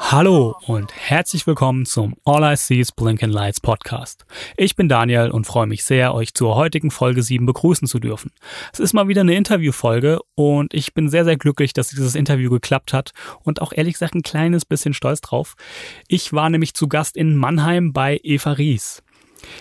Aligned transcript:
Hallo 0.00 0.56
und 0.66 0.92
herzlich 0.94 1.46
willkommen 1.46 1.86
zum 1.86 2.16
All 2.24 2.52
I 2.52 2.56
See 2.56 2.80
is 2.80 2.92
Blinking 2.92 3.30
Lights 3.30 3.60
Podcast. 3.60 4.26
Ich 4.56 4.76
bin 4.76 4.88
Daniel 4.88 5.30
und 5.30 5.46
freue 5.46 5.66
mich 5.66 5.84
sehr, 5.84 6.14
euch 6.14 6.34
zur 6.34 6.54
heutigen 6.56 6.90
Folge 6.90 7.22
7 7.22 7.46
begrüßen 7.46 7.88
zu 7.88 7.98
dürfen. 7.98 8.30
Es 8.72 8.80
ist 8.80 8.92
mal 8.92 9.08
wieder 9.08 9.22
eine 9.22 9.34
Interviewfolge 9.34 10.20
und 10.34 10.74
ich 10.74 10.92
bin 10.94 11.08
sehr, 11.08 11.24
sehr 11.24 11.36
glücklich, 11.36 11.72
dass 11.72 11.88
dieses 11.88 12.14
Interview 12.14 12.50
geklappt 12.50 12.92
hat 12.92 13.12
und 13.42 13.62
auch 13.62 13.72
ehrlich 13.72 13.94
gesagt 13.94 14.14
ein 14.14 14.22
kleines 14.22 14.64
bisschen 14.64 14.94
stolz 14.94 15.20
drauf. 15.20 15.54
Ich 16.08 16.32
war 16.32 16.50
nämlich 16.50 16.74
zu 16.74 16.88
Gast 16.88 17.16
in 17.16 17.36
Mannheim 17.36 17.92
bei 17.92 18.20
Eva 18.22 18.52
Ries. 18.52 19.02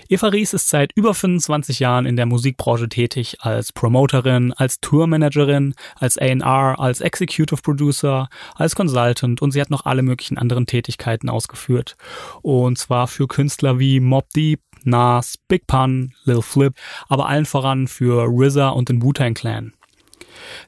Eva 0.07 0.27
Ries 0.27 0.53
ist 0.53 0.69
seit 0.69 0.91
über 0.95 1.13
25 1.13 1.79
Jahren 1.79 2.05
in 2.05 2.15
der 2.15 2.25
Musikbranche 2.25 2.89
tätig, 2.89 3.37
als 3.39 3.73
Promoterin, 3.73 4.53
als 4.53 4.79
Tourmanagerin, 4.79 5.73
als 5.95 6.17
A&R, 6.17 6.79
als 6.79 7.01
Executive 7.01 7.61
Producer, 7.61 8.29
als 8.55 8.75
Consultant 8.75 9.41
und 9.41 9.51
sie 9.51 9.61
hat 9.61 9.69
noch 9.69 9.85
alle 9.85 10.03
möglichen 10.03 10.37
anderen 10.37 10.65
Tätigkeiten 10.65 11.29
ausgeführt. 11.29 11.95
Und 12.41 12.77
zwar 12.77 13.07
für 13.07 13.27
Künstler 13.27 13.79
wie 13.79 13.99
Mob 13.99 14.29
Deep, 14.35 14.61
Nas, 14.83 15.37
Big 15.47 15.67
Pun, 15.67 16.13
Lil 16.25 16.41
Flip, 16.41 16.73
aber 17.07 17.27
allen 17.27 17.45
voran 17.45 17.87
für 17.87 18.27
RZA 18.27 18.69
und 18.69 18.89
den 18.89 19.01
Wu-Tang 19.01 19.33
Clan. 19.33 19.73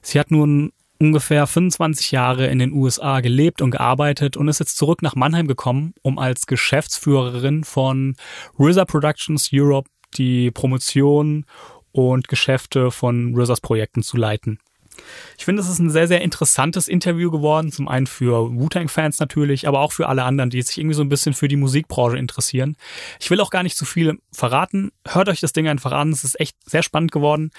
Sie 0.02 0.18
hat 0.18 0.30
nun 0.30 0.72
ungefähr 0.98 1.46
25 1.46 2.10
Jahre 2.10 2.46
in 2.48 2.58
den 2.58 2.72
USA 2.72 3.20
gelebt 3.20 3.62
und 3.62 3.70
gearbeitet 3.70 4.36
und 4.36 4.48
ist 4.48 4.58
jetzt 4.60 4.76
zurück 4.76 5.02
nach 5.02 5.14
Mannheim 5.14 5.46
gekommen, 5.46 5.94
um 6.02 6.18
als 6.18 6.46
Geschäftsführerin 6.46 7.64
von 7.64 8.16
RZA 8.58 8.84
Productions 8.84 9.50
Europe 9.52 9.88
die 10.16 10.50
Promotion 10.50 11.44
und 11.92 12.28
Geschäfte 12.28 12.90
von 12.90 13.34
RZAs 13.36 13.60
Projekten 13.60 14.02
zu 14.02 14.16
leiten. 14.16 14.58
Ich 15.36 15.44
finde, 15.44 15.62
es 15.62 15.68
ist 15.68 15.78
ein 15.78 15.90
sehr, 15.90 16.08
sehr 16.08 16.20
interessantes 16.20 16.88
Interview 16.88 17.30
geworden. 17.30 17.72
Zum 17.72 17.88
einen 17.88 18.06
für 18.06 18.52
Wu-Tang-Fans 18.52 19.20
natürlich, 19.20 19.68
aber 19.68 19.80
auch 19.80 19.92
für 19.92 20.08
alle 20.08 20.24
anderen, 20.24 20.50
die 20.50 20.62
sich 20.62 20.78
irgendwie 20.78 20.94
so 20.94 21.02
ein 21.02 21.08
bisschen 21.08 21.34
für 21.34 21.48
die 21.48 21.56
Musikbranche 21.56 22.18
interessieren. 22.18 22.76
Ich 23.20 23.30
will 23.30 23.40
auch 23.40 23.50
gar 23.50 23.62
nicht 23.62 23.76
zu 23.76 23.84
viel 23.84 24.18
verraten. 24.32 24.90
Hört 25.06 25.28
euch 25.28 25.40
das 25.40 25.52
Ding 25.52 25.68
einfach 25.68 25.92
an. 25.92 26.10
Es 26.10 26.24
ist 26.24 26.38
echt 26.40 26.56
sehr 26.64 26.82
spannend 26.82 27.12
geworden. 27.12 27.50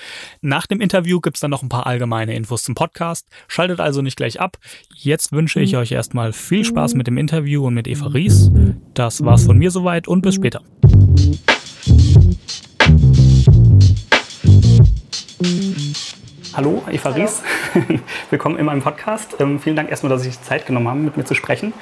Nach 0.41 0.67
dem 0.67 0.81
Interview 0.81 1.19
gibt 1.19 1.37
es 1.37 1.41
dann 1.41 1.51
noch 1.51 1.63
ein 1.63 1.69
paar 1.69 1.87
allgemeine 1.87 2.35
Infos 2.35 2.63
zum 2.63 2.75
Podcast. 2.75 3.27
Schaltet 3.47 3.79
also 3.79 4.01
nicht 4.01 4.17
gleich 4.17 4.39
ab. 4.39 4.57
Jetzt 4.95 5.31
wünsche 5.31 5.59
ich 5.61 5.77
euch 5.77 5.91
erstmal 5.91 6.33
viel 6.33 6.65
Spaß 6.65 6.95
mit 6.95 7.07
dem 7.07 7.17
Interview 7.17 7.65
und 7.65 7.73
mit 7.73 7.87
Eva 7.87 8.07
Ries. 8.07 8.51
Das 8.93 9.23
war's 9.23 9.45
von 9.45 9.57
mir 9.57 9.71
soweit 9.71 10.07
und 10.07 10.21
bis 10.21 10.35
später. 10.35 10.61
Hallo, 16.53 16.83
Eva 16.91 17.09
Ries. 17.09 17.43
Willkommen 18.31 18.57
in 18.57 18.65
meinem 18.65 18.81
Podcast. 18.81 19.35
Ähm, 19.39 19.59
vielen 19.59 19.75
Dank 19.75 19.91
erstmal, 19.91 20.09
dass 20.09 20.23
Sie 20.23 20.29
sich 20.29 20.41
Zeit 20.41 20.65
genommen 20.65 20.87
haben, 20.87 21.05
mit 21.05 21.15
mir 21.15 21.23
zu 21.23 21.35
sprechen. 21.35 21.73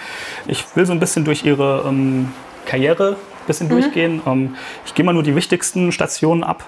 Ich 0.45 0.65
will 0.75 0.85
so 0.85 0.91
ein 0.91 0.99
bisschen 0.99 1.23
durch 1.23 1.45
Ihre 1.45 1.85
ähm, 1.87 2.33
Karriere 2.65 3.11
ein 3.11 3.45
bisschen 3.47 3.67
mhm. 3.67 3.71
durchgehen. 3.71 4.21
Ähm, 4.25 4.55
ich 4.85 4.93
gehe 4.93 5.05
mal 5.05 5.13
nur 5.13 5.23
die 5.23 5.35
wichtigsten 5.35 5.91
Stationen 5.91 6.43
ab. 6.43 6.65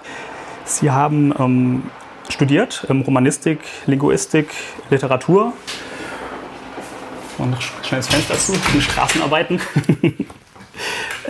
Sie 0.64 0.92
haben 0.92 1.34
ähm, 1.38 1.84
studiert 2.30 2.86
Romanistik, 2.90 3.60
Linguistik, 3.86 4.50
Literatur. 4.90 5.52
Und 7.38 7.56
schnelles 7.84 8.08
Fenster 8.08 8.38
zu, 8.38 8.54
die 8.74 8.82
Straßenarbeiten. 8.82 9.60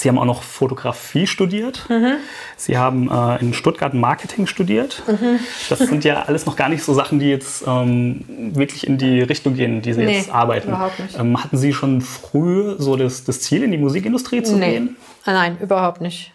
Sie 0.00 0.08
haben 0.08 0.18
auch 0.18 0.24
noch 0.24 0.42
Fotografie 0.42 1.26
studiert. 1.26 1.84
Mhm. 1.90 2.14
Sie 2.56 2.78
haben 2.78 3.10
äh, 3.10 3.38
in 3.40 3.52
Stuttgart 3.52 3.92
Marketing 3.92 4.46
studiert. 4.46 5.02
Mhm. 5.06 5.40
Das 5.68 5.78
sind 5.78 6.04
ja 6.04 6.22
alles 6.22 6.46
noch 6.46 6.56
gar 6.56 6.70
nicht 6.70 6.82
so 6.82 6.94
Sachen, 6.94 7.18
die 7.18 7.28
jetzt 7.28 7.64
ähm, 7.66 8.24
wirklich 8.54 8.86
in 8.86 8.96
die 8.96 9.20
Richtung 9.20 9.56
gehen, 9.56 9.82
die 9.82 9.92
Sie 9.92 10.02
nee, 10.02 10.16
jetzt 10.16 10.30
arbeiten. 10.30 10.68
Überhaupt 10.68 10.98
nicht. 11.00 11.18
Ähm, 11.18 11.44
hatten 11.44 11.58
Sie 11.58 11.74
schon 11.74 12.00
früh 12.00 12.76
so 12.78 12.96
das, 12.96 13.24
das, 13.24 13.42
Ziel, 13.42 13.62
in 13.62 13.72
die 13.72 13.78
Musikindustrie 13.78 14.42
zu 14.42 14.56
nee. 14.56 14.70
gehen? 14.70 14.96
Nein, 15.26 15.58
überhaupt 15.60 16.00
nicht. 16.00 16.32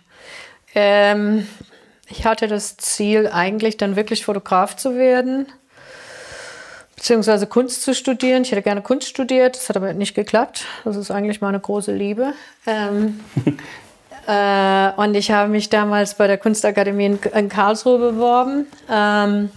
Ähm, 0.75 1.47
ich 2.07 2.23
hatte 2.27 2.47
das 2.47 2.77
Ziel, 2.77 3.27
eigentlich 3.27 3.77
dann 3.77 3.95
wirklich 3.95 4.25
Fotograf 4.25 4.75
zu 4.75 4.95
werden 4.95 5.47
beziehungsweise 6.95 7.47
Kunst 7.47 7.83
zu 7.83 7.93
studieren. 7.93 8.43
Ich 8.43 8.51
hätte 8.51 8.61
gerne 8.61 8.81
Kunst 8.81 9.07
studiert, 9.07 9.55
das 9.55 9.69
hat 9.69 9.77
aber 9.77 9.93
nicht 9.93 10.15
geklappt. 10.15 10.65
Das 10.83 10.95
ist 10.95 11.11
eigentlich 11.11 11.41
meine 11.41 11.59
große 11.59 11.93
Liebe. 11.93 12.33
Ähm, 12.65 13.19
äh, 14.27 14.91
und 14.95 15.15
ich 15.15 15.31
habe 15.31 15.49
mich 15.49 15.69
damals 15.69 16.15
bei 16.15 16.27
der 16.27 16.37
Kunstakademie 16.37 17.05
in, 17.05 17.19
in 17.33 17.49
Karlsruhe 17.49 17.99
beworben, 17.99 18.67
ähm, 18.89 19.49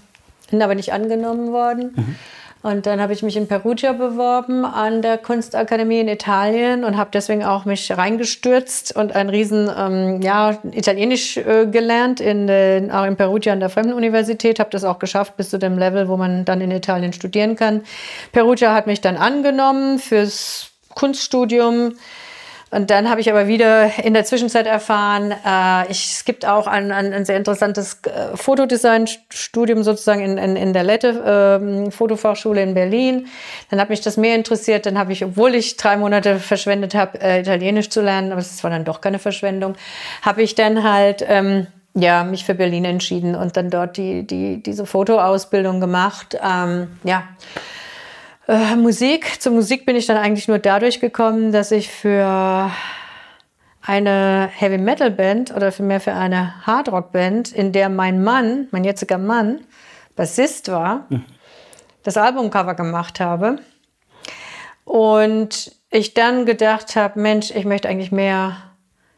bin 0.51 0.63
aber 0.63 0.75
nicht 0.75 0.93
angenommen 0.93 1.53
worden. 1.53 1.93
Mhm. 1.95 2.17
Und 2.61 2.87
dann 2.87 3.01
habe 3.01 3.13
ich 3.13 3.23
mich 3.23 3.37
in 3.37 3.47
Perugia 3.47 3.93
beworben 3.93 4.65
an 4.65 5.01
der 5.01 5.17
Kunstakademie 5.17 6.01
in 6.01 6.09
Italien 6.09 6.83
und 6.83 6.97
habe 6.97 7.11
deswegen 7.13 7.45
auch 7.45 7.65
mich 7.65 7.97
reingestürzt 7.97 8.97
und 8.97 9.15
ein 9.15 9.29
riesen 9.29 9.71
ähm, 9.77 10.21
ja, 10.23 10.59
Italienisch 10.73 11.37
äh, 11.37 11.67
gelernt, 11.67 12.21
in, 12.21 12.49
äh, 12.49 12.89
auch 12.93 13.05
in 13.05 13.17
Perugia 13.17 13.53
an 13.53 13.61
der 13.61 13.69
Fremdenuniversität. 13.69 14.59
Habe 14.59 14.71
das 14.71 14.83
auch 14.83 14.99
geschafft 14.99 15.37
bis 15.37 15.51
zu 15.51 15.59
dem 15.59 15.79
Level, 15.79 16.09
wo 16.09 16.17
man 16.17 16.45
dann 16.45 16.61
in 16.61 16.73
Italien 16.73 17.13
studieren 17.13 17.55
kann. 17.55 17.85
Perugia 18.33 18.75
hat 18.75 18.89
mich 18.89 19.01
dann 19.01 19.17
angenommen 19.17 20.01
fürs 20.01 20.73
Kunststudium. 20.95 21.95
Und 22.71 22.91
dann 22.91 23.09
habe 23.09 23.21
ich 23.21 23.31
aber 23.31 23.47
wieder 23.47 23.91
in 24.05 24.15
der 24.15 24.25
Zwischenzeit 24.25 24.67
erfahren, 24.67 25.33
äh, 25.33 25.91
ich, 25.91 26.13
es 26.13 26.25
gibt 26.25 26.47
auch 26.47 26.67
ein, 26.67 26.93
ein, 26.93 27.13
ein 27.13 27.25
sehr 27.25 27.37
interessantes 27.37 28.01
äh, 28.05 28.37
Fotodesign-Studium 28.37 29.83
sozusagen 29.83 30.21
in, 30.21 30.39
in, 30.39 30.57
in 30.57 30.73
der 30.73 30.85
Lette 30.85 31.89
äh, 31.89 31.91
Fotofachschule 31.91 32.63
in 32.63 32.75
Berlin. 32.75 33.29
Dann 33.71 33.81
hat 33.81 33.89
mich 33.89 34.03
das 34.03 34.17
mehr 34.17 34.35
interessiert. 34.35 34.87
Dann 34.87 34.99
habe 34.99 35.13
ich, 35.13 35.25
obwohl 35.25 35.55
ich 35.55 35.77
drei 35.77 35.97
Monate 35.97 36.39
verschwendet 36.39 36.95
habe, 36.95 37.21
äh, 37.21 37.41
Italienisch 37.41 37.89
zu 37.89 38.03
lernen, 38.03 38.33
aber 38.33 38.41
es 38.41 38.63
war 38.63 38.71
dann 38.71 38.85
doch 38.85 39.01
keine 39.01 39.19
Verschwendung, 39.19 39.75
habe 40.23 40.43
ich 40.43 40.55
dann 40.55 40.83
halt 40.83 41.25
ähm, 41.27 41.69
ja, 41.95 42.23
mich 42.25 42.45
für 42.45 42.55
Berlin 42.55 42.85
entschieden 42.85 43.35
und 43.35 43.57
dann 43.57 43.71
dort 43.71 43.97
die, 43.97 44.27
die, 44.27 44.63
diese 44.63 44.87
Fotoausbildung 44.87 45.81
gemacht. 45.81 46.37
Ähm, 46.43 46.99
ja. 47.05 47.25
Äh, 48.49 48.77
Musik. 48.77 49.43
Zur 49.43 49.53
Musik 49.53 49.85
bin 49.85 49.95
ich 49.95 50.07
dann 50.07 50.17
eigentlich 50.17 50.49
nur 50.49 50.59
dadurch 50.59 51.01
gekommen, 51.01 51.53
dass 51.53 51.71
ich 51.71 51.91
für 51.91 52.71
eine 53.83 54.49
Heavy 54.51 54.79
Metal 54.79 55.11
Band 55.11 55.55
oder 55.55 55.71
vielmehr 55.71 56.01
für 56.01 56.15
eine 56.15 56.67
Hard 56.67 56.91
Rock 56.91 57.13
Band, 57.13 57.53
in 57.53 57.73
der 57.73 57.91
mein 57.91 58.25
Mann, 58.25 58.67
mein 58.71 58.85
jetziger 58.85 59.19
Mann, 59.19 59.61
Bassist 60.17 60.71
war, 60.71 61.05
mhm. 61.11 61.25
das 62.03 62.17
Albumcover 62.17 62.75
gemacht 62.75 63.21
habe. 63.21 63.59
Und 64.85 65.73
ich 65.91 66.15
dann 66.15 66.47
gedacht 66.47 66.97
habe, 66.97 67.21
Mensch, 67.21 67.51
ich 67.51 67.67
möchte 67.67 67.89
eigentlich 67.91 68.13
mehr 68.13 68.57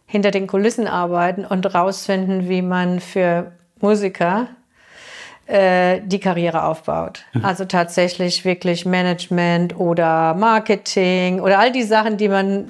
hinter 0.06 0.32
den 0.32 0.48
Kulissen 0.48 0.88
arbeiten 0.88 1.44
und 1.44 1.72
rausfinden, 1.72 2.48
wie 2.48 2.62
man 2.62 2.98
für 2.98 3.52
Musiker 3.80 4.48
äh, 5.50 6.00
die 6.04 6.20
Karriere 6.20 6.64
aufbaut. 6.64 7.24
Mhm. 7.32 7.44
Also 7.44 7.64
tatsächlich 7.64 8.44
wirklich 8.44 8.86
Management 8.86 9.76
oder 9.78 10.34
Marketing 10.34 11.40
oder 11.40 11.58
all 11.58 11.72
die 11.72 11.82
Sachen, 11.82 12.16
die 12.16 12.28
man 12.28 12.66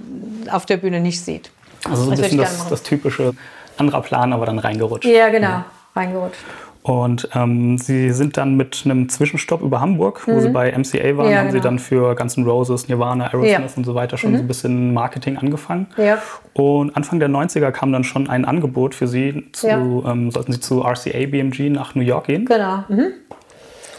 auf 0.50 0.64
der 0.64 0.78
Bühne 0.78 1.00
nicht 1.00 1.20
sieht. 1.20 1.50
Also 1.84 2.04
so 2.04 2.10
ein 2.10 2.18
bisschen 2.18 2.38
das, 2.38 2.68
das, 2.68 2.82
typische 2.82 3.34
anderer 3.76 4.00
Plan, 4.03 4.32
aber 4.32 4.47
dann 4.47 4.59
reingerutscht. 4.59 5.06
Ja, 5.06 5.28
genau, 5.28 5.48
ja. 5.48 5.65
reingerutscht. 5.94 6.41
Und 6.82 7.28
ähm, 7.34 7.77
Sie 7.77 8.10
sind 8.10 8.38
dann 8.38 8.56
mit 8.56 8.82
einem 8.84 9.10
Zwischenstopp 9.10 9.60
über 9.60 9.80
Hamburg, 9.80 10.27
wo 10.27 10.32
mhm. 10.32 10.41
Sie 10.41 10.48
bei 10.48 10.72
MCA 10.72 11.16
waren, 11.16 11.30
ja, 11.30 11.38
haben 11.38 11.48
genau. 11.48 11.53
Sie 11.53 11.60
dann 11.60 11.78
für 11.78 12.15
Guns 12.15 12.38
N' 12.38 12.44
Roses, 12.44 12.88
Nirvana, 12.88 13.27
Aerosmith 13.27 13.53
ja. 13.53 13.77
und 13.77 13.84
so 13.84 13.94
weiter 13.94 14.16
schon 14.16 14.32
mhm. 14.32 14.36
so 14.36 14.42
ein 14.44 14.48
bisschen 14.48 14.94
Marketing 14.94 15.36
angefangen. 15.36 15.88
Ja. 15.98 16.18
Und 16.54 16.97
Anfang 16.97 17.21
der 17.21 17.28
90er 17.28 17.71
kam 17.71 17.92
dann 17.92 18.03
schon 18.03 18.30
ein 18.30 18.47
Angebot 18.47 18.94
für 18.94 19.06
Sie, 19.06 19.48
zu, 19.53 19.68
ähm, 20.06 20.30
sollten 20.30 20.53
Sie 20.53 20.60
zu 20.60 20.80
RCA 20.80 21.27
BMG 21.27 21.68
nach 21.68 21.94
New 21.94 22.03
York 22.03 22.28
gehen. 22.28 22.47
Genau. 22.47 22.84
Mhm. 22.88 23.12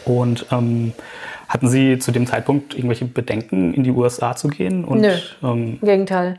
Und 0.04 0.46
ähm, 0.50 0.92
hatten 1.52 1.68
Sie 1.68 1.98
zu 1.98 2.12
dem 2.12 2.26
Zeitpunkt 2.26 2.74
irgendwelche 2.74 3.04
Bedenken, 3.04 3.74
in 3.74 3.82
die 3.84 3.90
USA 3.90 4.34
zu 4.34 4.48
gehen? 4.48 4.86
Und, 4.86 5.02
Nö, 5.02 5.12
ähm, 5.42 5.78
im 5.82 5.86
Gegenteil. 5.86 6.38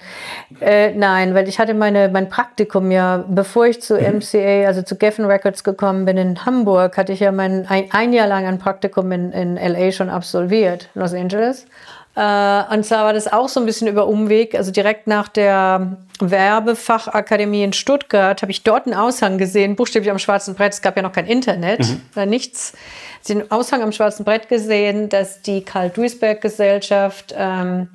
Äh, 0.60 0.96
nein, 0.96 1.36
weil 1.36 1.48
ich 1.48 1.60
hatte 1.60 1.76
meine, 1.76 2.10
mein 2.10 2.30
Praktikum 2.30 2.90
ja, 2.90 3.24
bevor 3.30 3.68
ich 3.68 3.80
zu 3.80 3.96
MCA, 3.96 4.62
mhm. 4.62 4.66
also 4.66 4.82
zu 4.82 4.96
Geffen 4.96 5.26
Records 5.26 5.64
gekommen 5.64 6.06
bin 6.06 6.18
in 6.18 6.46
Hamburg, 6.48 6.98
hatte 6.98 7.14
ich 7.14 7.20
ja 7.20 7.32
mein, 7.32 7.68
ein, 7.68 7.86
ein 7.92 8.12
Jahr 8.12 8.28
lang 8.28 8.48
ein 8.48 8.58
Praktikum 8.58 9.12
in, 9.12 9.32
in 9.32 9.56
LA 9.56 9.92
schon 9.92 10.10
absolviert, 10.10 10.90
Los 10.96 11.14
Angeles. 11.14 11.68
Äh, 12.16 12.74
und 12.74 12.84
zwar 12.84 13.06
war 13.06 13.14
das 13.14 13.32
auch 13.32 13.50
so 13.50 13.60
ein 13.60 13.68
bisschen 13.68 13.88
über 13.88 14.08
Umweg. 14.08 14.56
Also 14.56 14.72
direkt 14.72 15.06
nach 15.06 15.28
der 15.28 15.98
Werbefachakademie 16.20 17.64
in 17.64 17.74
Stuttgart 17.74 18.42
habe 18.42 18.52
ich 18.52 18.64
dort 18.64 18.88
einen 18.88 18.96
Aushang 18.96 19.38
gesehen, 19.38 19.76
buchstäblich 19.76 20.12
am 20.12 20.20
schwarzen 20.20 20.56
Brett. 20.56 20.74
Es 20.74 20.82
gab 20.82 20.96
ja 20.96 21.04
noch 21.04 21.12
kein 21.12 21.28
Internet, 21.28 21.82
mhm. 21.82 22.02
oder 22.16 22.26
Den 23.28 23.52
Aushang 23.52 23.82
am 23.82 23.92
schwarzen 23.92 24.26
Brett 24.26 24.50
gesehen, 24.50 25.10
dass 25.10 25.42
die 25.42 25.64
Karl-Duisberg-Gesellschaft 25.64 27.34
ähm, 27.38 27.88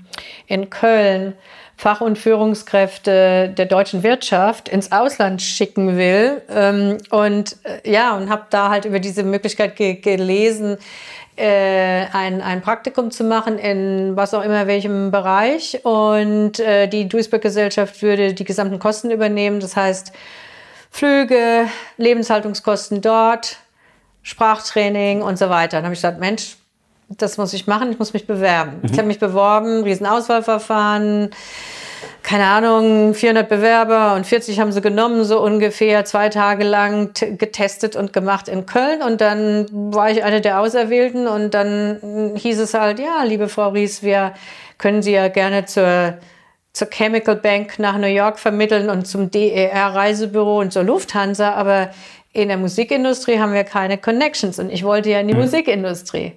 in 0.47 0.71
Köln 0.71 1.35
Fach- 1.77 2.01
und 2.01 2.19
Führungskräfte 2.19 3.55
der 3.57 3.67
deutschen 3.67 4.03
Wirtschaft 4.03 4.69
ins 4.69 4.91
Ausland 4.91 5.41
schicken 5.41 5.97
will. 5.97 6.43
Ähm, 6.51 6.99
und 7.11 7.57
äh, 7.63 7.89
ja, 7.89 8.17
und 8.17 8.29
habe 8.31 8.47
da 8.51 8.69
halt 8.69 8.85
über 8.85 8.99
diese 8.99 9.23
Möglichkeit 9.23 9.77
ge 9.77 9.95
gelesen, 9.95 10.79
äh, 11.37 12.07
ein, 12.13 12.43
ein 12.43 12.63
Praktikum 12.63 13.13
zu 13.13 13.23
machen 13.23 13.59
in 13.59 14.17
was 14.17 14.35
auch 14.35 14.43
immer 14.43 14.67
welchem 14.67 15.13
Bereich. 15.13 15.85
Und 15.85 16.59
äh, 16.59 16.89
die 16.89 17.09
Duisburg-Gesellschaft 17.09 18.03
würde 18.03 18.35
die 18.35 18.45
gesamten 18.45 18.81
Kosten 18.81 19.13
übernehmen. 19.13 19.61
Das 19.61 19.77
heißt, 19.77 20.13
Flüge, 20.91 21.69
Lebenshaltungskosten 21.97 23.03
dort, 23.03 23.59
Sprachtraining 24.29 25.23
und 25.23 25.39
so 25.39 25.49
weiter. 25.49 25.79
Dann 25.79 25.85
habe 25.85 25.95
ich 25.95 26.01
gesagt, 26.01 26.21
Mensch, 26.21 26.59
das 27.09 27.39
muss 27.39 27.55
ich 27.55 27.67
machen, 27.67 27.91
ich 27.91 27.99
muss 27.99 28.13
mich 28.13 28.27
bewerben. 28.27 28.81
Mhm. 28.83 28.91
Ich 28.93 28.99
habe 28.99 29.09
mich 29.09 29.19
beworben, 29.19 29.85
Riesenauswahlverfahren, 29.85 31.31
keine 32.23 32.45
Ahnung, 32.45 33.15
400 33.15 33.49
Bewerber 33.49 34.15
und 34.15 34.27
40 34.27 34.61
haben 34.61 34.71
sie 34.71 34.83
genommen, 34.83 35.25
so 35.25 35.41
ungefähr 35.41 36.05
zwei 36.05 36.29
Tage 36.29 36.65
lang 36.65 37.15
getestet 37.15 37.97
und 37.97 38.13
gemacht 38.13 38.49
in 38.49 38.67
Köln. 38.67 39.01
Und 39.01 39.23
dann 39.23 39.67
war 39.95 40.11
ich 40.11 40.23
eine 40.23 40.43
der 40.43 40.61
Auserwählten 40.61 41.27
und 41.27 41.55
dann 41.55 42.35
hieß 42.37 42.61
es 42.61 42.75
halt, 42.75 42.99
ja, 42.99 43.23
liebe 43.25 43.49
Frau 43.49 43.71
Ries, 43.71 44.03
wir 44.03 44.35
können 44.77 45.01
Sie 45.01 45.13
ja 45.13 45.29
gerne 45.29 45.65
zur, 45.65 46.19
zur 46.75 46.91
Chemical 46.91 47.37
Bank 47.37 47.79
nach 47.79 47.97
New 47.97 48.07
York 48.07 48.39
vermitteln 48.39 48.91
und 48.91 49.07
zum 49.07 49.31
DER 49.31 49.95
Reisebüro 49.95 50.61
und 50.61 50.71
zur 50.71 50.83
Lufthansa, 50.85 51.55
aber 51.55 51.89
in 52.43 52.49
der 52.49 52.57
Musikindustrie 52.57 53.39
haben 53.39 53.53
wir 53.53 53.65
keine 53.65 53.99
Connections 53.99 54.59
und 54.59 54.71
ich 54.71 54.85
wollte 54.85 55.11
ja 55.11 55.21
in 55.21 55.29
die 55.29 55.35
mhm. 55.35 55.41
Musikindustrie. 55.41 56.33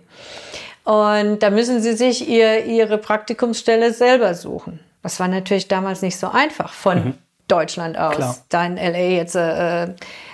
Und 0.84 1.40
da 1.40 1.52
müssen 1.52 1.82
Sie 1.82 1.94
sich 1.94 2.28
ihr, 2.28 2.66
Ihre 2.66 2.98
Praktikumsstelle 2.98 3.94
selber 3.94 4.34
suchen. 4.34 4.80
Das 5.04 5.20
war 5.20 5.28
natürlich 5.28 5.68
damals 5.68 6.02
nicht 6.02 6.18
so 6.18 6.30
einfach 6.30 6.74
von 6.74 7.06
mhm. 7.06 7.14
Deutschland 7.48 7.98
aus. 7.98 8.16
Klar. 8.16 8.38
Da 8.50 8.66
in 8.66 8.78
LA 8.78 9.16
jetzt 9.16 9.36
äh, 9.36 9.90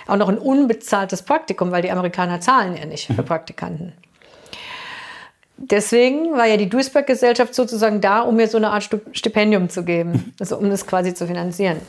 auch 0.06 0.16
noch 0.16 0.28
ein 0.28 0.38
unbezahltes 0.38 1.22
Praktikum, 1.22 1.70
weil 1.70 1.82
die 1.82 1.90
Amerikaner 1.90 2.40
zahlen 2.40 2.76
ja 2.76 2.86
nicht 2.86 3.10
mhm. 3.10 3.14
für 3.14 3.22
Praktikanten. 3.22 3.92
Deswegen 5.58 6.32
war 6.32 6.46
ja 6.46 6.56
die 6.56 6.68
Duisburg-Gesellschaft 6.68 7.54
sozusagen 7.54 8.00
da, 8.00 8.20
um 8.20 8.36
mir 8.36 8.46
so 8.46 8.56
eine 8.56 8.70
Art 8.70 8.88
Stipendium 9.12 9.68
zu 9.68 9.84
geben, 9.84 10.12
mhm. 10.12 10.32
also 10.40 10.56
um 10.56 10.70
das 10.70 10.86
quasi 10.86 11.12
zu 11.12 11.26
finanzieren. 11.26 11.80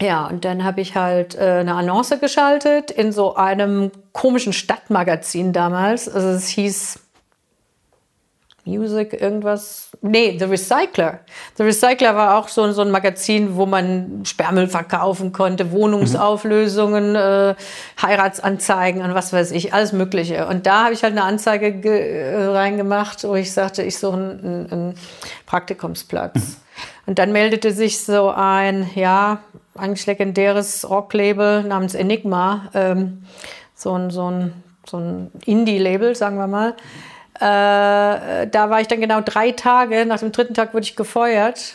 Ja, 0.00 0.26
und 0.26 0.44
dann 0.44 0.62
habe 0.62 0.80
ich 0.80 0.94
halt 0.94 1.34
äh, 1.34 1.58
eine 1.60 1.74
Annonce 1.74 2.18
geschaltet 2.20 2.90
in 2.90 3.10
so 3.10 3.34
einem 3.34 3.90
komischen 4.12 4.52
Stadtmagazin 4.52 5.52
damals. 5.52 6.08
Also 6.08 6.28
es 6.28 6.48
hieß 6.48 7.00
Music, 8.68 9.20
irgendwas. 9.20 9.90
Nee, 10.02 10.36
The 10.38 10.44
Recycler. 10.44 11.20
The 11.56 11.62
Recycler 11.62 12.14
war 12.14 12.38
auch 12.38 12.48
so, 12.48 12.70
so 12.72 12.82
ein 12.82 12.90
Magazin, 12.90 13.56
wo 13.56 13.66
man 13.66 14.24
Sperrmüll 14.24 14.68
verkaufen 14.68 15.32
konnte, 15.32 15.72
Wohnungsauflösungen, 15.72 17.10
mhm. 17.10 17.16
äh, 17.16 17.54
Heiratsanzeigen 18.00 19.02
und 19.02 19.14
was 19.14 19.32
weiß 19.32 19.52
ich, 19.52 19.72
alles 19.72 19.92
Mögliche. 19.92 20.46
Und 20.46 20.66
da 20.66 20.84
habe 20.84 20.94
ich 20.94 21.02
halt 21.02 21.12
eine 21.12 21.24
Anzeige 21.24 21.68
äh, 21.88 22.44
reingemacht, 22.44 23.24
wo 23.24 23.34
ich 23.34 23.52
sagte, 23.52 23.82
ich 23.82 23.98
suche 23.98 24.16
einen, 24.16 24.68
einen 24.70 24.94
Praktikumsplatz. 25.46 26.34
Mhm. 26.34 26.56
Und 27.06 27.18
dann 27.18 27.32
meldete 27.32 27.72
sich 27.72 28.04
so 28.04 28.28
ein, 28.28 28.90
ja, 28.94 29.40
eigentlich 29.78 30.06
legendäres 30.06 30.88
Rocklabel 30.88 31.62
namens 31.64 31.94
Enigma, 31.94 32.70
ähm, 32.74 33.24
so 33.74 33.94
ein, 33.94 34.10
so 34.10 34.30
ein, 34.30 34.52
so 34.86 34.98
ein 34.98 35.30
Indie-Label, 35.44 36.14
sagen 36.14 36.36
wir 36.36 36.46
mal. 36.46 36.74
Äh, 37.36 38.48
da 38.48 38.70
war 38.70 38.80
ich 38.80 38.88
dann 38.88 39.00
genau 39.00 39.20
drei 39.20 39.52
Tage. 39.52 40.06
Nach 40.06 40.18
dem 40.18 40.32
dritten 40.32 40.54
Tag 40.54 40.74
wurde 40.74 40.84
ich 40.84 40.96
gefeuert 40.96 41.74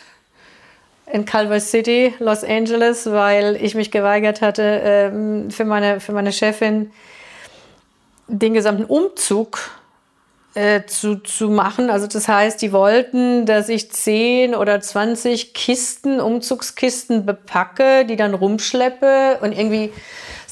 in 1.11 1.25
Culver 1.25 1.59
City, 1.59 2.13
Los 2.19 2.44
Angeles, 2.44 3.09
weil 3.11 3.55
ich 3.57 3.75
mich 3.75 3.91
geweigert 3.91 4.41
hatte, 4.41 4.81
ähm, 4.83 5.51
für, 5.51 5.65
meine, 5.65 6.00
für 6.00 6.11
meine 6.11 6.31
Chefin 6.31 6.91
den 8.27 8.53
gesamten 8.53 8.85
Umzug 8.85 9.59
äh, 10.55 10.83
zu, 10.85 11.15
zu 11.15 11.50
machen. 11.50 11.89
Also 11.89 12.07
das 12.07 12.27
heißt, 12.27 12.61
die 12.61 12.71
wollten, 12.71 13.45
dass 13.45 13.69
ich 13.69 13.91
10 13.91 14.55
oder 14.55 14.79
20 14.79 15.53
Kisten, 15.53 16.19
Umzugskisten 16.19 17.25
bepacke, 17.25 18.05
die 18.05 18.15
dann 18.15 18.33
rumschleppe 18.33 19.39
und 19.41 19.51
irgendwie 19.51 19.91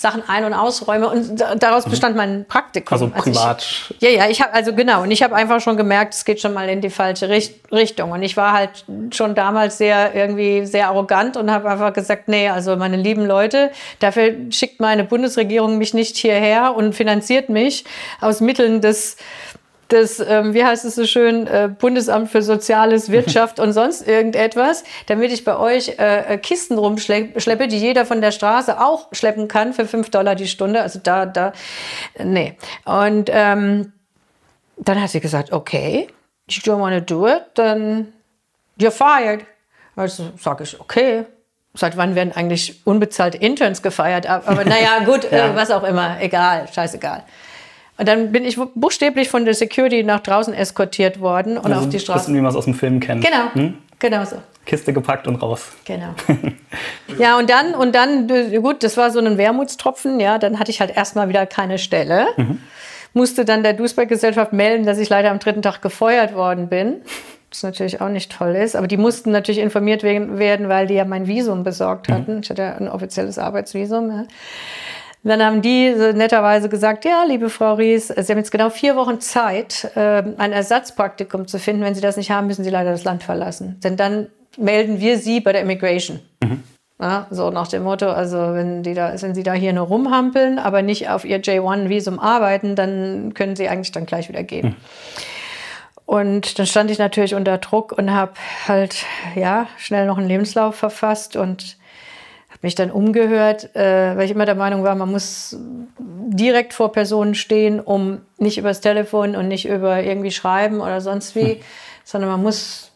Sachen 0.02 0.24
ein- 0.28 0.44
und 0.46 0.54
ausräume. 0.54 1.08
Und 1.08 1.40
daraus 1.60 1.86
mhm. 1.86 1.92
bestand 1.92 2.16
mein 2.18 2.46
Praktikum. 2.46 2.94
Also 2.94 3.08
privat. 3.10 3.58
Also 3.58 3.96
ich, 4.00 4.02
ja, 4.02 4.10
ja, 4.10 4.30
ich 4.30 4.42
habe 4.42 4.54
also 4.54 4.74
genau. 4.74 5.04
Und 5.04 5.12
ich 5.12 5.22
habe 5.22 5.36
einfach 5.36 5.62
schon 5.62 5.78
gemerkt, 5.78 6.16
es 6.16 6.26
geht 6.26 6.42
schon 6.42 6.54
mal 6.54 6.68
in 6.68 6.82
die 6.82 6.90
falsche 6.90 7.30
Richt 7.30 7.72
Richtung. 7.72 8.12
Und 8.12 8.24
ich 8.24 8.36
war 8.36 8.54
halt 8.54 8.86
schon 9.12 9.36
damals 9.36 9.78
sehr 9.78 10.16
irgendwie 10.16 10.66
sehr 10.66 10.88
arrogant 10.88 11.38
und 11.38 11.52
habe 11.52 11.70
einfach 11.70 11.94
gesagt, 11.94 12.28
nee, 12.28 12.50
also 12.50 12.76
meine 12.76 12.98
lieben 12.98 13.26
Leute, 13.26 13.72
dafür 14.00 14.34
schickt 14.50 14.80
meine 14.80 15.04
Bundesregierung 15.04 15.78
mich 15.78 15.94
nicht 15.94 16.18
hierher 16.18 16.76
und 16.76 16.94
finanziert 16.94 17.50
mich 17.50 17.86
aus 18.20 18.42
Mitteln 18.42 18.82
des 18.82 19.18
das, 19.92 20.20
ähm, 20.20 20.54
wie 20.54 20.64
heißt 20.64 20.86
es 20.86 20.96
so 20.96 21.06
schön, 21.06 21.48
äh, 21.48 21.70
Bundesamt 21.78 22.30
für 22.30 22.42
Soziales, 22.42 23.12
Wirtschaft 23.12 23.60
und 23.60 23.74
sonst 23.74 24.08
irgendetwas, 24.08 24.84
damit 25.08 25.32
ich 25.32 25.44
bei 25.44 25.58
euch 25.58 26.00
äh, 26.00 26.34
äh 26.34 26.38
Kisten 26.38 26.78
rumschleppe, 26.78 27.68
die 27.68 27.78
jeder 27.78 28.06
von 28.06 28.22
der 28.22 28.32
Straße 28.32 28.80
auch 28.80 29.10
schleppen 29.12 29.48
kann 29.48 29.74
für 29.74 29.86
fünf 29.86 30.10
Dollar 30.10 30.36
die 30.36 30.48
Stunde. 30.48 30.82
Also 30.82 31.00
da, 31.02 31.26
da, 31.26 31.54
nee. 32.24 32.58
Und 32.86 33.30
ähm, 33.32 33.92
dann 34.78 35.02
hat 35.02 35.10
sie 35.10 35.20
gesagt, 35.20 35.52
okay, 35.52 36.08
you 36.50 36.62
don't 36.62 36.80
want 36.80 36.96
to 36.96 37.02
do 37.02 37.28
it, 37.28 37.44
then 37.56 38.14
you're 38.80 38.92
fired. 38.92 39.46
Also 39.96 40.32
sage 40.38 40.64
ich, 40.64 40.80
okay. 40.80 41.26
Seit 41.74 41.96
wann 41.96 42.16
werden 42.16 42.34
eigentlich 42.34 42.86
unbezahlte 42.86 43.38
Interns 43.38 43.82
gefeiert? 43.82 44.26
Aber 44.26 44.66
naja, 44.66 45.06
gut, 45.06 45.30
ja. 45.32 45.48
äh, 45.48 45.56
was 45.56 45.72
auch 45.72 45.84
immer, 45.84 46.18
egal, 46.20 46.68
scheißegal. 46.72 47.24
Und 48.02 48.08
dann 48.08 48.32
bin 48.32 48.46
ich 48.46 48.60
buchstäblich 48.74 49.30
von 49.30 49.46
der 49.46 49.54
Security 49.54 50.02
nach 50.02 50.22
draußen 50.22 50.56
eskortiert 50.56 51.20
worden 51.20 51.60
und 51.60 51.68
also 51.68 51.82
auf 51.82 51.90
die 51.90 52.00
Straße. 52.00 52.22
Bisschen, 52.22 52.34
wie 52.34 52.42
man 52.42 52.50
es 52.50 52.56
aus 52.56 52.66
dem 52.66 52.74
Film 52.74 53.00
kennt. 53.00 53.24
Genau, 53.24 53.54
hm? 53.54 53.76
genau 54.00 54.26
so. 54.26 54.38
Kiste 54.66 54.92
gepackt 54.92 55.28
und 55.28 55.36
raus. 55.36 55.68
Genau. 55.86 56.16
ja, 57.20 57.38
und 57.38 57.48
dann, 57.52 57.76
und 57.76 57.94
dann, 57.94 58.28
gut, 58.64 58.82
das 58.82 58.98
war 58.98 59.12
so 59.12 59.20
ein 59.20 59.38
Wermutstropfen, 59.38 60.20
ja, 60.20 60.40
dann 60.40 60.58
hatte 60.58 60.72
ich 60.72 60.82
halt 60.82 60.98
erstmal 60.98 61.30
wieder 61.30 61.46
keine 61.46 61.78
Stelle. 61.78 62.26
Mhm. 62.38 62.58
Musste 63.14 63.46
dann 63.46 63.62
der 63.62 63.74
Duisberg-Gesellschaft 63.74 64.52
melden, 64.52 64.84
dass 64.88 64.98
ich 64.98 65.10
leider 65.10 65.30
am 65.30 65.38
dritten 65.38 65.62
Tag 65.62 65.84
gefeuert 65.84 66.34
worden 66.34 66.70
bin. 66.70 67.02
Was 67.52 67.62
natürlich 67.62 68.02
auch 68.02 68.10
nicht 68.10 68.32
toll 68.32 68.56
ist. 68.56 68.76
Aber 68.76 68.88
die 68.88 68.98
mussten 68.98 69.30
natürlich 69.30 69.60
informiert 69.60 70.02
werden, 70.02 70.70
weil 70.70 70.88
die 70.88 70.96
ja 70.96 71.06
mein 71.06 71.28
Visum 71.28 71.64
besorgt 71.64 72.10
mhm. 72.10 72.14
hatten. 72.14 72.34
Mhm. 72.34 72.40
Ich 72.42 72.50
hatte 72.50 72.64
ja 72.64 72.74
ein 72.78 72.88
offizielles 72.88 73.38
Arbeitsvisum. 73.38 74.10
Ja. 74.10 74.26
Dann 75.24 75.44
haben 75.44 75.62
die 75.62 75.90
netterweise 75.92 76.68
gesagt, 76.68 77.06
ja, 77.06 77.24
liebe 77.28 77.50
Frau 77.50 77.76
Ries, 77.76 78.08
Sie 78.08 78.32
haben 78.32 78.40
jetzt 78.40 78.52
genau 78.52 78.72
vier 78.72 78.96
Wochen 78.96 79.22
Zeit, 79.22 79.92
ähm, 79.96 80.34
ein 80.38 80.52
Ersatzpraktikum 80.52 81.48
zu 81.48 81.60
finden. 81.60 81.84
Wenn 81.84 81.94
Sie 81.94 82.02
das 82.02 82.18
nicht 82.18 82.32
haben, 82.32 82.48
müssen 82.48 82.64
Sie 82.64 82.72
leider 82.72 82.92
das 82.92 83.04
Land 83.04 83.22
verlassen. 83.22 83.80
Denn 83.84 83.98
dann 83.98 84.28
melden 84.58 85.00
wir 85.00 85.20
Sie 85.20 85.40
bei 85.40 85.54
der 85.54 85.62
Immigration. 85.62 86.20
Mhm. 86.42 86.64
Ja, 87.00 87.28
so 87.32 87.50
nach 87.50 87.68
dem 87.68 87.84
Motto, 87.84 88.10
also 88.12 88.38
wenn, 88.38 88.84
die 88.84 88.94
da, 88.94 89.14
wenn 89.20 89.34
Sie 89.34 89.44
da 89.44 89.54
hier 89.54 89.74
nur 89.74 89.88
rumhampeln, 89.88 90.60
aber 90.60 90.82
nicht 90.82 91.10
auf 91.10 91.26
Ihr 91.26 91.42
J1-Visum 91.42 92.20
arbeiten, 92.20 92.76
dann 92.76 93.34
können 93.34 93.56
Sie 93.56 93.68
eigentlich 93.68 93.92
dann 93.92 94.06
gleich 94.06 94.28
wieder 94.30 94.44
gehen. 94.44 94.70
Mhm. 94.70 94.76
Und 96.06 96.60
dann 96.60 96.66
stand 96.66 96.92
ich 96.92 97.00
natürlich 97.00 97.36
unter 97.36 97.58
Druck 97.58 97.92
und 97.92 98.12
habe 98.12 98.34
halt 98.68 99.06
ja 99.36 99.68
schnell 99.78 100.08
noch 100.08 100.18
einen 100.18 100.28
Lebenslauf 100.28 100.76
verfasst 100.76 101.36
und 101.36 101.78
mich 102.62 102.76
dann 102.76 102.92
umgehört, 102.92 103.76
äh, 103.76 104.16
weil 104.16 104.26
ich 104.26 104.32
immer 104.32 104.46
der 104.46 104.56
Meinung 104.56 104.84
war, 104.84 104.96
man 104.96 105.12
muss 105.12 105.58
direkt 105.98 106.74
vor 106.74 106.92
Personen 106.92 107.36
stehen, 107.36 107.80
um 107.80 108.22
nicht 108.38 108.58
übers 108.58 108.82
Telefon 108.82 109.36
und 109.36 109.48
nicht 109.48 109.68
über 109.68 110.02
irgendwie 110.02 110.32
schreiben 110.32 110.80
oder 110.80 111.02
sonst 111.02 111.36
wie, 111.36 111.54
hm. 111.54 111.60
sondern 112.04 112.30
man 112.30 112.42
muss 112.42 112.92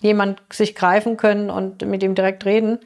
jemand 0.00 0.40
sich 0.50 0.74
greifen 0.74 1.16
können 1.16 1.50
und 1.50 1.84
mit 1.84 2.02
ihm 2.02 2.14
direkt 2.14 2.44
reden. 2.44 2.78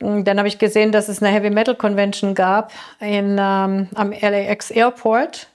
Und 0.00 0.24
dann 0.24 0.38
habe 0.38 0.48
ich 0.48 0.58
gesehen, 0.58 0.92
dass 0.92 1.08
es 1.08 1.22
eine 1.22 1.32
Heavy 1.32 1.50
Metal 1.50 1.74
Convention 1.74 2.34
gab 2.34 2.72
in, 3.00 3.36
ähm, 3.38 3.88
am 3.94 4.12
LAX 4.12 4.70
Airport 4.70 5.48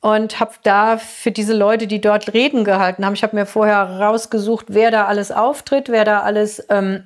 und 0.00 0.40
habe 0.40 0.52
da 0.62 0.96
für 0.96 1.30
diese 1.30 1.54
Leute, 1.54 1.86
die 1.86 2.00
dort 2.00 2.32
Reden 2.32 2.64
gehalten 2.64 3.04
haben, 3.04 3.14
ich 3.14 3.22
habe 3.22 3.36
mir 3.36 3.46
vorher 3.46 4.00
rausgesucht, 4.00 4.66
wer 4.68 4.90
da 4.90 5.04
alles 5.04 5.30
auftritt, 5.30 5.88
wer 5.88 6.04
da 6.04 6.20
alles 6.20 6.66
ähm, 6.70 7.04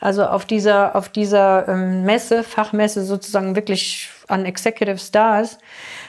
also 0.00 0.24
auf 0.24 0.44
dieser, 0.44 0.96
auf 0.96 1.08
dieser 1.08 1.68
ähm, 1.68 2.04
Messe, 2.04 2.42
Fachmesse 2.42 3.04
sozusagen 3.04 3.54
wirklich 3.54 4.08
an 4.28 4.44
Executive 4.46 4.98
Stars, 4.98 5.58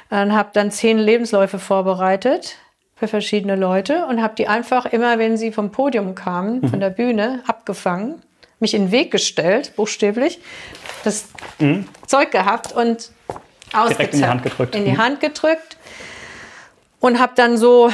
und 0.09 0.33
habe 0.33 0.49
dann 0.51 0.71
zehn 0.71 0.97
Lebensläufe 0.97 1.57
vorbereitet 1.57 2.57
für 2.97 3.07
verschiedene 3.07 3.55
Leute 3.55 4.05
und 4.07 4.21
habe 4.21 4.35
die 4.35 4.47
einfach 4.47 4.85
immer, 4.85 5.19
wenn 5.19 5.37
sie 5.37 5.53
vom 5.53 5.71
Podium 5.71 6.15
kamen, 6.15 6.69
von 6.69 6.81
der 6.81 6.89
Bühne, 6.89 7.41
abgefangen, 7.47 8.21
mich 8.59 8.73
in 8.73 8.87
den 8.87 8.91
Weg 8.91 9.09
gestellt, 9.11 9.73
buchstäblich, 9.77 10.39
das 11.05 11.29
Zeug 12.07 12.31
gehabt 12.31 12.73
und 12.73 13.11
Direkt 13.73 14.13
in 14.13 14.19
die 14.19 14.25
ausgezerrt. 14.25 14.29
Hand 14.29 14.43
gedrückt. 14.43 14.75
In 14.75 14.85
die 14.85 14.91
Mhm. 14.91 14.97
Hand 14.97 15.19
gedrückt 15.21 15.77
und 16.99 17.19
habe 17.19 17.31
dann 17.35 17.57
so, 17.57 17.89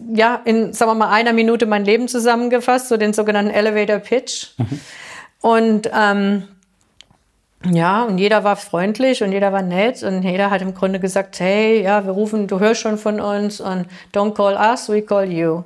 ja, 0.00 0.40
in, 0.44 0.72
sagen 0.72 0.90
wir 0.90 0.94
mal, 0.96 1.10
einer 1.10 1.32
Minute 1.32 1.66
mein 1.66 1.84
Leben 1.84 2.08
zusammengefasst, 2.08 2.88
so 2.88 2.96
den 2.96 3.12
sogenannten 3.12 3.52
Elevator 3.52 3.98
Pitch. 3.98 4.48
Und 5.40 5.90
ähm, 5.94 6.48
ja, 7.64 8.04
und 8.04 8.18
jeder 8.18 8.44
war 8.44 8.56
freundlich 8.56 9.22
und 9.22 9.32
jeder 9.32 9.52
war 9.52 9.62
nett 9.62 10.02
und 10.02 10.22
jeder 10.22 10.50
hat 10.50 10.62
im 10.62 10.74
Grunde 10.74 11.00
gesagt, 11.00 11.40
hey, 11.40 11.82
ja, 11.82 12.04
wir 12.04 12.12
rufen, 12.12 12.46
du 12.46 12.60
hörst 12.60 12.80
schon 12.80 12.98
von 12.98 13.20
uns 13.20 13.60
und 13.60 13.86
don't 14.14 14.34
call 14.34 14.54
us, 14.54 14.88
we 14.88 15.02
call 15.02 15.30
you. 15.30 15.62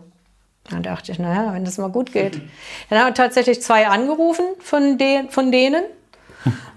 Dann 0.70 0.82
dachte 0.82 1.12
ich, 1.12 1.18
naja, 1.18 1.52
wenn 1.52 1.64
das 1.64 1.78
mal 1.78 1.90
gut 1.90 2.12
geht. 2.12 2.40
Dann 2.88 3.00
haben 3.00 3.14
tatsächlich 3.14 3.60
zwei 3.60 3.88
angerufen 3.88 4.44
von, 4.60 4.98
de 4.98 5.28
von 5.28 5.50
denen. 5.50 5.82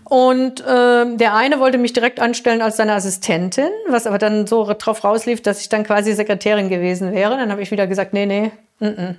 Und 0.05 0.63
ähm, 0.67 1.17
der 1.17 1.35
eine 1.35 1.59
wollte 1.59 1.77
mich 1.77 1.93
direkt 1.93 2.19
anstellen 2.19 2.62
als 2.62 2.77
seine 2.77 2.93
Assistentin, 2.93 3.69
was 3.88 4.05
aber 4.05 4.17
dann 4.17 4.45
so 4.47 4.65
drauf 4.77 5.03
rauslief, 5.03 5.41
dass 5.41 5.62
ich 5.62 5.69
dann 5.69 5.83
quasi 5.83 6.13
Sekretärin 6.13 6.69
gewesen 6.69 7.13
wäre. 7.13 7.38
Dann 7.38 7.51
habe 7.51 7.62
ich 7.62 7.71
wieder 7.71 7.88
gesagt, 7.88 8.13
nee, 8.13 8.25
nee, 8.25 8.51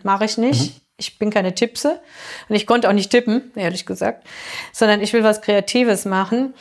mache 0.02 0.26
ich 0.26 0.38
nicht. 0.38 0.83
Ich 0.96 1.18
bin 1.18 1.30
keine 1.30 1.56
Tippse. 1.56 2.00
Und 2.48 2.54
ich 2.54 2.68
konnte 2.68 2.88
auch 2.88 2.92
nicht 2.92 3.10
tippen, 3.10 3.50
ehrlich 3.56 3.84
gesagt, 3.84 4.24
sondern 4.72 5.00
ich 5.00 5.12
will 5.12 5.24
was 5.24 5.42
Kreatives 5.42 6.04
machen. 6.04 6.54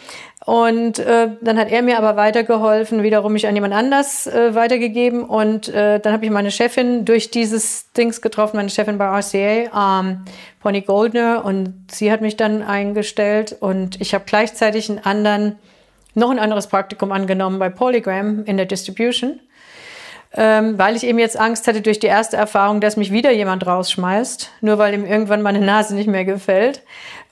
Und 0.44 0.98
äh, 0.98 1.30
dann 1.42 1.60
hat 1.60 1.72
er 1.72 1.84
mir 1.84 2.00
aber 2.00 2.16
weitergeholfen, 2.16 3.04
wiederum 3.04 3.34
mich 3.34 3.48
an 3.48 3.54
jemand 3.54 3.76
anders 3.76 4.26
äh, 4.26 4.56
weitergegeben. 4.56 5.24
Und 5.24 5.70
äh, 5.70 6.00
dann 6.00 6.14
habe 6.14 6.26
ich 6.26 6.32
meine 6.32 6.50
Chefin 6.50 7.06
durch 7.06 7.30
dieses 7.30 7.92
Dings 7.92 8.22
getroffen, 8.22 8.58
meine 8.58 8.72
Chefin 8.72 8.98
bei 8.98 9.06
RCA, 9.06 10.00
ähm, 10.02 10.26
Pony 10.62 10.82
Goldner. 10.82 11.46
Und 11.46 11.86
sie 11.92 12.12
hat 12.12 12.22
mich 12.22 12.36
dann 12.36 12.64
eingestellt. 12.64 13.56
Und 13.60 14.02
ich 14.02 14.16
habe 14.16 14.24
gleichzeitig 14.26 14.90
einen 14.90 15.00
anderen, 15.00 15.60
noch 16.16 16.32
ein 16.32 16.40
anderes 16.40 16.68
Praktikum 16.68 17.12
angenommen 17.12 17.60
bei 17.60 17.70
Polygram 17.70 18.46
in 18.46 18.58
der 18.58 18.66
Distribution 18.66 19.40
ähm, 20.36 20.78
weil 20.80 20.96
ich 20.96 21.06
eben 21.06 21.20
jetzt 21.20 21.40
Angst 21.40 21.68
hatte 21.68 21.82
durch 21.82 22.00
die 22.00 22.08
erste 22.08 22.38
Erfahrung, 22.38 22.82
dass 22.82 22.98
mich 22.98 23.12
wieder 23.12 23.32
jemand 23.32 23.66
rausschmeißt, 23.66 24.50
nur 24.62 24.78
weil 24.78 24.94
ihm 24.94 25.06
irgendwann 25.06 25.42
meine 25.42 25.60
Nase 25.60 25.94
nicht 25.96 26.08
mehr 26.08 26.26
gefällt. 26.26 26.82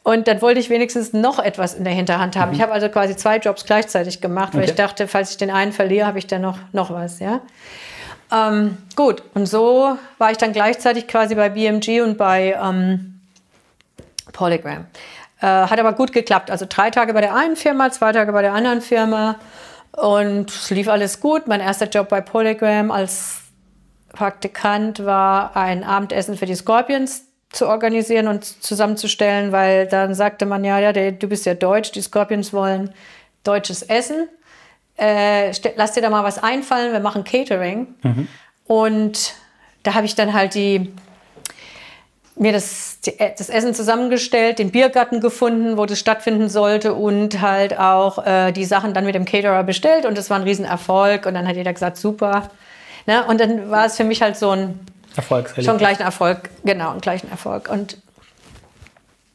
Und 0.03 0.27
dann 0.27 0.41
wollte 0.41 0.59
ich 0.59 0.69
wenigstens 0.69 1.13
noch 1.13 1.37
etwas 1.37 1.75
in 1.75 1.83
der 1.83 1.93
Hinterhand 1.93 2.35
haben. 2.35 2.53
Ich 2.53 2.61
habe 2.61 2.71
also 2.71 2.89
quasi 2.89 3.15
zwei 3.15 3.37
Jobs 3.37 3.65
gleichzeitig 3.65 4.19
gemacht, 4.19 4.53
weil 4.53 4.61
Okay. 4.61 4.71
ich 4.71 4.75
dachte, 4.75 5.07
falls 5.07 5.31
ich 5.31 5.37
den 5.37 5.51
einen 5.51 5.71
verliere, 5.71 6.07
habe 6.07 6.17
ich 6.17 6.25
dann 6.25 6.41
noch, 6.41 6.57
noch 6.71 6.89
was, 6.91 7.19
ja. 7.19 7.41
Ähm, 8.31 8.77
gut, 8.95 9.21
und 9.33 9.45
so 9.45 9.97
war 10.17 10.31
ich 10.31 10.37
dann 10.37 10.53
gleichzeitig 10.53 11.07
quasi 11.07 11.35
bei 11.35 11.49
BMG 11.49 12.01
und 12.01 12.17
bei 12.17 12.57
ähm, 12.63 13.19
Polygram. 14.31 14.85
Äh, 15.41 15.45
hat 15.45 15.79
aber 15.79 15.93
gut 15.93 16.13
geklappt. 16.13 16.49
Also 16.49 16.65
drei 16.67 16.89
Tage 16.91 17.13
bei 17.13 17.21
der 17.21 17.35
einen 17.35 17.55
Firma, 17.55 17.91
zwei 17.91 18.11
Tage 18.11 18.31
bei 18.31 18.41
der 18.41 18.53
anderen 18.53 18.81
Firma. 18.81 19.35
Und 19.93 20.49
es 20.49 20.69
lief 20.69 20.87
alles 20.87 21.19
gut. 21.19 21.47
Mein 21.47 21.59
erster 21.59 21.87
Job 21.87 22.09
bei 22.09 22.21
Polygram 22.21 22.91
als 22.91 23.41
Praktikant 24.13 25.05
war 25.05 25.55
ein 25.55 25.83
Abendessen 25.83 26.37
für 26.37 26.45
die 26.45 26.55
Scorpions 26.55 27.25
zu 27.51 27.67
organisieren 27.67 28.27
und 28.27 28.45
zusammenzustellen, 28.45 29.51
weil 29.51 29.87
dann 29.87 30.13
sagte 30.15 30.45
man 30.45 30.63
ja, 30.63 30.79
ja, 30.79 30.93
du 30.93 31.27
bist 31.27 31.45
ja 31.45 31.53
deutsch, 31.53 31.91
die 31.91 32.01
Scorpions 32.01 32.53
wollen 32.53 32.93
deutsches 33.43 33.83
Essen. 33.83 34.29
Äh, 34.97 35.51
lass 35.75 35.93
dir 35.93 36.01
da 36.01 36.09
mal 36.09 36.23
was 36.23 36.41
einfallen, 36.41 36.93
wir 36.93 36.99
machen 36.99 37.23
Catering. 37.23 37.95
Und 38.65 39.33
da 39.83 39.93
habe 39.95 40.05
ich 40.05 40.15
dann 40.15 40.33
halt 40.33 40.55
die, 40.55 40.93
mir 42.35 42.51
das, 42.51 42.99
die, 43.01 43.13
das 43.17 43.49
Essen 43.49 43.73
zusammengestellt, 43.73 44.59
den 44.59 44.71
Biergarten 44.71 45.19
gefunden, 45.19 45.77
wo 45.77 45.85
das 45.85 45.99
stattfinden 45.99 46.49
sollte 46.49 46.93
und 46.93 47.41
halt 47.41 47.77
auch 47.77 48.25
äh, 48.25 48.51
die 48.51 48.65
Sachen 48.65 48.93
dann 48.93 49.05
mit 49.05 49.15
dem 49.15 49.25
Caterer 49.25 49.63
bestellt 49.63 50.05
und 50.05 50.17
das 50.17 50.29
war 50.29 50.37
ein 50.37 50.43
Riesenerfolg 50.43 51.25
und 51.25 51.33
dann 51.33 51.47
hat 51.47 51.55
jeder 51.55 51.73
gesagt, 51.73 51.97
super. 51.97 52.49
Ne? 53.05 53.25
Und 53.25 53.39
dann 53.39 53.69
war 53.69 53.85
es 53.85 53.97
für 53.97 54.03
mich 54.03 54.21
halt 54.21 54.37
so 54.37 54.51
ein, 54.51 54.79
Erfolgserlebnis. 55.15 55.65
schon 55.65 55.77
gleich 55.77 55.99
ein 55.99 56.05
Erfolg, 56.05 56.49
genau, 56.63 56.91
einen 56.91 57.01
gleichen 57.01 57.29
Erfolg. 57.29 57.69
Und 57.69 57.97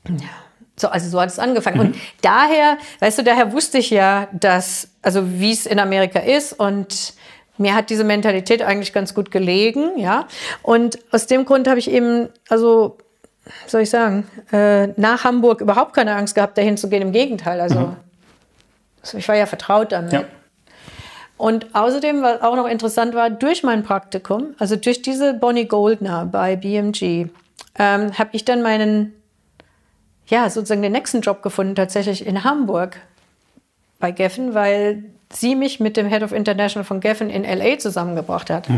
ja, 0.08 0.28
so, 0.76 0.88
also 0.88 1.08
so 1.08 1.20
hat 1.20 1.28
es 1.28 1.38
angefangen. 1.38 1.80
Und 1.80 1.96
daher, 2.22 2.78
weißt 3.00 3.18
du, 3.18 3.22
daher 3.24 3.52
wusste 3.52 3.78
ich 3.78 3.90
ja, 3.90 4.28
dass, 4.32 4.88
also 5.02 5.38
wie 5.38 5.52
es 5.52 5.66
in 5.66 5.78
Amerika 5.78 6.18
ist 6.18 6.52
und 6.52 7.14
mir 7.58 7.74
hat 7.74 7.90
diese 7.90 8.04
Mentalität 8.04 8.62
eigentlich 8.62 8.92
ganz 8.92 9.14
gut 9.14 9.30
gelegen, 9.30 9.98
ja. 9.98 10.26
Und 10.62 10.98
aus 11.10 11.26
dem 11.26 11.44
Grund 11.44 11.68
habe 11.68 11.78
ich 11.78 11.90
eben, 11.90 12.28
also, 12.48 12.98
soll 13.66 13.82
ich 13.82 13.90
sagen, 13.90 14.26
äh, 14.52 14.88
nach 14.98 15.24
Hamburg 15.24 15.60
überhaupt 15.60 15.94
keine 15.94 16.14
Angst 16.14 16.34
gehabt, 16.34 16.58
dahin 16.58 16.76
zu 16.76 16.88
gehen. 16.88 17.02
Im 17.02 17.12
Gegenteil, 17.12 17.60
also, 17.60 17.96
also 19.02 19.18
ich 19.18 19.28
war 19.28 19.36
ja 19.36 19.46
vertraut 19.46 19.92
damit. 19.92 20.12
Ja. 20.12 20.24
Und 21.38 21.74
außerdem, 21.74 22.22
was 22.22 22.40
auch 22.40 22.56
noch 22.56 22.66
interessant 22.66 23.14
war, 23.14 23.28
durch 23.28 23.62
mein 23.62 23.82
Praktikum, 23.82 24.54
also 24.58 24.76
durch 24.76 25.02
diese 25.02 25.34
Bonnie 25.34 25.66
Goldner 25.66 26.24
bei 26.24 26.56
BMG, 26.56 27.28
ähm, 27.78 28.18
habe 28.18 28.30
ich 28.32 28.44
dann 28.44 28.62
meinen, 28.62 29.12
ja, 30.28 30.48
sozusagen 30.48 30.82
den 30.82 30.92
nächsten 30.92 31.20
Job 31.20 31.42
gefunden, 31.42 31.74
tatsächlich 31.74 32.26
in 32.26 32.42
Hamburg 32.42 32.96
bei 33.98 34.12
Geffen, 34.12 34.54
weil 34.54 35.04
sie 35.32 35.54
mich 35.54 35.80
mit 35.80 35.96
dem 35.96 36.08
Head 36.08 36.22
of 36.22 36.32
International 36.32 36.84
von 36.84 37.00
Geffen 37.00 37.30
in 37.30 37.44
LA 37.44 37.78
zusammengebracht 37.78 38.50
hat. 38.50 38.68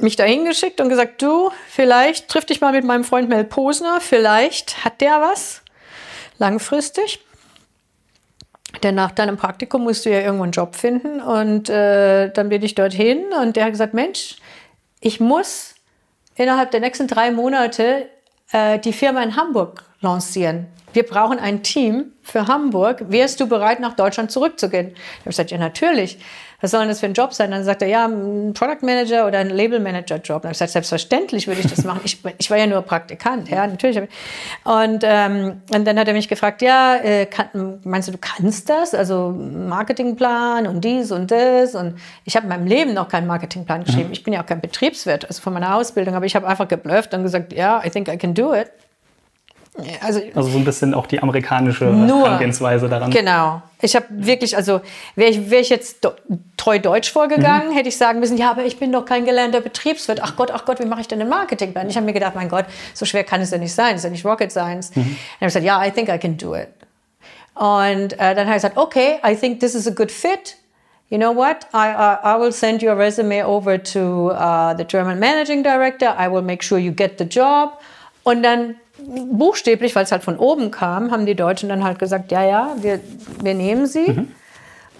Mich 0.00 0.16
dahin 0.16 0.44
geschickt 0.44 0.80
und 0.80 0.88
gesagt, 0.88 1.20
du, 1.20 1.50
vielleicht 1.68 2.28
triff 2.28 2.46
dich 2.46 2.60
mal 2.60 2.72
mit 2.72 2.84
meinem 2.84 3.04
Freund 3.04 3.28
Mel 3.28 3.44
Posner, 3.44 4.00
vielleicht 4.00 4.84
hat 4.84 5.00
der 5.00 5.20
was 5.20 5.62
langfristig. 6.38 7.20
Denn 8.82 8.94
nach 8.94 9.10
deinem 9.10 9.36
Praktikum 9.36 9.84
musst 9.84 10.06
du 10.06 10.10
ja 10.10 10.20
irgendwo 10.20 10.44
einen 10.44 10.52
Job 10.52 10.76
finden. 10.76 11.20
Und 11.20 11.68
äh, 11.68 12.30
dann 12.32 12.48
bin 12.48 12.62
ich 12.62 12.74
dorthin 12.74 13.26
und 13.40 13.56
der 13.56 13.64
hat 13.64 13.72
gesagt, 13.72 13.92
Mensch, 13.92 14.36
ich 15.00 15.20
muss 15.20 15.74
innerhalb 16.36 16.70
der 16.70 16.80
nächsten 16.80 17.06
drei 17.06 17.30
Monate 17.30 18.08
äh, 18.50 18.78
die 18.78 18.92
Firma 18.92 19.22
in 19.22 19.36
Hamburg 19.36 19.84
lancieren. 20.00 20.68
Wir 20.92 21.04
brauchen 21.04 21.38
ein 21.38 21.62
Team 21.62 22.12
für 22.22 22.46
Hamburg. 22.46 23.04
Wärst 23.08 23.40
du 23.40 23.46
bereit, 23.48 23.80
nach 23.80 23.94
Deutschland 23.94 24.30
zurückzugehen? 24.30 24.88
Da 24.88 24.94
habe 24.94 25.00
ich 25.20 25.24
gesagt, 25.26 25.50
ja, 25.50 25.58
natürlich. 25.58 26.18
Was 26.60 26.70
soll 26.70 26.80
denn 26.80 26.90
das 26.90 27.00
für 27.00 27.06
ein 27.06 27.14
Job 27.14 27.34
sein? 27.34 27.50
Dann 27.50 27.64
sagt 27.64 27.82
er, 27.82 27.88
ja, 27.88 28.06
ein 28.06 28.52
Product 28.54 28.82
Manager 28.86 29.26
oder 29.26 29.38
ein 29.38 29.50
Label 29.50 29.80
Manager 29.80 30.16
Job. 30.18 30.42
Dann 30.42 30.50
habe 30.50 30.52
ich 30.52 30.58
gesagt, 30.58 30.70
selbstverständlich 30.70 31.48
würde 31.48 31.60
ich 31.60 31.66
das 31.66 31.82
machen. 31.84 32.02
Ich, 32.04 32.18
ich 32.38 32.50
war 32.52 32.56
ja 32.58 32.68
nur 32.68 32.82
Praktikant, 32.82 33.48
ja, 33.48 33.66
natürlich. 33.66 33.96
ich- 33.96 34.08
Und, 34.64 35.02
ähm, 35.02 35.60
und 35.74 35.84
dann 35.84 35.98
hat 35.98 36.06
er 36.06 36.14
mich 36.14 36.28
gefragt, 36.28 36.62
ja, 36.62 36.94
äh, 37.02 37.26
kann, 37.26 37.80
meinst 37.82 38.06
du, 38.06 38.12
du 38.12 38.18
kannst 38.18 38.68
das? 38.70 38.94
Also 38.94 39.30
Marketingplan 39.36 40.68
und 40.68 40.84
dies 40.84 41.10
und 41.10 41.32
das. 41.32 41.74
Und 41.74 41.96
ich 42.24 42.36
habe 42.36 42.44
in 42.44 42.50
meinem 42.50 42.66
Leben 42.68 42.94
noch 42.94 43.08
keinen 43.08 43.26
Marketingplan 43.26 43.82
geschrieben. 43.82 44.10
Ich 44.12 44.22
bin 44.22 44.32
ja 44.32 44.42
auch 44.42 44.46
kein 44.46 44.60
Betriebswirt, 44.60 45.24
also 45.26 45.42
von 45.42 45.52
meiner 45.52 45.74
Ausbildung. 45.74 46.14
Aber 46.14 46.26
ich 46.26 46.36
habe 46.36 46.46
einfach 46.46 46.68
geblufft 46.68 47.12
und 47.12 47.24
gesagt, 47.24 47.52
ja, 47.52 47.82
I 47.84 47.90
think 47.90 48.06
I 48.06 48.16
can 48.16 48.34
do 48.34 48.54
it. 48.54 48.70
Also 50.02 50.20
Also 50.34 50.50
so 50.50 50.58
ein 50.58 50.64
bisschen 50.64 50.92
auch 50.92 51.06
die 51.06 51.22
amerikanische 51.22 51.84
Nur. 51.84 52.24
Herangehensweise 52.24 52.88
daran. 52.88 53.10
Genau. 53.10 53.62
Ich 53.80 53.96
habe 53.96 54.06
wirklich, 54.10 54.56
also 54.56 54.80
wäre 55.16 55.30
ich, 55.30 55.50
wär 55.50 55.60
ich 55.60 55.70
jetzt 55.70 56.04
do, 56.04 56.12
treu 56.56 56.78
deutsch 56.78 57.10
vorgegangen, 57.10 57.72
hätte 57.72 57.88
ich 57.88 57.96
sagen 57.96 58.20
müssen, 58.20 58.36
ja, 58.36 58.50
aber 58.50 58.64
ich 58.64 58.78
bin 58.78 58.92
doch 58.92 59.04
kein 59.04 59.24
gelernter 59.24 59.60
Betriebswirt. 59.60 60.20
Ach 60.22 60.36
Gott, 60.36 60.50
ach 60.52 60.66
Gott, 60.66 60.78
wie 60.78 60.84
mache 60.84 61.00
ich 61.00 61.08
denn 61.08 61.18
den 61.18 61.28
Marketingplan? 61.28 61.88
Ich 61.88 61.96
habe 61.96 62.04
mir 62.06 62.12
gedacht, 62.12 62.34
mein 62.34 62.48
Gott, 62.48 62.66
so 62.94 63.06
schwer 63.06 63.24
kann 63.24 63.40
es 63.40 63.50
ja 63.50 63.58
nicht 63.58 63.74
sein. 63.74 63.92
Das 63.92 64.00
ist 64.00 64.04
ja 64.04 64.10
nicht 64.10 64.24
Rocket 64.26 64.52
Science. 64.52 64.90
Dann 64.90 65.04
habe 65.04 65.16
ich 65.40 65.46
gesagt, 65.46 65.64
ja, 65.64 65.84
I 65.84 65.90
think 65.90 66.08
I 66.08 66.18
can 66.18 66.36
do 66.36 66.54
it. 66.54 66.68
Und 67.54 68.12
äh, 68.12 68.34
dann 68.34 68.46
habe 68.46 68.50
ich 68.50 68.62
gesagt, 68.62 68.76
okay, 68.76 69.18
I 69.26 69.34
think 69.34 69.60
this 69.60 69.74
is 69.74 69.86
a 69.86 69.90
good 69.90 70.12
fit. 70.12 70.56
You 71.08 71.18
know 71.18 71.34
what? 71.34 71.66
I, 71.74 71.88
I, 71.88 72.36
I 72.36 72.40
will 72.40 72.52
send 72.52 72.82
your 72.82 72.96
resume 72.96 73.44
over 73.44 73.82
to 73.82 74.30
uh, 74.30 74.74
the 74.76 74.84
German 74.84 75.18
Managing 75.18 75.62
Director. 75.62 76.14
I 76.18 76.28
will 76.30 76.42
make 76.42 76.62
sure 76.62 76.78
you 76.78 76.92
get 76.92 77.18
the 77.18 77.24
job. 77.24 77.78
Und 78.22 78.42
dann 78.42 78.76
buchstäblich, 79.30 79.94
weil 79.94 80.04
es 80.04 80.12
halt 80.12 80.22
von 80.22 80.38
oben 80.38 80.70
kam, 80.70 81.10
haben 81.10 81.26
die 81.26 81.34
Deutschen 81.34 81.68
dann 81.68 81.84
halt 81.84 81.98
gesagt, 81.98 82.32
ja, 82.32 82.44
ja, 82.44 82.76
wir, 82.78 83.00
wir 83.42 83.54
nehmen 83.54 83.86
sie. 83.86 84.28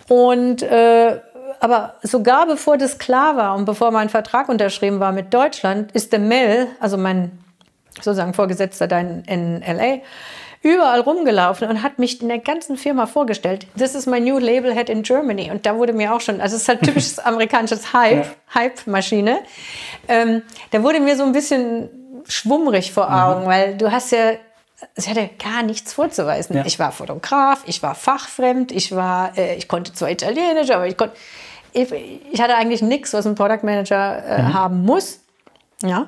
Und 0.08 0.62
äh, 0.62 1.18
aber 1.60 1.94
sogar 2.02 2.46
bevor 2.46 2.76
das 2.76 2.98
klar 2.98 3.36
war 3.36 3.54
und 3.54 3.66
bevor 3.66 3.92
mein 3.92 4.08
Vertrag 4.08 4.48
unterschrieben 4.48 4.98
war 4.98 5.12
mit 5.12 5.32
Deutschland, 5.32 5.92
ist 5.92 6.12
der 6.12 6.18
Mel, 6.18 6.66
also 6.80 6.98
mein 6.98 7.30
sozusagen 7.96 8.34
Vorgesetzter 8.34 8.88
da 8.88 8.98
in, 8.98 9.22
in 9.26 9.60
LA, 9.60 10.00
überall 10.62 11.00
rumgelaufen 11.00 11.68
und 11.68 11.82
hat 11.82 11.98
mich 11.98 12.20
in 12.20 12.28
der 12.28 12.38
ganzen 12.38 12.76
Firma 12.76 13.06
vorgestellt. 13.06 13.66
This 13.76 13.94
is 13.94 14.06
my 14.06 14.20
new 14.20 14.38
label 14.38 14.74
head 14.74 14.88
in 14.88 15.02
Germany. 15.02 15.50
Und 15.50 15.66
da 15.66 15.76
wurde 15.76 15.92
mir 15.92 16.14
auch 16.14 16.20
schon, 16.20 16.40
also 16.40 16.56
es 16.56 16.62
ist 16.62 16.68
halt 16.68 16.82
typisches 16.82 17.18
amerikanisches 17.24 17.92
Hype, 17.92 18.26
Hype-Maschine. 18.54 19.40
Ähm, 20.08 20.42
da 20.70 20.82
wurde 20.82 21.00
mir 21.00 21.16
so 21.16 21.24
ein 21.24 21.32
bisschen 21.32 21.90
schwummrig 22.28 22.92
vor 22.92 23.12
Augen, 23.12 23.46
weil 23.46 23.76
du 23.76 23.90
hast 23.90 24.12
ja, 24.12 24.32
es 24.94 25.08
hatte 25.08 25.30
gar 25.42 25.62
nichts 25.62 25.92
vorzuweisen. 25.92 26.56
Ja. 26.56 26.64
Ich 26.66 26.78
war 26.78 26.92
Fotograf, 26.92 27.62
ich 27.66 27.82
war 27.82 27.94
fachfremd, 27.94 28.72
ich 28.72 28.94
war, 28.94 29.36
äh, 29.36 29.56
ich 29.56 29.68
konnte 29.68 29.92
zwar 29.92 30.10
Italienisch, 30.10 30.70
aber 30.70 30.86
ich 30.86 30.96
konnte, 30.96 31.16
ich, 31.72 31.92
ich 31.92 32.40
hatte 32.40 32.56
eigentlich 32.56 32.82
nichts, 32.82 33.12
was 33.12 33.26
ein 33.26 33.34
Product 33.34 33.62
Manager 33.62 34.24
äh, 34.24 34.42
mhm. 34.42 34.54
haben 34.54 34.84
muss. 34.84 35.20
Ja. 35.82 36.06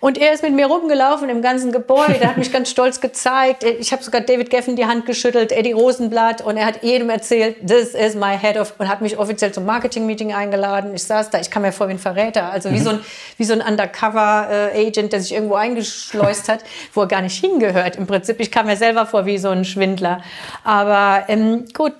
Und 0.00 0.18
er 0.18 0.32
ist 0.32 0.42
mit 0.42 0.52
mir 0.52 0.66
rumgelaufen 0.66 1.28
im 1.28 1.42
ganzen 1.42 1.72
Gebäude, 1.72 2.26
hat 2.26 2.36
mich 2.36 2.52
ganz 2.52 2.70
stolz 2.70 3.00
gezeigt. 3.00 3.64
Ich 3.64 3.92
habe 3.92 4.02
sogar 4.02 4.20
David 4.20 4.50
Geffen 4.50 4.76
die 4.76 4.86
Hand 4.86 5.06
geschüttelt, 5.06 5.52
Eddie 5.52 5.72
Rosenblatt 5.72 6.42
und 6.42 6.56
er 6.56 6.66
hat 6.66 6.82
jedem 6.82 7.10
erzählt, 7.10 7.66
this 7.66 7.94
is 7.94 8.14
my 8.14 8.36
head 8.36 8.56
of 8.56 8.74
und 8.78 8.88
hat 8.88 9.00
mich 9.00 9.18
offiziell 9.18 9.52
zum 9.52 9.64
Marketing-Meeting 9.66 10.32
eingeladen. 10.32 10.94
Ich 10.94 11.04
saß 11.04 11.30
da, 11.30 11.40
ich 11.40 11.50
kam 11.50 11.62
mir 11.62 11.72
vor 11.72 11.88
wie 11.88 11.92
ein 11.92 11.98
Verräter, 11.98 12.50
also 12.50 12.70
wie 12.70 12.78
mhm. 12.78 12.84
so 12.84 12.90
ein, 12.90 13.00
wie 13.38 13.44
so 13.44 13.52
ein 13.52 13.60
Undercover-Agent, 13.60 15.12
der 15.12 15.20
sich 15.20 15.32
irgendwo 15.34 15.54
eingeschleust 15.54 16.48
hat, 16.48 16.60
wo 16.92 17.02
er 17.02 17.08
gar 17.08 17.22
nicht 17.22 17.38
hingehört. 17.38 17.96
Im 17.96 18.06
Prinzip, 18.06 18.40
ich 18.40 18.50
kam 18.50 18.66
mir 18.66 18.76
selber 18.76 19.06
vor 19.06 19.26
wie 19.26 19.38
so 19.38 19.48
ein 19.48 19.64
Schwindler. 19.64 20.22
Aber 20.64 21.24
ähm, 21.28 21.64
gut, 21.74 21.92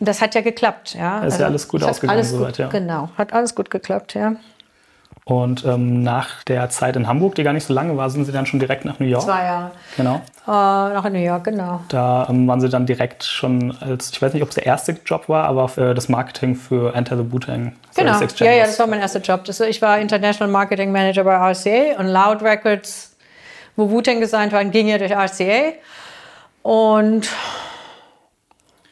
das 0.00 0.20
hat 0.20 0.34
ja 0.34 0.40
geklappt. 0.40 0.94
Ja. 0.94 1.18
ist 1.18 1.24
also, 1.24 1.40
ja 1.40 1.46
alles 1.46 1.68
gut 1.68 1.82
ausgegangen 1.82 2.18
alles 2.18 2.30
soweit, 2.30 2.58
ja. 2.58 2.68
Genau, 2.68 3.10
hat 3.16 3.32
alles 3.32 3.54
gut 3.54 3.70
geklappt, 3.70 4.14
ja. 4.14 4.36
Und 5.26 5.64
ähm, 5.64 6.02
nach 6.02 6.44
der 6.44 6.68
Zeit 6.68 6.96
in 6.96 7.06
Hamburg, 7.08 7.34
die 7.34 7.44
gar 7.44 7.54
nicht 7.54 7.64
so 7.64 7.72
lange 7.72 7.96
war, 7.96 8.10
sind 8.10 8.26
Sie 8.26 8.32
dann 8.32 8.44
schon 8.44 8.60
direkt 8.60 8.84
nach 8.84 8.98
New 8.98 9.06
York? 9.06 9.22
Zwei 9.22 9.44
Jahre. 9.44 9.70
Genau. 9.96 10.16
Äh, 10.46 10.50
nach 10.50 11.08
New 11.08 11.18
York, 11.18 11.44
genau. 11.44 11.80
Da 11.88 12.26
ähm, 12.28 12.46
waren 12.46 12.60
Sie 12.60 12.68
dann 12.68 12.84
direkt 12.84 13.24
schon 13.24 13.74
als, 13.80 14.10
ich 14.10 14.20
weiß 14.20 14.34
nicht, 14.34 14.42
ob 14.42 14.50
es 14.50 14.56
der 14.56 14.66
erste 14.66 14.98
Job 15.06 15.30
war, 15.30 15.46
aber 15.46 15.70
für 15.70 15.94
das 15.94 16.10
Marketing 16.10 16.54
für 16.54 16.94
Enter 16.94 17.16
the 17.16 17.32
Wu-Tang. 17.32 17.74
Genau, 17.96 18.20
ja, 18.20 18.52
ja, 18.52 18.66
das 18.66 18.78
war 18.78 18.86
mein 18.86 19.00
erster 19.00 19.20
Job. 19.20 19.44
Das, 19.44 19.60
ich 19.60 19.80
war 19.80 19.98
International 19.98 20.52
Marketing 20.52 20.92
Manager 20.92 21.24
bei 21.24 21.36
RCA 21.36 21.98
und 21.98 22.08
Loud 22.08 22.42
Records, 22.42 23.16
wo 23.76 23.90
Wu-Tang 23.90 24.20
designt 24.20 24.52
war, 24.52 24.62
ging 24.66 24.88
ja 24.88 24.98
durch 24.98 25.12
RCA. 25.12 25.72
Und 26.62 27.30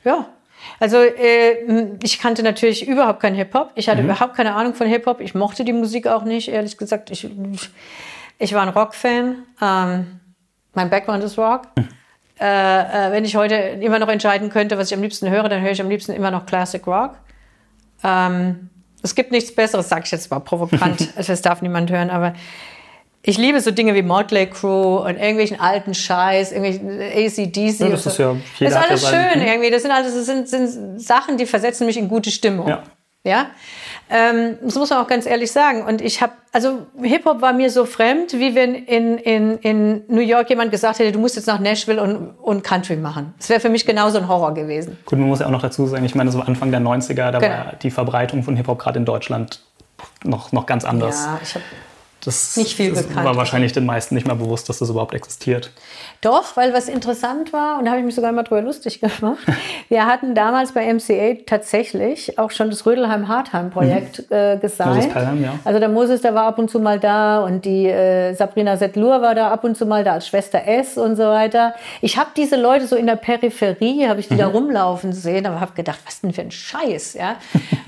ja, 0.03 0.27
also 0.83 0.97
äh, 0.97 1.95
ich 2.03 2.19
kannte 2.19 2.43
natürlich 2.43 2.89
überhaupt 2.89 3.21
keinen 3.21 3.37
Hip-Hop. 3.37 3.71
Ich 3.77 3.89
hatte 3.89 4.03
mhm. 4.03 4.11
überhaupt 4.11 4.35
keine 4.35 4.57
Ahnung 4.57 4.75
von 4.75 4.89
Hip-Hop. 4.89 5.21
Ich 5.21 5.33
mochte 5.33 5.65
die 5.65 5.73
Musik 5.73 6.09
auch 6.09 6.25
nicht, 6.25 6.49
ehrlich 6.49 6.77
gesagt. 6.77 7.13
Ich, 7.13 7.31
ich 8.41 8.53
war 8.53 8.63
ein 8.63 8.69
Rock-Fan. 8.69 9.45
Ähm, 9.63 10.21
mein 10.75 10.91
Background 10.91 11.23
ist 11.23 11.39
Rock. 11.39 11.69
Mhm. 11.79 11.89
Äh, 12.41 12.81
äh, 12.81 13.13
wenn 13.13 13.25
ich 13.25 13.37
heute 13.37 13.55
immer 13.55 14.01
noch 14.01 14.09
entscheiden 14.09 14.51
könnte, 14.51 14.77
was 14.77 14.91
ich 14.91 14.97
am 14.97 15.03
liebsten 15.03 15.31
höre, 15.31 15.49
dann 15.49 15.63
höre 15.63 15.71
ich 15.71 15.81
am 15.81 15.89
liebsten 15.89 16.15
immer 16.15 16.33
noch 16.33 16.47
Classic 16.47 16.85
Rock. 16.85 17.13
Ähm, 18.03 18.69
es 19.05 19.15
gibt 19.15 19.31
nichts 19.31 19.55
Besseres, 19.55 19.89
sage 19.89 20.03
ich 20.07 20.11
jetzt 20.11 20.33
mal 20.33 20.41
provokant. 20.41 21.11
das 21.29 21.43
darf 21.43 21.63
niemand 21.63 21.93
hören, 21.93 22.11
aber 22.11 22.35
ich 23.25 23.39
liebe 23.39 23.61
so 23.61 23.71
Dinge 23.71 23.95
wie 23.95 24.03
Motley 24.03 24.47
Crue 24.49 25.01
und 25.01 25.17
irgendwelchen 25.17 25.61
alten 25.61 25.95
Scheiß, 25.95 26.53
irgendwelchen 26.53 27.01
ACDC. 27.01 27.81
Ja, 27.81 27.89
das 27.91 28.07
ist 28.07 28.19
ja 28.19 28.37
Das 28.59 28.71
ist 28.71 28.77
alles 28.77 29.09
schön 29.09 29.43
irgendwie. 29.47 29.71
Das 29.71 29.83
sind 29.83 29.93
alles 29.93 30.15
das 30.15 30.27
sind, 30.27 30.49
sind 30.49 31.01
Sachen, 31.01 31.37
die 31.37 31.47
versetzen 31.47 31.87
mich 31.87 31.97
in 31.97 32.09
gute 32.09 32.33
Stimmung. 32.33 32.67
Ja. 32.67 32.83
ja? 33.23 33.47
Ähm, 34.11 34.59
das 34.61 34.75
muss 34.75 34.91
man 34.91 34.99
auch 34.99 35.07
ganz 35.07 35.27
ehrlich 35.27 35.53
sagen. 35.53 35.85
Und 35.85 36.03
ich 36.03 36.21
habe, 36.21 36.33
also 36.51 36.87
Hip-Hop 37.01 37.41
war 37.41 37.53
mir 37.53 37.71
so 37.71 37.85
fremd, 37.85 38.33
wie 38.33 38.57
wenn 38.57 38.75
in, 38.75 39.19
in, 39.19 39.59
in 39.59 40.03
New 40.09 40.21
York 40.21 40.51
jemand 40.51 40.73
gesagt 40.73 40.99
hätte, 40.99 41.13
du 41.13 41.21
musst 41.21 41.37
jetzt 41.37 41.47
nach 41.47 41.61
Nashville 41.61 42.03
und, 42.03 42.31
und 42.43 42.65
Country 42.65 42.97
machen. 42.97 43.35
Das 43.39 43.51
wäre 43.51 43.61
für 43.61 43.69
mich 43.69 43.87
genauso 43.87 44.19
ein 44.19 44.27
Horror 44.27 44.53
gewesen. 44.53 44.99
Gut, 45.07 45.21
man 45.21 45.29
muss 45.29 45.39
ja 45.39 45.47
auch 45.47 45.53
noch 45.53 45.63
dazu 45.63 45.87
sagen, 45.87 46.05
ich 46.05 46.17
meine, 46.17 46.33
so 46.33 46.41
Anfang 46.41 46.73
der 46.73 46.81
90er, 46.81 47.31
da 47.31 47.39
genau. 47.39 47.53
war 47.53 47.73
die 47.81 47.93
Verbreitung 47.93 48.43
von 48.43 48.57
Hip-Hop 48.57 48.81
gerade 48.81 48.99
in 48.99 49.05
Deutschland 49.05 49.61
noch, 50.25 50.51
noch 50.51 50.67
ganz 50.67 50.85
anders. 50.85 51.25
Ja, 51.25 51.41
ich 51.41 51.55
habe 51.55 51.65
das, 52.25 52.57
nicht 52.57 52.77
viel 52.77 52.93
das 52.93 53.03
bekannt. 53.03 53.27
war 53.27 53.37
wahrscheinlich 53.37 53.73
den 53.73 53.85
meisten 53.85 54.15
nicht 54.15 54.29
mehr 54.29 54.37
bewusst, 54.37 54.69
dass 54.69 54.79
das 54.79 54.91
überhaupt 54.91 55.13
existiert. 55.13 55.73
Doch, 56.21 56.57
weil 56.57 56.73
was 56.73 56.89
interessant 56.89 57.53
war, 57.53 57.79
und 57.79 57.85
da 57.85 57.91
habe 57.91 58.01
ich 58.01 58.07
mich 58.07 58.15
sogar 58.15 58.31
immer 58.31 58.45
drüber 58.45 58.63
lustig 58.63 59.01
gemacht, 59.01 59.45
wir 59.89 60.07
hatten 60.07 60.37
damals 60.37 60.71
bei 60.71 60.93
MCA 60.93 61.43
tatsächlich 61.45 62.39
auch 62.39 62.53
schon 62.53 62.71
das 62.71 62.87
Rödelheim-Hartheim-Projekt 62.87 64.31
mhm. 64.31 64.37
äh, 64.37 64.57
gesigned. 64.57 65.13
Pelham, 65.13 65.43
ja. 65.43 65.59
Also 65.65 65.81
der 65.81 65.89
Moses, 65.89 66.23
der 66.23 66.33
war 66.33 66.45
ab 66.45 66.61
und 66.61 66.71
zu 66.71 66.79
mal 66.79 67.01
da 67.01 67.41
und 67.41 67.65
die 67.65 67.89
äh, 67.89 68.35
Sabrina 68.35 68.77
Settlur 68.77 69.21
war 69.21 69.35
da 69.35 69.51
ab 69.51 69.65
und 69.65 69.77
zu 69.77 69.85
mal 69.85 70.05
da 70.05 70.13
als 70.13 70.29
Schwester 70.29 70.65
S 70.65 70.97
und 70.97 71.17
so 71.17 71.25
weiter. 71.25 71.75
Ich 72.03 72.19
habe 72.19 72.31
diese 72.37 72.55
Leute 72.55 72.87
so 72.87 72.95
in 72.95 73.09
der 73.09 73.17
Peripherie, 73.17 74.07
habe 74.07 74.21
ich 74.21 74.29
die 74.29 74.35
mhm. 74.35 74.39
da 74.39 74.47
rumlaufen 74.47 75.13
sehen, 75.13 75.45
aber 75.45 75.59
habe 75.59 75.73
gedacht, 75.73 75.99
was 76.07 76.21
denn 76.21 76.33
für 76.33 76.43
ein 76.43 76.53
Scheiß, 76.53 77.15
ja. 77.15 77.35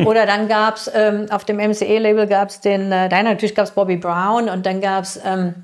Oder 0.05 0.27
dann 0.27 0.49
gab 0.49 0.75
es 0.75 0.91
ähm, 0.93 1.27
auf 1.31 1.45
dem 1.45 1.59
MCA-Label 1.59 2.27
gab 2.27 2.49
es 2.49 2.59
den, 2.61 2.91
äh, 2.91 3.09
nein, 3.09 3.27
natürlich 3.27 3.55
gab 3.55 3.67
es 3.67 3.71
Bobby 3.71 3.97
Brown 3.97 4.24
und 4.31 4.65
dann 4.65 4.81
gab 4.81 5.05
es, 5.05 5.21
ähm, 5.25 5.55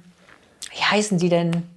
wie 0.73 0.83
heißen 0.83 1.19
die 1.19 1.29
denn? 1.29 1.69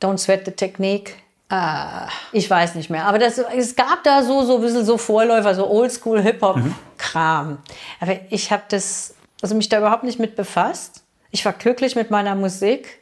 Don't 0.00 0.18
Sweat 0.18 0.44
the 0.44 0.52
Technique. 0.52 1.16
Ah, 1.48 2.08
ich 2.32 2.48
weiß 2.48 2.76
nicht 2.76 2.90
mehr. 2.90 3.06
Aber 3.06 3.18
das, 3.18 3.38
es 3.38 3.74
gab 3.74 4.04
da 4.04 4.22
so, 4.22 4.44
so 4.44 4.56
ein 4.56 4.62
bisschen 4.62 4.84
so 4.84 4.96
Vorläufer, 4.96 5.54
so 5.54 5.68
Oldschool-Hip-Hop-Kram. 5.68 7.48
Mhm. 7.48 7.58
Aber 7.98 8.16
ich 8.30 8.52
habe 8.52 8.62
das, 8.68 9.14
also 9.42 9.54
mich 9.56 9.68
da 9.68 9.78
überhaupt 9.78 10.04
nicht 10.04 10.20
mit 10.20 10.36
befasst. 10.36 11.02
Ich 11.32 11.44
war 11.44 11.52
glücklich 11.52 11.96
mit 11.96 12.10
meiner 12.10 12.36
Musik. 12.36 13.00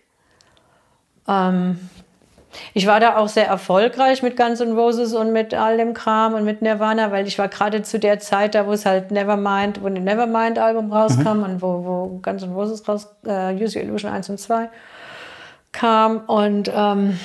Ähm, 1.28 1.78
ich 2.74 2.86
war 2.86 2.98
da 3.00 3.16
auch 3.16 3.28
sehr 3.28 3.46
erfolgreich 3.46 4.22
mit 4.22 4.36
Guns 4.36 4.60
N' 4.60 4.72
Roses 4.72 5.14
und 5.14 5.32
mit 5.32 5.54
all 5.54 5.76
dem 5.76 5.94
Kram 5.94 6.34
und 6.34 6.44
mit 6.44 6.62
Nirvana, 6.62 7.10
weil 7.10 7.26
ich 7.26 7.38
war 7.38 7.48
gerade 7.48 7.82
zu 7.82 7.98
der 7.98 8.18
Zeit 8.20 8.54
da, 8.54 8.66
wo 8.66 8.72
es 8.72 8.86
halt 8.86 9.10
Nevermind, 9.10 9.82
wo 9.82 9.86
ein 9.86 9.94
Nevermind-Album 9.94 10.92
rauskam 10.92 11.38
mhm. 11.38 11.42
und 11.42 11.62
wo, 11.62 11.84
wo 11.84 12.20
Guns 12.22 12.42
N' 12.42 12.52
Roses 12.52 12.86
raus, 12.88 13.08
äh, 13.26 13.54
Use 13.54 13.78
Your 13.78 13.84
Illusion 13.84 14.10
1 14.10 14.30
und 14.30 14.40
2 14.40 14.68
kam 15.72 16.18
und 16.26 16.70
ähm, 16.74 17.18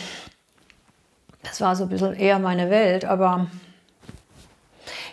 das 1.44 1.62
war 1.62 1.76
so 1.76 1.84
ein 1.84 1.90
bisschen 1.90 2.14
eher 2.14 2.40
meine 2.40 2.70
Welt, 2.70 3.06
aber 3.06 3.48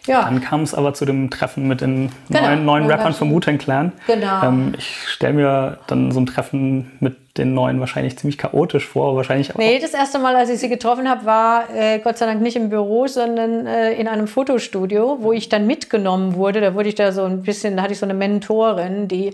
ja. 0.06 0.22
Dann 0.22 0.40
kam 0.40 0.62
es 0.62 0.74
aber 0.74 0.94
zu 0.94 1.04
dem 1.04 1.30
Treffen 1.30 1.68
mit 1.68 1.80
den 1.80 2.10
genau. 2.28 2.42
neuen, 2.42 2.64
neuen 2.64 2.86
Rappern 2.90 3.12
vom 3.12 3.30
Wu-Tang 3.30 3.58
Clan. 3.58 3.92
Genau. 4.06 4.44
Ähm, 4.44 4.72
ich 4.76 5.08
stelle 5.08 5.34
mir 5.34 5.78
dann 5.86 6.10
so 6.10 6.20
ein 6.20 6.26
Treffen 6.26 6.92
mit 7.00 7.16
den 7.40 7.54
neuen 7.54 7.80
wahrscheinlich 7.80 8.16
ziemlich 8.18 8.38
chaotisch 8.38 8.86
vor. 8.86 9.16
Wahrscheinlich 9.16 9.52
auch 9.52 9.58
nee, 9.58 9.78
das 9.80 9.94
erste 9.94 10.18
Mal, 10.18 10.36
als 10.36 10.50
ich 10.50 10.60
sie 10.60 10.68
getroffen 10.68 11.08
habe, 11.08 11.24
war 11.24 11.64
äh, 11.74 11.98
Gott 11.98 12.18
sei 12.18 12.26
Dank 12.26 12.40
nicht 12.40 12.56
im 12.56 12.68
Büro, 12.68 13.06
sondern 13.08 13.66
äh, 13.66 13.94
in 13.94 14.06
einem 14.06 14.28
Fotostudio, 14.28 15.18
wo 15.20 15.32
ich 15.32 15.48
dann 15.48 15.66
mitgenommen 15.66 16.36
wurde. 16.36 16.60
Da 16.60 16.74
wurde 16.74 16.88
ich 16.88 16.94
da 16.94 17.10
so 17.10 17.24
ein 17.24 17.42
bisschen, 17.42 17.76
da 17.76 17.82
hatte 17.82 17.94
ich 17.94 17.98
so 17.98 18.06
eine 18.06 18.14
Mentorin, 18.14 19.08
die 19.08 19.32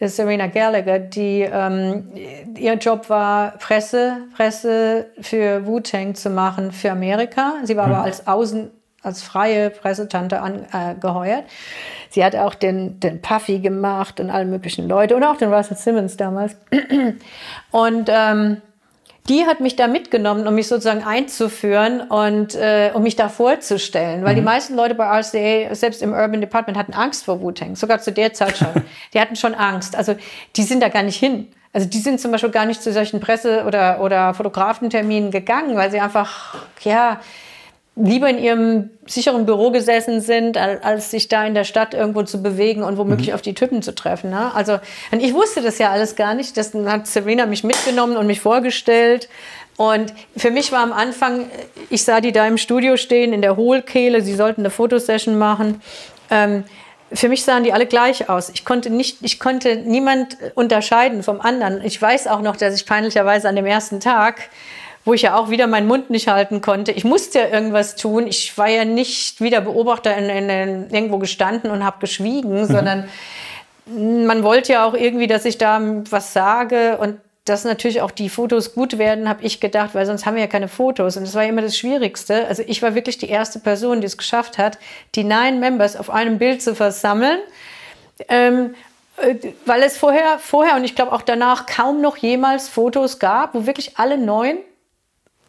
Serena 0.00 0.48
Gallagher, 0.48 0.98
die 0.98 1.42
ähm, 1.42 2.10
ihr 2.56 2.74
Job 2.74 3.08
war, 3.08 3.52
Presse, 3.58 4.16
Presse 4.34 5.06
für 5.20 5.66
Wu-Tang 5.66 6.14
zu 6.14 6.30
machen 6.30 6.72
für 6.72 6.90
Amerika. 6.90 7.54
Sie 7.62 7.76
war 7.76 7.86
mhm. 7.86 7.94
aber 7.94 8.04
als 8.04 8.26
Außen, 8.26 8.70
als 9.02 9.22
freie 9.22 9.70
Pressetante 9.70 10.40
angeheuert. 10.40 11.44
Äh, 11.44 12.01
Sie 12.12 12.22
hat 12.22 12.36
auch 12.36 12.54
den, 12.54 13.00
den 13.00 13.22
Puffy 13.22 13.58
gemacht 13.58 14.20
und 14.20 14.28
alle 14.28 14.44
möglichen 14.44 14.86
Leute 14.86 15.16
und 15.16 15.24
auch 15.24 15.38
den 15.38 15.50
Russell 15.50 15.78
Simmons 15.78 16.18
damals. 16.18 16.54
Und 17.70 18.10
ähm, 18.10 18.60
die 19.30 19.46
hat 19.46 19.60
mich 19.60 19.76
da 19.76 19.86
mitgenommen, 19.86 20.46
um 20.46 20.54
mich 20.54 20.68
sozusagen 20.68 21.04
einzuführen 21.04 22.00
und 22.02 22.54
äh, 22.54 22.90
um 22.92 23.04
mich 23.04 23.16
da 23.16 23.28
vorzustellen. 23.28 24.24
Weil 24.24 24.32
mhm. 24.32 24.40
die 24.40 24.44
meisten 24.44 24.74
Leute 24.74 24.94
bei 24.94 25.06
RCA, 25.06 25.74
selbst 25.74 26.02
im 26.02 26.12
Urban 26.12 26.42
Department, 26.42 26.76
hatten 26.76 26.92
Angst 26.92 27.24
vor 27.24 27.40
Wu-Tang. 27.40 27.76
Sogar 27.76 28.00
zu 28.00 28.12
der 28.12 28.34
Zeit 28.34 28.58
schon. 28.58 28.68
die 29.14 29.20
hatten 29.20 29.36
schon 29.36 29.54
Angst. 29.54 29.96
Also 29.96 30.14
die 30.56 30.64
sind 30.64 30.82
da 30.82 30.88
gar 30.88 31.04
nicht 31.04 31.18
hin. 31.18 31.48
Also 31.72 31.88
die 31.88 32.00
sind 32.00 32.20
zum 32.20 32.30
Beispiel 32.32 32.50
gar 32.50 32.66
nicht 32.66 32.82
zu 32.82 32.92
solchen 32.92 33.20
Presse- 33.20 33.64
oder, 33.64 34.02
oder 34.02 34.34
Fotografenterminen 34.34 35.30
gegangen, 35.30 35.76
weil 35.76 35.90
sie 35.90 36.00
einfach, 36.00 36.56
ja, 36.80 37.20
lieber 37.94 38.30
in 38.30 38.38
ihrem 38.38 38.90
sicheren 39.06 39.44
Büro 39.44 39.70
gesessen 39.70 40.20
sind, 40.20 40.56
als 40.56 41.10
sich 41.10 41.28
da 41.28 41.44
in 41.44 41.54
der 41.54 41.64
Stadt 41.64 41.92
irgendwo 41.92 42.22
zu 42.22 42.42
bewegen 42.42 42.82
und 42.82 42.96
womöglich 42.96 43.28
mhm. 43.28 43.34
auf 43.34 43.42
die 43.42 43.54
Typen 43.54 43.82
zu 43.82 43.94
treffen. 43.94 44.30
Ne? 44.30 44.54
Also 44.54 44.78
ich 45.18 45.34
wusste 45.34 45.60
das 45.60 45.78
ja 45.78 45.90
alles 45.90 46.16
gar 46.16 46.34
nicht. 46.34 46.56
Das 46.56 46.72
hat 46.74 47.06
Serena 47.06 47.44
mich 47.44 47.64
mitgenommen 47.64 48.16
und 48.16 48.26
mich 48.26 48.40
vorgestellt. 48.40 49.28
Und 49.76 50.14
für 50.36 50.50
mich 50.50 50.72
war 50.72 50.82
am 50.82 50.92
Anfang, 50.92 51.50
ich 51.90 52.04
sah 52.04 52.20
die 52.20 52.32
da 52.32 52.46
im 52.46 52.56
Studio 52.56 52.96
stehen, 52.96 53.32
in 53.32 53.42
der 53.42 53.56
Hohlkehle, 53.56 54.22
sie 54.22 54.34
sollten 54.34 54.62
eine 54.62 54.70
Fotosession 54.70 55.36
machen. 55.36 55.82
Ähm, 56.30 56.64
für 57.12 57.28
mich 57.28 57.44
sahen 57.44 57.64
die 57.64 57.72
alle 57.72 57.86
gleich 57.86 58.30
aus. 58.30 58.50
Ich 58.54 58.64
konnte 58.64 58.88
nicht, 58.88 59.18
ich 59.20 59.38
konnte 59.38 59.76
niemand 59.76 60.38
unterscheiden 60.54 61.22
vom 61.22 61.40
anderen. 61.40 61.84
Ich 61.84 62.00
weiß 62.00 62.26
auch 62.26 62.40
noch, 62.40 62.56
dass 62.56 62.74
ich 62.74 62.86
peinlicherweise 62.86 63.48
an 63.48 63.56
dem 63.56 63.66
ersten 63.66 64.00
Tag 64.00 64.48
wo 65.04 65.14
ich 65.14 65.22
ja 65.22 65.36
auch 65.36 65.50
wieder 65.50 65.66
meinen 65.66 65.86
Mund 65.86 66.10
nicht 66.10 66.28
halten 66.28 66.60
konnte. 66.60 66.92
Ich 66.92 67.04
musste 67.04 67.40
ja 67.40 67.48
irgendwas 67.48 67.96
tun. 67.96 68.26
Ich 68.26 68.56
war 68.56 68.68
ja 68.68 68.84
nicht 68.84 69.40
wieder 69.40 69.60
Beobachter 69.60 70.16
in, 70.16 70.28
in, 70.28 70.48
in 70.48 70.90
irgendwo 70.90 71.18
gestanden 71.18 71.70
und 71.70 71.84
habe 71.84 71.98
geschwiegen, 72.00 72.60
mhm. 72.60 72.66
sondern 72.66 73.08
man 73.86 74.42
wollte 74.42 74.74
ja 74.74 74.84
auch 74.84 74.94
irgendwie, 74.94 75.26
dass 75.26 75.44
ich 75.44 75.58
da 75.58 75.80
was 76.10 76.32
sage 76.32 76.98
und 76.98 77.18
dass 77.44 77.64
natürlich 77.64 78.00
auch 78.00 78.12
die 78.12 78.28
Fotos 78.28 78.72
gut 78.72 78.98
werden, 78.98 79.28
habe 79.28 79.42
ich 79.42 79.58
gedacht, 79.58 79.94
weil 79.94 80.06
sonst 80.06 80.26
haben 80.26 80.36
wir 80.36 80.42
ja 80.42 80.48
keine 80.48 80.68
Fotos. 80.68 81.16
Und 81.16 81.26
das 81.26 81.34
war 81.34 81.44
immer 81.44 81.62
das 81.62 81.76
Schwierigste. 81.76 82.46
Also 82.46 82.62
ich 82.64 82.82
war 82.82 82.94
wirklich 82.94 83.18
die 83.18 83.28
erste 83.28 83.58
Person, 83.58 84.00
die 84.00 84.06
es 84.06 84.16
geschafft 84.16 84.58
hat, 84.58 84.78
die 85.16 85.24
Nine 85.24 85.58
Members 85.58 85.96
auf 85.96 86.08
einem 86.08 86.38
Bild 86.38 86.62
zu 86.62 86.76
versammeln. 86.76 87.40
Ähm, 88.28 88.76
äh, 89.16 89.34
weil 89.66 89.82
es 89.82 89.96
vorher, 89.96 90.38
vorher 90.38 90.76
und 90.76 90.84
ich 90.84 90.94
glaube 90.94 91.12
auch 91.12 91.22
danach 91.22 91.66
kaum 91.66 92.00
noch 92.00 92.16
jemals 92.16 92.68
Fotos 92.68 93.18
gab, 93.18 93.54
wo 93.54 93.66
wirklich 93.66 93.98
alle 93.98 94.18
neun 94.18 94.58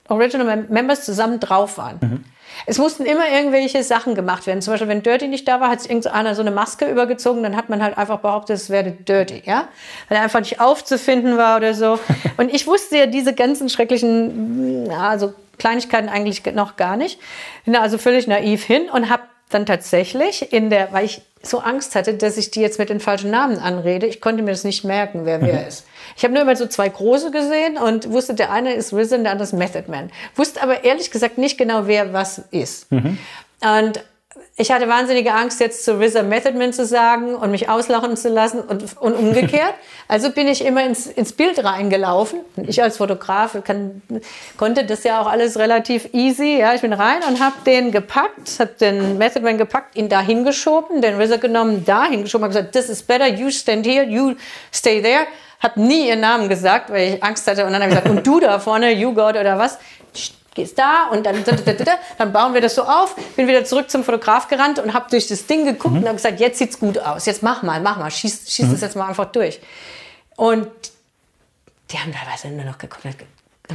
Original 0.09 0.65
Members 0.69 1.05
zusammen 1.05 1.39
drauf 1.39 1.77
waren. 1.77 1.97
Mhm. 2.01 2.23
Es 2.65 2.77
mussten 2.77 3.05
immer 3.05 3.29
irgendwelche 3.29 3.83
Sachen 3.83 4.15
gemacht 4.15 4.45
werden. 4.45 4.61
Zum 4.61 4.73
Beispiel, 4.73 4.87
wenn 4.87 5.01
Dirty 5.01 5.27
nicht 5.27 5.47
da 5.47 5.59
war, 5.59 5.69
hat 5.69 5.81
sich 5.81 5.89
irgendeiner 5.89 6.35
so 6.35 6.41
eine 6.41 6.51
Maske 6.51 6.89
übergezogen, 6.89 7.41
dann 7.43 7.55
hat 7.55 7.69
man 7.69 7.81
halt 7.81 7.97
einfach 7.97 8.19
behauptet, 8.19 8.57
es 8.57 8.69
wäre 8.69 8.91
Dirty, 8.91 9.41
ja? 9.45 9.67
Weil 10.07 10.17
er 10.17 10.23
einfach 10.23 10.39
nicht 10.39 10.59
aufzufinden 10.59 11.37
war 11.37 11.57
oder 11.57 11.73
so. 11.73 11.99
Und 12.37 12.53
ich 12.53 12.67
wusste 12.67 12.97
ja 12.97 13.05
diese 13.07 13.33
ganzen 13.33 13.69
schrecklichen, 13.69 14.91
also 14.91 15.33
Kleinigkeiten 15.57 16.09
eigentlich 16.09 16.43
noch 16.53 16.75
gar 16.75 16.97
nicht. 16.97 17.19
Bin 17.65 17.75
also 17.75 17.97
völlig 17.97 18.27
naiv 18.27 18.63
hin 18.63 18.89
und 18.91 19.09
habe 19.09 19.23
dann 19.53 19.65
tatsächlich 19.65 20.51
in 20.53 20.69
der, 20.69 20.91
weil 20.91 21.05
ich 21.05 21.21
so 21.41 21.59
Angst 21.59 21.95
hatte, 21.95 22.13
dass 22.13 22.37
ich 22.37 22.51
die 22.51 22.61
jetzt 22.61 22.79
mit 22.79 22.89
den 22.89 22.99
falschen 23.01 23.29
Namen 23.29 23.59
anrede, 23.59 24.05
ich 24.07 24.21
konnte 24.21 24.43
mir 24.43 24.51
das 24.51 24.63
nicht 24.63 24.83
merken, 24.85 25.25
wer 25.25 25.41
wer 25.41 25.61
Mhm. 25.61 25.67
ist. 25.67 25.85
Ich 26.15 26.23
habe 26.23 26.33
nur 26.33 26.43
immer 26.43 26.55
so 26.55 26.67
zwei 26.67 26.87
große 26.87 27.31
gesehen 27.31 27.77
und 27.77 28.11
wusste, 28.11 28.33
der 28.33 28.51
eine 28.51 28.73
ist 28.73 28.93
Risen, 28.93 29.23
der 29.23 29.33
andere 29.33 29.43
ist 29.43 29.53
Method 29.53 29.85
Man. 29.91 30.09
Wusste 30.35 30.61
aber 30.61 30.83
ehrlich 30.85 31.11
gesagt 31.11 31.37
nicht 31.37 31.57
genau, 31.57 31.87
wer 31.87 32.13
was 32.13 32.41
ist. 32.51 32.91
Mhm. 32.91 33.17
Und 33.61 34.03
ich 34.55 34.71
hatte 34.71 34.87
wahnsinnige 34.87 35.33
Angst, 35.33 35.59
jetzt 35.59 35.83
zu 35.83 35.99
RZA 35.99 36.21
Method 36.21 36.55
Man 36.55 36.73
zu 36.73 36.85
sagen 36.85 37.33
und 37.33 37.49
mich 37.49 37.69
auslachen 37.69 38.15
zu 38.15 38.29
lassen 38.29 38.59
und, 38.59 38.97
und 38.99 39.13
umgekehrt. 39.13 39.73
Also 40.09 40.31
bin 40.31 40.47
ich 40.47 40.63
immer 40.63 40.83
ins, 40.83 41.07
ins 41.07 41.31
Bild 41.31 41.63
reingelaufen. 41.63 42.41
Und 42.55 42.69
ich 42.69 42.83
als 42.83 42.97
Fotograf 42.97 43.57
kann, 43.63 44.01
konnte 44.57 44.85
das 44.85 45.03
ja 45.05 45.21
auch 45.21 45.27
alles 45.27 45.57
relativ 45.57 46.13
easy. 46.13 46.57
Ja, 46.59 46.75
ich 46.75 46.81
bin 46.81 46.93
rein 46.93 47.21
und 47.27 47.39
habe 47.39 47.55
den 47.65 47.91
gepackt, 47.91 48.59
habe 48.59 48.71
den 48.79 49.17
Method 49.17 49.39
Man 49.43 49.57
gepackt, 49.57 49.95
ihn 49.95 50.09
da 50.09 50.21
hingeschoben, 50.21 51.01
den 51.01 51.19
RZA 51.19 51.37
genommen, 51.37 51.83
da 51.85 52.05
hingeschoben, 52.05 52.43
habe 52.43 52.53
gesagt, 52.53 52.73
this 52.73 52.89
is 52.89 53.01
better, 53.01 53.27
you 53.27 53.49
stand 53.49 53.87
here, 53.87 54.03
you 54.03 54.35
stay 54.71 55.01
there. 55.01 55.25
Habe 55.59 55.81
nie 55.81 56.09
ihren 56.09 56.19
Namen 56.19 56.49
gesagt, 56.49 56.91
weil 56.91 57.15
ich 57.15 57.23
Angst 57.23 57.47
hatte. 57.47 57.65
Und 57.65 57.71
dann 57.71 57.81
habe 57.81 57.91
ich 57.91 57.97
gesagt, 57.97 58.15
und 58.15 58.27
du 58.27 58.39
da 58.41 58.59
vorne, 58.59 58.91
you 58.91 59.13
God 59.13 59.37
oder 59.37 59.57
was? 59.57 59.79
Gehst 60.55 60.77
da 60.77 61.07
und 61.11 61.25
dann, 61.25 61.43
dann 62.17 62.33
bauen 62.33 62.53
wir 62.53 62.61
das 62.61 62.75
so 62.75 62.83
auf. 62.83 63.15
Bin 63.35 63.47
wieder 63.47 63.65
zurück 63.65 63.89
zum 63.89 64.03
Fotograf 64.03 64.47
gerannt 64.47 64.79
und 64.79 64.93
habe 64.93 65.09
durch 65.09 65.27
das 65.27 65.45
Ding 65.45 65.65
geguckt 65.65 65.95
und 65.95 66.05
habe 66.05 66.15
gesagt, 66.15 66.39
jetzt 66.39 66.59
sieht's 66.59 66.79
gut 66.79 66.99
aus. 66.99 67.25
Jetzt 67.25 67.43
mach 67.43 67.63
mal, 67.63 67.79
mach 67.81 67.97
mal, 67.97 68.11
schieß, 68.11 68.51
schieß 68.51 68.71
das 68.71 68.81
jetzt 68.81 68.95
mal 68.95 69.07
einfach 69.07 69.25
durch. 69.25 69.59
Und 70.35 70.67
die 71.91 71.97
haben 71.99 72.11
teilweise 72.13 72.49
nur 72.49 72.65
noch 72.65 72.77
geguckt 72.77 73.05
und 73.05 73.15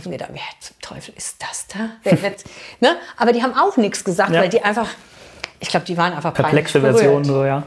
haben 0.04 0.10
gedacht, 0.10 0.30
wer 0.32 0.40
zum 0.60 0.76
Teufel 0.80 1.14
ist 1.16 1.36
das 1.42 1.66
da? 1.68 2.10
Ne? 2.80 2.96
Aber 3.16 3.32
die 3.32 3.42
haben 3.42 3.54
auch 3.56 3.76
nichts 3.76 4.04
gesagt, 4.04 4.32
Ja. 4.32 4.40
weil 4.40 4.48
die 4.48 4.62
einfach, 4.62 4.88
ich 5.60 5.68
glaube, 5.68 5.86
die 5.86 5.96
waren 5.96 6.12
einfach 6.12 6.34
Perplexe 6.34 6.80
berührt. 6.80 6.98
Version, 6.98 7.24
so, 7.24 7.44
ja. 7.44 7.62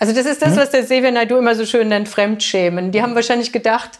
Also 0.00 0.14
das 0.14 0.26
ist 0.26 0.40
das, 0.40 0.56
was 0.56 0.70
der 0.70 0.84
Xavier 0.84 1.10
Naidoo 1.10 1.38
immer 1.38 1.56
so 1.56 1.66
schön 1.66 1.88
nennt, 1.88 2.08
Fremdschämen. 2.08 2.92
Die 2.92 3.02
haben 3.02 3.16
wahrscheinlich 3.16 3.52
gedacht, 3.52 3.98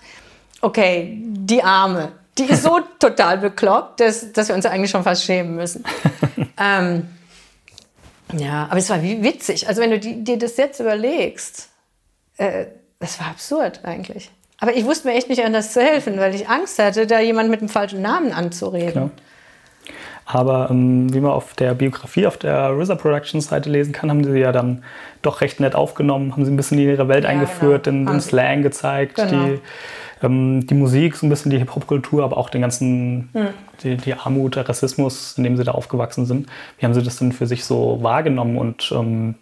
okay, 0.60 1.18
die 1.20 1.62
Arme, 1.62 2.12
die 2.38 2.44
ist 2.44 2.62
so 2.62 2.80
total 2.98 3.38
bekloppt, 3.38 4.00
dass, 4.00 4.32
dass 4.32 4.48
wir 4.48 4.54
uns 4.54 4.66
eigentlich 4.66 4.90
schon 4.90 5.02
fast 5.02 5.24
schämen 5.24 5.56
müssen. 5.56 5.84
ähm, 6.60 7.08
ja, 8.36 8.66
aber 8.70 8.78
es 8.78 8.90
war 8.90 9.02
wie 9.02 9.22
witzig. 9.22 9.68
Also 9.68 9.80
wenn 9.82 9.90
du 9.90 9.98
die, 9.98 10.22
dir 10.22 10.38
das 10.38 10.56
jetzt 10.56 10.80
überlegst, 10.80 11.68
äh, 12.36 12.66
das 13.00 13.18
war 13.20 13.28
absurd 13.28 13.80
eigentlich. 13.84 14.30
Aber 14.60 14.74
ich 14.76 14.84
wusste 14.84 15.08
mir 15.08 15.14
echt 15.14 15.28
nicht 15.28 15.44
anders 15.44 15.72
zu 15.72 15.80
helfen, 15.80 16.18
weil 16.18 16.34
ich 16.34 16.48
Angst 16.48 16.78
hatte, 16.78 17.06
da 17.06 17.20
jemand 17.20 17.48
mit 17.48 17.60
dem 17.60 17.68
falschen 17.68 18.02
Namen 18.02 18.32
anzureden. 18.32 18.92
Klar. 18.92 19.10
Aber 20.26 20.68
ähm, 20.70 21.12
wie 21.14 21.20
man 21.20 21.30
auf 21.30 21.54
der 21.54 21.72
Biografie 21.72 22.26
auf 22.26 22.36
der 22.36 22.70
RZA 22.70 22.96
Productions 22.96 23.46
Seite 23.46 23.70
lesen 23.70 23.92
kann, 23.94 24.10
haben 24.10 24.22
sie 24.24 24.38
ja 24.38 24.52
dann 24.52 24.84
doch 25.22 25.40
recht 25.40 25.58
nett 25.58 25.74
aufgenommen, 25.74 26.32
haben 26.32 26.44
sie 26.44 26.50
ein 26.50 26.56
bisschen 26.56 26.78
in 26.78 26.88
ihre 26.88 27.08
Welt 27.08 27.24
Ja, 27.24 27.30
eingeführt, 27.30 27.84
genau. 27.84 27.96
den, 28.00 28.08
Haben 28.08 28.16
den 28.16 28.20
sie. 28.20 28.28
Slang 28.28 28.62
gezeigt, 28.62 29.14
Genau. 29.14 29.46
die, 29.46 29.60
ähm, 30.22 30.66
die 30.66 30.74
Musik, 30.74 31.16
so 31.16 31.26
ein 31.26 31.30
bisschen 31.30 31.50
die 31.50 31.58
Hip-Hop-Kultur, 31.58 32.24
aber 32.24 32.36
auch 32.36 32.50
den 32.50 32.60
ganzen, 32.60 33.28
Hm. 33.32 33.48
die, 33.82 33.96
die 33.96 34.14
Armut, 34.14 34.56
der 34.56 34.68
Rassismus, 34.68 35.36
in 35.36 35.44
dem 35.44 35.56
sie 35.56 35.64
da 35.64 35.72
aufgewachsen 35.72 36.26
sind. 36.26 36.48
Wie 36.78 36.86
haben 36.86 36.94
sie 36.94 37.02
das 37.02 37.16
denn 37.16 37.32
für 37.32 37.46
sich 37.46 37.64
so 37.64 38.02
wahrgenommen 38.02 38.58
und 38.58 38.92
ähm, 38.92 39.36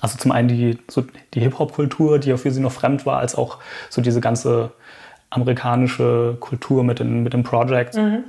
also 0.00 0.18
zum 0.18 0.32
einen 0.32 0.48
die, 0.48 0.78
so 0.88 1.04
die 1.34 1.40
Hip-Hop-Kultur, 1.40 2.18
die 2.18 2.28
ja 2.28 2.36
für 2.36 2.50
sie 2.50 2.60
noch 2.60 2.72
fremd 2.72 3.06
war, 3.06 3.18
als 3.18 3.34
auch 3.34 3.58
so 3.88 4.02
diese 4.02 4.20
ganze 4.20 4.72
amerikanische 5.30 6.36
Kultur 6.40 6.84
mit 6.84 6.98
den, 6.98 7.22
mit 7.22 7.32
den 7.32 7.42
Projects. 7.42 7.96
Mhm. 7.96 8.24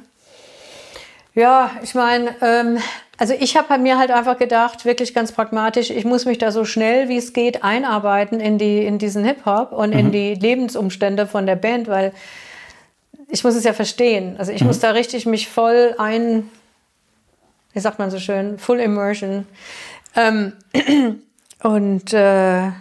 Ja, 1.36 1.72
ich 1.84 1.96
meine, 1.96 2.36
ähm, 2.42 2.80
also 3.20 3.34
ich 3.38 3.58
habe 3.58 3.68
bei 3.68 3.78
mir 3.78 4.00
halt 4.00 4.12
einfach 4.12 4.38
gedacht, 4.38 4.86
wirklich 4.86 5.14
ganz 5.14 5.34
pragmatisch, 5.34 5.90
ich 5.90 6.06
muss 6.06 6.26
mich 6.26 6.38
da 6.38 6.54
so 6.54 6.64
schnell 6.64 7.10
wie 7.10 7.18
es 7.18 7.34
geht 7.34 7.66
einarbeiten 7.66 8.40
in, 8.40 8.58
die, 8.58 8.86
in 8.86 8.98
diesen 8.98 9.26
Hip-Hop 9.26 9.74
und 9.74 9.92
in 9.92 10.14
die 10.14 10.36
Lebensumstände 10.36 11.28
von 11.28 11.46
der 11.46 11.58
Band, 11.58 11.90
weil 11.90 12.14
ich 13.28 13.44
muss 13.44 13.56
es 13.56 13.66
ja 13.66 13.74
verstehen. 13.74 14.38
Also 14.38 14.54
ich 14.54 14.64
muss 14.64 14.80
da 14.80 14.92
richtig 14.92 15.26
mich 15.26 15.50
voll 15.50 15.96
ein, 15.98 16.50
wie 17.74 17.80
sagt 17.82 18.00
man 18.00 18.10
so 18.10 18.20
schön, 18.20 18.58
Full 18.58 18.80
Immersion. 18.80 19.46
Ähm, 20.16 20.54
und 21.62 22.14
äh, 22.14 22.72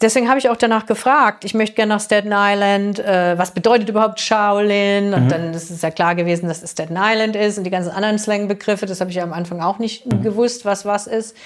deswegen 0.00 0.28
habe 0.28 0.38
ich 0.38 0.48
auch 0.48 0.56
danach 0.56 0.86
gefragt. 0.86 1.44
Ich 1.44 1.54
möchte 1.54 1.76
gerne 1.76 1.94
nach 1.94 2.00
Staten 2.00 2.32
Island. 2.32 2.98
Äh, 2.98 3.38
was 3.38 3.52
bedeutet 3.52 3.88
überhaupt 3.88 4.20
Shaolin? 4.20 5.14
Und 5.14 5.30
dann 5.30 5.52
ist 5.54 5.70
es 5.70 5.82
ja 5.82 5.90
klar 5.90 6.14
gewesen, 6.14 6.48
dass 6.48 6.62
es 6.62 6.72
Staten 6.72 6.96
Island 6.98 7.36
ist 7.36 7.58
und 7.58 7.64
die 7.64 7.70
ganzen 7.70 7.90
anderen 7.90 8.18
Slang-Begriffe. 8.18 8.86
Das 8.86 9.00
habe 9.00 9.10
ich 9.10 9.16
ja 9.16 9.22
am 9.22 9.32
Anfang 9.32 9.60
auch 9.60 9.78
nicht 9.78 10.04
gewusst, 10.22 10.64
was 10.64 10.84
was 10.84 11.06
ist. 11.06 11.36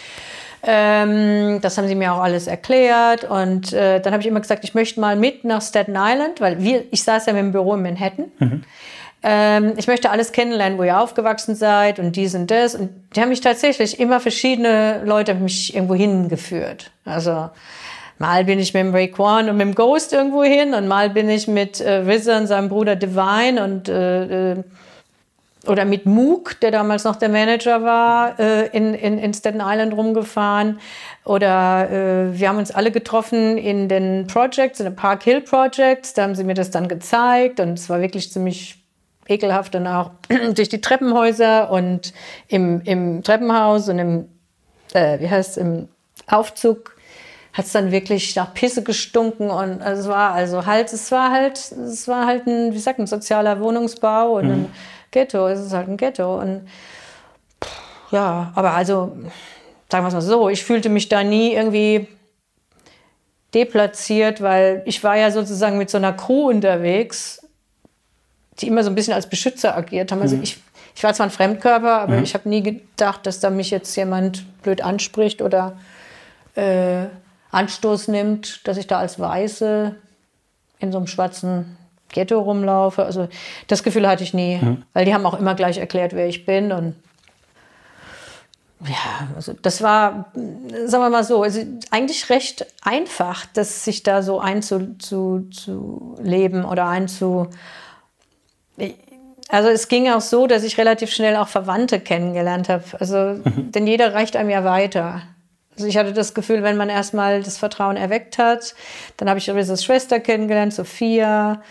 Ähm, 0.62 1.60
das 1.62 1.78
haben 1.78 1.88
sie 1.88 1.94
mir 1.94 2.12
auch 2.12 2.20
alles 2.20 2.46
erklärt. 2.46 3.24
Und 3.24 3.72
äh, 3.72 4.00
dann 4.00 4.12
habe 4.12 4.22
ich 4.22 4.26
immer 4.26 4.40
gesagt, 4.40 4.64
ich 4.64 4.74
möchte 4.74 5.00
mal 5.00 5.16
mit 5.16 5.44
nach 5.44 5.62
Staten 5.62 5.94
Island, 5.96 6.40
weil 6.40 6.62
wir, 6.62 6.84
ich 6.90 7.02
saß 7.02 7.26
ja 7.26 7.32
mit 7.32 7.42
dem 7.42 7.52
Büro 7.52 7.74
in 7.74 7.82
Manhattan. 7.82 8.30
Ähm, 9.22 9.74
ich 9.76 9.86
möchte 9.86 10.10
alles 10.10 10.32
kennenlernen, 10.32 10.78
wo 10.78 10.82
ihr 10.82 10.98
aufgewachsen 10.98 11.54
seid 11.54 11.98
und 11.98 12.16
dies 12.16 12.34
und 12.34 12.50
das. 12.50 12.74
Und 12.74 12.90
die 13.14 13.20
haben 13.20 13.28
mich 13.28 13.40
tatsächlich 13.40 14.00
immer 14.00 14.20
verschiedene 14.20 15.02
Leute 15.04 15.34
mich 15.34 15.74
irgendwo 15.74 15.94
hingeführt. 15.94 16.90
Also 17.04 17.50
mal 18.20 18.44
bin 18.44 18.58
ich 18.58 18.74
mit 18.74 18.82
dem 18.82 18.94
Raekwon 18.94 19.48
und 19.48 19.56
mit 19.56 19.66
dem 19.66 19.74
Ghost 19.74 20.12
irgendwo 20.12 20.44
hin 20.44 20.74
und 20.74 20.86
mal 20.86 21.10
bin 21.10 21.28
ich 21.30 21.48
mit 21.48 21.80
äh, 21.80 22.02
RZA 22.02 22.38
und 22.38 22.46
seinem 22.46 22.68
Bruder 22.68 22.94
Divine 22.94 23.64
und 23.64 23.88
äh, 23.88 24.52
äh, 24.52 24.62
oder 25.66 25.84
mit 25.84 26.06
Mook, 26.06 26.58
der 26.60 26.70
damals 26.70 27.04
noch 27.04 27.16
der 27.16 27.28
Manager 27.28 27.82
war, 27.82 28.38
äh, 28.38 28.68
in, 28.68 28.94
in, 28.94 29.18
in 29.18 29.34
Staten 29.34 29.60
Island 29.62 29.92
rumgefahren. 29.94 30.80
Oder 31.24 31.90
äh, 31.90 32.38
wir 32.38 32.48
haben 32.48 32.56
uns 32.58 32.70
alle 32.70 32.90
getroffen 32.90 33.58
in 33.58 33.88
den 33.88 34.26
Projects, 34.26 34.80
in 34.80 34.86
den 34.86 34.96
Park 34.96 35.22
Hill 35.22 35.42
Projects. 35.42 36.14
Da 36.14 36.22
haben 36.22 36.34
sie 36.34 36.44
mir 36.44 36.54
das 36.54 36.70
dann 36.70 36.88
gezeigt 36.88 37.60
und 37.60 37.78
es 37.78 37.90
war 37.90 38.00
wirklich 38.00 38.32
ziemlich 38.32 38.82
ekelhaft 39.28 39.74
dann 39.74 39.86
auch 39.86 40.12
durch 40.54 40.70
die 40.70 40.80
Treppenhäuser 40.80 41.70
und 41.70 42.12
im, 42.48 42.80
im 42.82 43.22
Treppenhaus 43.22 43.88
und 43.88 43.98
im, 43.98 44.28
äh, 44.94 45.20
wie 45.20 45.28
heißt 45.28 45.58
im 45.58 45.88
Aufzug 46.26 46.96
hat 47.52 47.66
es 47.66 47.72
dann 47.72 47.90
wirklich 47.90 48.36
nach 48.36 48.54
Pisse 48.54 48.82
gestunken 48.82 49.50
und 49.50 49.80
es 49.80 50.06
war 50.06 50.32
also 50.32 50.66
halt, 50.66 50.92
es 50.92 51.10
war 51.10 51.32
halt, 51.32 51.58
es 51.58 52.06
war 52.06 52.26
halt 52.26 52.46
ein, 52.46 52.72
wie 52.72 52.78
sagt 52.78 52.98
man, 52.98 53.06
sozialer 53.06 53.60
Wohnungsbau 53.60 54.38
und 54.38 54.50
ein 54.50 54.72
Ghetto, 55.10 55.48
es 55.48 55.60
ist 55.60 55.72
halt 55.72 55.88
ein 55.88 55.96
Ghetto 55.96 56.40
und 56.40 56.68
ja, 58.10 58.52
aber 58.54 58.72
also, 58.72 59.16
sagen 59.90 60.04
wir 60.04 60.08
es 60.08 60.14
mal 60.14 60.20
so, 60.20 60.48
ich 60.48 60.64
fühlte 60.64 60.88
mich 60.88 61.08
da 61.08 61.22
nie 61.22 61.52
irgendwie 61.54 62.08
deplatziert, 63.54 64.40
weil 64.40 64.82
ich 64.84 65.02
war 65.02 65.16
ja 65.16 65.30
sozusagen 65.30 65.78
mit 65.78 65.90
so 65.90 65.98
einer 65.98 66.12
Crew 66.12 66.50
unterwegs, 66.50 67.46
die 68.60 68.68
immer 68.68 68.84
so 68.84 68.90
ein 68.90 68.94
bisschen 68.94 69.14
als 69.14 69.28
Beschützer 69.28 69.76
agiert 69.76 70.12
haben. 70.12 70.22
Also 70.22 70.38
ich, 70.40 70.58
ich 70.94 71.02
war 71.02 71.14
zwar 71.14 71.26
ein 71.26 71.30
Fremdkörper, 71.30 72.00
aber 72.00 72.18
ich 72.18 72.34
habe 72.34 72.48
nie 72.48 72.62
gedacht, 72.62 73.26
dass 73.26 73.40
da 73.40 73.50
mich 73.50 73.70
jetzt 73.70 73.94
jemand 73.96 74.44
blöd 74.62 74.82
anspricht 74.82 75.42
oder 75.42 75.76
äh, 76.54 77.06
Anstoß 77.50 78.08
nimmt, 78.08 78.66
dass 78.66 78.76
ich 78.76 78.86
da 78.86 78.98
als 78.98 79.18
Weiße 79.18 79.94
in 80.78 80.92
so 80.92 80.98
einem 80.98 81.06
schwarzen 81.06 81.76
Ghetto 82.08 82.40
rumlaufe. 82.40 83.04
Also 83.04 83.28
das 83.66 83.82
Gefühl 83.82 84.08
hatte 84.08 84.24
ich 84.24 84.34
nie, 84.34 84.60
weil 84.92 85.04
die 85.04 85.14
haben 85.14 85.26
auch 85.26 85.38
immer 85.38 85.54
gleich 85.54 85.78
erklärt, 85.78 86.14
wer 86.14 86.26
ich 86.26 86.46
bin 86.46 86.72
und 86.72 86.94
ja, 88.86 89.28
also 89.36 89.52
das 89.52 89.82
war, 89.82 90.32
sagen 90.86 91.04
wir 91.04 91.10
mal 91.10 91.24
so, 91.24 91.42
also 91.42 91.60
eigentlich 91.90 92.30
recht 92.30 92.64
einfach, 92.80 93.44
das 93.52 93.84
sich 93.84 94.02
da 94.02 94.22
so 94.22 94.40
einzuleben 94.40 94.98
zu, 94.98 95.46
zu 95.50 96.16
leben 96.22 96.64
oder 96.64 96.86
einzu. 96.86 97.48
Also 99.48 99.68
es 99.68 99.88
ging 99.88 100.08
auch 100.08 100.22
so, 100.22 100.46
dass 100.46 100.62
ich 100.62 100.78
relativ 100.78 101.12
schnell 101.12 101.36
auch 101.36 101.48
Verwandte 101.48 102.00
kennengelernt 102.00 102.70
habe. 102.70 102.84
Also, 102.98 103.34
denn 103.44 103.86
jeder 103.86 104.14
reicht 104.14 104.36
einem 104.36 104.48
ja 104.48 104.64
weiter. 104.64 105.22
Also 105.80 105.88
ich 105.88 105.96
hatte 105.96 106.12
das 106.12 106.34
Gefühl, 106.34 106.62
wenn 106.62 106.76
man 106.76 106.90
erstmal 106.90 107.42
das 107.42 107.56
Vertrauen 107.56 107.96
erweckt 107.96 108.36
hat, 108.36 108.74
dann 109.16 109.28
habe 109.30 109.38
ich 109.38 109.48
Rizas 109.48 109.82
Schwester 109.82 110.20
kennengelernt, 110.20 110.74
Sophia, 110.74 111.62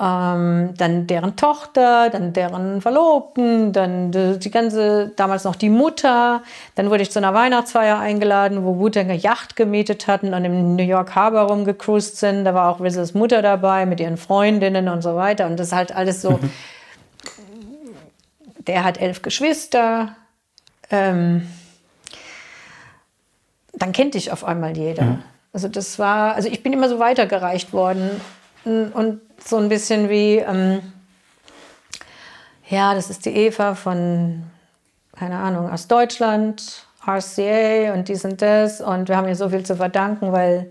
ähm, 0.00 0.72
dann 0.78 1.06
deren 1.06 1.36
Tochter, 1.36 2.08
dann 2.08 2.32
deren 2.32 2.80
Verlobten, 2.80 3.74
dann 3.74 4.12
die, 4.12 4.38
die 4.38 4.50
ganze, 4.50 5.12
damals 5.16 5.44
noch 5.44 5.56
die 5.56 5.68
Mutter. 5.68 6.42
Dann 6.74 6.88
wurde 6.88 7.02
ich 7.02 7.10
zu 7.10 7.18
einer 7.18 7.34
Weihnachtsfeier 7.34 7.98
eingeladen, 7.98 8.64
wo 8.64 8.78
Wu 8.78 8.88
eine 8.98 9.14
Yacht 9.14 9.56
gemietet 9.56 10.06
hatten 10.06 10.32
und 10.32 10.44
im 10.46 10.76
New 10.76 10.82
York 10.82 11.14
Harbor 11.14 11.42
rumgecruised 11.42 12.16
sind. 12.16 12.46
Da 12.46 12.54
war 12.54 12.70
auch 12.70 12.80
Rizas 12.80 13.12
Mutter 13.12 13.42
dabei 13.42 13.84
mit 13.84 14.00
ihren 14.00 14.16
Freundinnen 14.16 14.88
und 14.88 15.02
so 15.02 15.16
weiter. 15.16 15.46
Und 15.46 15.60
das 15.60 15.66
ist 15.66 15.74
halt 15.74 15.94
alles 15.94 16.22
so 16.22 16.40
der 18.66 18.84
hat 18.84 19.00
elf 19.00 19.22
Geschwister. 19.22 20.16
Ähm, 20.90 21.46
dann 23.72 23.92
kennt 23.92 24.14
dich 24.14 24.32
auf 24.32 24.44
einmal 24.44 24.76
jeder. 24.76 25.04
Mhm. 25.04 25.22
Also 25.52 25.68
das 25.68 25.98
war, 25.98 26.34
also 26.34 26.48
ich 26.48 26.62
bin 26.62 26.72
immer 26.72 26.88
so 26.88 26.98
weitergereicht 26.98 27.72
worden 27.72 28.20
und 28.64 29.20
so 29.44 29.56
ein 29.56 29.68
bisschen 29.68 30.08
wie, 30.08 30.36
ähm, 30.36 30.80
ja, 32.68 32.94
das 32.94 33.10
ist 33.10 33.24
die 33.26 33.30
Eva 33.30 33.74
von, 33.74 34.44
keine 35.16 35.38
Ahnung, 35.38 35.70
aus 35.70 35.88
Deutschland 35.88 36.86
RCA 37.06 37.94
und 37.94 38.08
dies 38.08 38.24
und 38.24 38.42
das. 38.42 38.80
Und 38.80 39.08
wir 39.08 39.16
haben 39.16 39.26
ihr 39.26 39.36
so 39.36 39.48
viel 39.48 39.64
zu 39.64 39.76
verdanken, 39.76 40.32
weil 40.32 40.68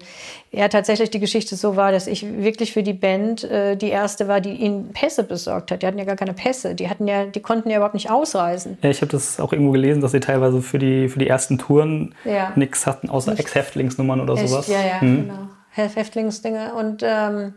er 0.52 0.70
tatsächlich 0.70 1.10
die 1.10 1.20
Geschichte 1.20 1.56
so 1.56 1.76
war, 1.76 1.92
dass 1.92 2.08
ich 2.08 2.26
wirklich 2.26 2.74
für 2.74 2.84
die 2.84 2.94
Band 2.94 3.44
äh, 3.44 3.76
die 3.76 3.90
erste 3.90 4.28
war, 4.28 4.40
die 4.40 4.54
ihnen 4.54 4.92
Pässe 4.94 5.24
besorgt 5.24 5.72
hat. 5.72 5.82
Die 5.82 5.88
hatten 5.88 5.98
ja 5.98 6.06
gar 6.06 6.16
keine 6.16 6.34
Pässe. 6.34 6.76
Die 6.76 6.90
hatten 6.90 7.08
ja, 7.08 7.26
die 7.26 7.40
konnten 7.40 7.70
ja 7.70 7.78
überhaupt 7.78 7.96
nicht 7.96 8.12
ausreisen. 8.12 8.78
Ja, 8.82 8.90
ich 8.90 9.02
habe 9.02 9.12
das 9.12 9.40
auch 9.40 9.54
irgendwo 9.54 9.72
gelesen, 9.72 10.02
dass 10.02 10.12
sie 10.12 10.20
teilweise 10.20 10.62
für 10.62 10.80
die, 10.80 11.10
für 11.10 11.20
die 11.20 11.28
ersten 11.28 11.58
Touren 11.58 12.14
ja. 12.26 12.52
nichts 12.56 12.86
hatten, 12.86 13.10
außer 13.10 13.38
Ex-Häftlingsnummern 13.38 14.22
oder 14.22 14.36
Echt? 14.36 14.50
sowas. 14.50 14.68
Ja, 14.68 14.82
ja, 14.82 15.02
hm. 15.02 15.28
genau. 15.28 15.50
Häftlingsdinge. 15.72 16.74
Und 16.74 17.04
ähm, 17.04 17.54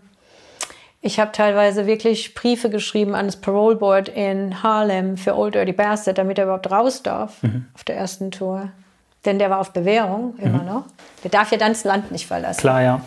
ich 1.05 1.19
habe 1.19 1.33
teilweise 1.33 1.87
wirklich 1.87 2.35
Briefe 2.35 2.71
geschrieben 2.71 3.17
an 3.17 3.27
das 3.27 3.37
Parole 3.37 3.77
Board 3.77 4.09
in 4.09 4.62
Harlem 4.62 5.17
für 5.17 5.37
Old 5.37 5.57
Dirty 5.57 5.73
Bastard, 5.73 6.17
damit 6.17 6.38
er 6.38 6.45
überhaupt 6.45 6.71
raus 6.71 7.03
darf 7.03 7.43
mhm. 7.43 7.67
auf 7.75 7.83
der 7.83 7.97
ersten 7.97 8.31
Tour. 8.31 8.69
Denn 9.25 9.41
der 9.41 9.51
war 9.51 9.59
auf 9.59 9.73
Bewährung 9.73 10.35
immer 10.38 10.62
mhm. 10.62 10.67
noch. 10.67 10.85
Der 11.25 11.31
darf 11.31 11.51
ja 11.51 11.59
dann 11.59 11.73
das 11.73 11.83
Land 11.83 12.12
nicht 12.12 12.27
verlassen. 12.27 12.61
Klar, 12.61 12.83
ja 12.83 13.01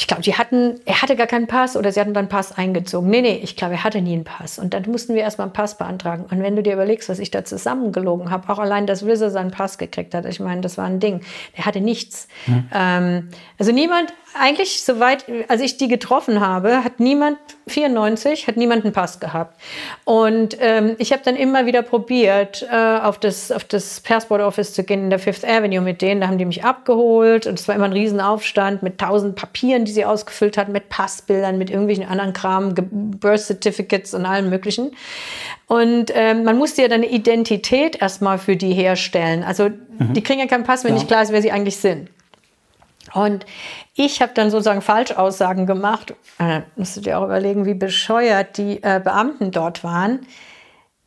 ich 0.00 0.06
glaube, 0.06 0.22
die 0.22 0.34
hatten, 0.34 0.80
er 0.86 1.02
hatte 1.02 1.14
gar 1.14 1.26
keinen 1.26 1.46
Pass 1.46 1.76
oder 1.76 1.92
sie 1.92 2.00
hatten 2.00 2.14
dann 2.14 2.22
einen 2.22 2.30
Pass 2.30 2.56
eingezogen. 2.56 3.10
Nee, 3.10 3.20
nee, 3.20 3.38
ich 3.42 3.54
glaube, 3.54 3.74
er 3.74 3.84
hatte 3.84 4.00
nie 4.00 4.14
einen 4.14 4.24
Pass. 4.24 4.58
Und 4.58 4.72
dann 4.72 4.84
mussten 4.90 5.14
wir 5.14 5.20
erstmal 5.20 5.48
einen 5.48 5.52
Pass 5.52 5.76
beantragen. 5.76 6.24
Und 6.30 6.42
wenn 6.42 6.56
du 6.56 6.62
dir 6.62 6.72
überlegst, 6.72 7.10
was 7.10 7.18
ich 7.18 7.30
da 7.30 7.44
zusammengelogen 7.44 8.30
habe, 8.30 8.50
auch 8.50 8.58
allein, 8.58 8.86
dass 8.86 9.04
Rizzo 9.04 9.28
seinen 9.28 9.50
Pass 9.50 9.76
gekriegt 9.76 10.14
hat, 10.14 10.24
ich 10.24 10.40
meine, 10.40 10.62
das 10.62 10.78
war 10.78 10.86
ein 10.86 11.00
Ding. 11.00 11.20
Der 11.58 11.66
hatte 11.66 11.82
nichts. 11.82 12.28
Mhm. 12.46 12.68
Ähm, 12.72 13.28
also 13.58 13.72
niemand, 13.72 14.14
eigentlich, 14.38 14.82
soweit, 14.82 15.24
als 15.48 15.60
ich 15.60 15.76
die 15.76 15.88
getroffen 15.88 16.40
habe, 16.40 16.84
hat 16.84 17.00
niemand, 17.00 17.38
94, 17.66 18.46
hat 18.46 18.56
niemand 18.56 18.84
einen 18.84 18.92
Pass 18.92 19.18
gehabt. 19.18 19.60
Und 20.04 20.56
ähm, 20.60 20.94
ich 20.98 21.12
habe 21.12 21.22
dann 21.24 21.36
immer 21.36 21.66
wieder 21.66 21.82
probiert, 21.82 22.66
äh, 22.70 22.76
auf, 22.76 23.18
das, 23.18 23.50
auf 23.50 23.64
das 23.64 24.00
Passport 24.00 24.40
Office 24.40 24.72
zu 24.72 24.84
gehen 24.84 25.04
in 25.04 25.10
der 25.10 25.18
Fifth 25.18 25.44
Avenue 25.44 25.80
mit 25.80 26.00
denen. 26.00 26.20
Da 26.20 26.28
haben 26.28 26.38
die 26.38 26.44
mich 26.44 26.64
abgeholt 26.64 27.46
und 27.46 27.58
es 27.58 27.66
war 27.66 27.74
immer 27.74 27.86
ein 27.86 27.92
Riesenaufstand 27.92 28.82
mit 28.82 28.98
tausend 28.98 29.36
Papieren, 29.36 29.84
die 29.84 29.92
sie 29.92 30.04
ausgefüllt 30.04 30.56
hat, 30.56 30.68
mit 30.68 30.88
Passbildern, 30.88 31.58
mit 31.58 31.70
irgendwelchen 31.70 32.06
anderen 32.06 32.32
Kram, 32.32 32.74
Birth 32.74 33.40
Certificates 33.40 34.14
und 34.14 34.26
allem 34.26 34.48
Möglichen. 34.48 34.92
Und 35.66 36.12
ähm, 36.14 36.44
man 36.44 36.56
musste 36.56 36.82
ja 36.82 36.88
dann 36.88 37.02
eine 37.02 37.10
Identität 37.10 38.00
erstmal 38.00 38.38
für 38.38 38.56
die 38.56 38.72
herstellen. 38.74 39.42
Also 39.42 39.68
mhm. 39.68 40.12
die 40.14 40.22
kriegen 40.22 40.40
ja 40.40 40.46
keinen 40.46 40.64
Pass, 40.64 40.84
wenn 40.84 40.92
ja. 40.92 40.98
nicht 40.98 41.08
klar 41.08 41.22
ist, 41.22 41.32
wer 41.32 41.42
sie 41.42 41.52
eigentlich 41.52 41.76
sind. 41.76 42.10
Und 43.14 43.46
ich 43.94 44.22
habe 44.22 44.32
dann 44.34 44.50
sozusagen 44.50 44.82
Falschaussagen 44.82 45.66
gemacht. 45.66 46.14
Äh, 46.38 46.62
musst 46.76 46.96
du 46.96 47.00
dir 47.00 47.18
auch 47.18 47.24
überlegen, 47.24 47.64
wie 47.66 47.74
bescheuert 47.74 48.56
die 48.56 48.82
äh, 48.82 49.00
Beamten 49.02 49.50
dort 49.50 49.84
waren 49.84 50.26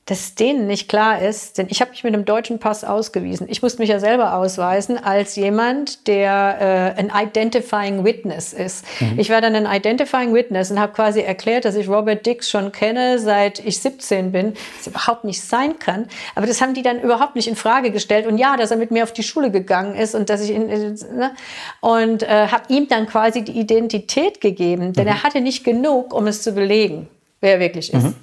dass 0.05 0.35
denen 0.35 0.67
nicht 0.67 0.89
klar 0.89 1.21
ist, 1.21 1.57
denn 1.57 1.67
ich 1.69 1.79
habe 1.79 1.91
mich 1.91 2.03
mit 2.03 2.13
einem 2.13 2.25
deutschen 2.25 2.59
Pass 2.59 2.83
ausgewiesen. 2.83 3.47
Ich 3.49 3.61
musste 3.61 3.81
mich 3.81 3.89
ja 3.89 4.01
selber 4.01 4.35
ausweisen 4.35 5.01
als 5.01 5.37
jemand, 5.37 6.07
der 6.07 6.95
äh, 6.97 6.99
ein 6.99 7.09
Identifying 7.15 8.03
Witness 8.03 8.51
ist. 8.51 8.85
Mhm. 8.99 9.17
Ich 9.17 9.29
war 9.29 9.39
dann 9.39 9.55
ein 9.55 9.65
Identifying 9.65 10.33
Witness 10.33 10.71
und 10.71 10.79
habe 10.79 10.91
quasi 10.91 11.21
erklärt, 11.21 11.63
dass 11.63 11.75
ich 11.75 11.87
Robert 11.87 12.25
Dix 12.25 12.49
schon 12.49 12.73
kenne, 12.73 13.17
seit 13.17 13.59
ich 13.59 13.79
17 13.79 14.33
bin, 14.33 14.55
was 14.77 14.87
überhaupt 14.87 15.23
nicht 15.23 15.41
sein 15.41 15.79
kann. 15.79 16.07
Aber 16.35 16.47
das 16.47 16.59
haben 16.61 16.73
die 16.73 16.81
dann 16.81 16.99
überhaupt 16.99 17.37
nicht 17.37 17.47
in 17.47 17.55
Frage 17.55 17.89
gestellt. 17.89 18.27
Und 18.27 18.37
ja, 18.37 18.57
dass 18.57 18.71
er 18.71 18.77
mit 18.77 18.91
mir 18.91 19.03
auf 19.03 19.13
die 19.13 19.23
Schule 19.23 19.51
gegangen 19.51 19.95
ist 19.95 20.15
und 20.15 20.29
dass 20.29 20.41
ich 20.41 20.51
in, 20.51 20.67
ne? 20.67 21.31
und 21.79 22.23
äh, 22.23 22.47
habe 22.47 22.63
ihm 22.67 22.89
dann 22.89 23.07
quasi 23.07 23.41
die 23.43 23.57
Identität 23.57 24.41
gegeben, 24.41 24.91
denn 24.91 25.05
mhm. 25.05 25.11
er 25.11 25.23
hatte 25.23 25.39
nicht 25.39 25.63
genug, 25.63 26.13
um 26.13 26.27
es 26.27 26.41
zu 26.41 26.51
belegen, 26.51 27.07
wer 27.39 27.53
er 27.53 27.59
wirklich 27.61 27.93
ist. 27.93 28.03
Mhm. 28.03 28.15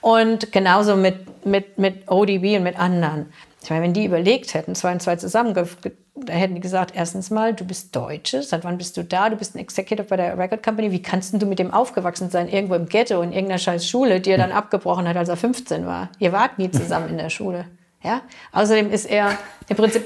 Und 0.00 0.52
genauso 0.52 0.96
mit, 0.96 1.44
mit, 1.44 1.78
mit 1.78 2.10
ODB 2.10 2.56
und 2.56 2.62
mit 2.62 2.78
anderen. 2.78 3.32
Ich 3.62 3.70
meine, 3.70 3.82
wenn 3.82 3.92
die 3.92 4.06
überlegt 4.06 4.54
hätten, 4.54 4.74
zwei 4.74 4.92
und 4.92 5.02
zwei 5.02 5.16
zusammen, 5.16 5.54
da 5.54 6.32
hätten 6.32 6.54
die 6.54 6.60
gesagt, 6.60 6.92
erstens 6.94 7.30
mal, 7.30 7.54
du 7.54 7.64
bist 7.64 7.94
Deutsche, 7.94 8.42
seit 8.42 8.64
wann 8.64 8.78
bist 8.78 8.96
du 8.96 9.04
da? 9.04 9.28
Du 9.28 9.36
bist 9.36 9.54
ein 9.54 9.58
Executive 9.58 10.06
bei 10.08 10.16
der 10.16 10.38
Record 10.38 10.62
Company. 10.62 10.90
Wie 10.90 11.02
kannst 11.02 11.40
du 11.40 11.46
mit 11.46 11.58
dem 11.58 11.72
aufgewachsen 11.72 12.30
sein, 12.30 12.48
irgendwo 12.48 12.74
im 12.74 12.88
Ghetto, 12.88 13.20
in 13.20 13.32
irgendeiner 13.32 13.58
scheiß 13.58 13.86
Schule, 13.86 14.20
die 14.20 14.30
er 14.30 14.38
dann 14.38 14.52
abgebrochen 14.52 15.06
hat, 15.06 15.16
als 15.16 15.28
er 15.28 15.36
15 15.36 15.86
war? 15.86 16.08
Ihr 16.18 16.32
wart 16.32 16.58
nie 16.58 16.70
zusammen 16.70 17.10
in 17.10 17.18
der 17.18 17.30
Schule. 17.30 17.66
Ja? 18.02 18.22
Außerdem 18.52 18.90
ist 18.90 19.06
er 19.06 19.36
im 19.68 19.76
Prinzip 19.76 20.04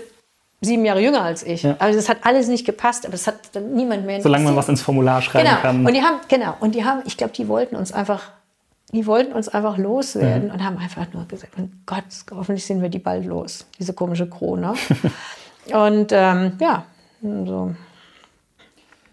sieben 0.61 0.85
Jahre 0.85 1.01
jünger 1.01 1.23
als 1.23 1.43
ich. 1.43 1.63
Ja. 1.63 1.77
Also 1.79 1.99
das 1.99 2.09
hat 2.09 2.19
alles 2.23 2.49
nicht 2.49 2.65
gepasst, 2.65 3.05
aber 3.05 3.13
das 3.13 3.27
hat 3.27 3.37
dann 3.53 3.75
niemand 3.75 4.07
mehr 4.07 4.21
Solange 4.21 4.45
man 4.45 4.57
was 4.57 4.69
ins 4.69 4.83
Formular 4.83 5.23
schreiben 5.23 5.49
genau. 5.49 5.61
kann. 5.61 5.87
Und 5.87 5.95
die 5.95 6.03
haben, 6.03 6.21
genau, 6.29 6.57
und 6.61 6.75
die 6.75 6.85
haben, 6.85 7.03
ich 7.05 7.17
glaube, 7.17 7.33
die 7.33 7.49
wollten 7.49 7.77
uns 7.77 7.93
einfach 7.93 8.33
die 8.95 9.07
wollten 9.07 9.33
uns 9.33 9.49
einfach 9.49 9.77
loswerden 9.77 10.49
mhm. 10.49 10.55
und 10.55 10.65
haben 10.65 10.79
einfach 10.79 11.13
nur 11.13 11.27
gesagt, 11.27 11.55
oh 11.61 11.69
Gott, 11.85 12.05
hoffentlich 12.31 12.65
sind 12.65 12.81
wir 12.81 12.89
die 12.89 13.01
bald 13.01 13.27
los, 13.27 13.67
diese 13.79 13.93
komische 13.93 14.29
Krone. 14.29 14.75
und 15.73 16.13
ähm, 16.13 16.53
ja, 16.61 16.85
so. 17.21 17.75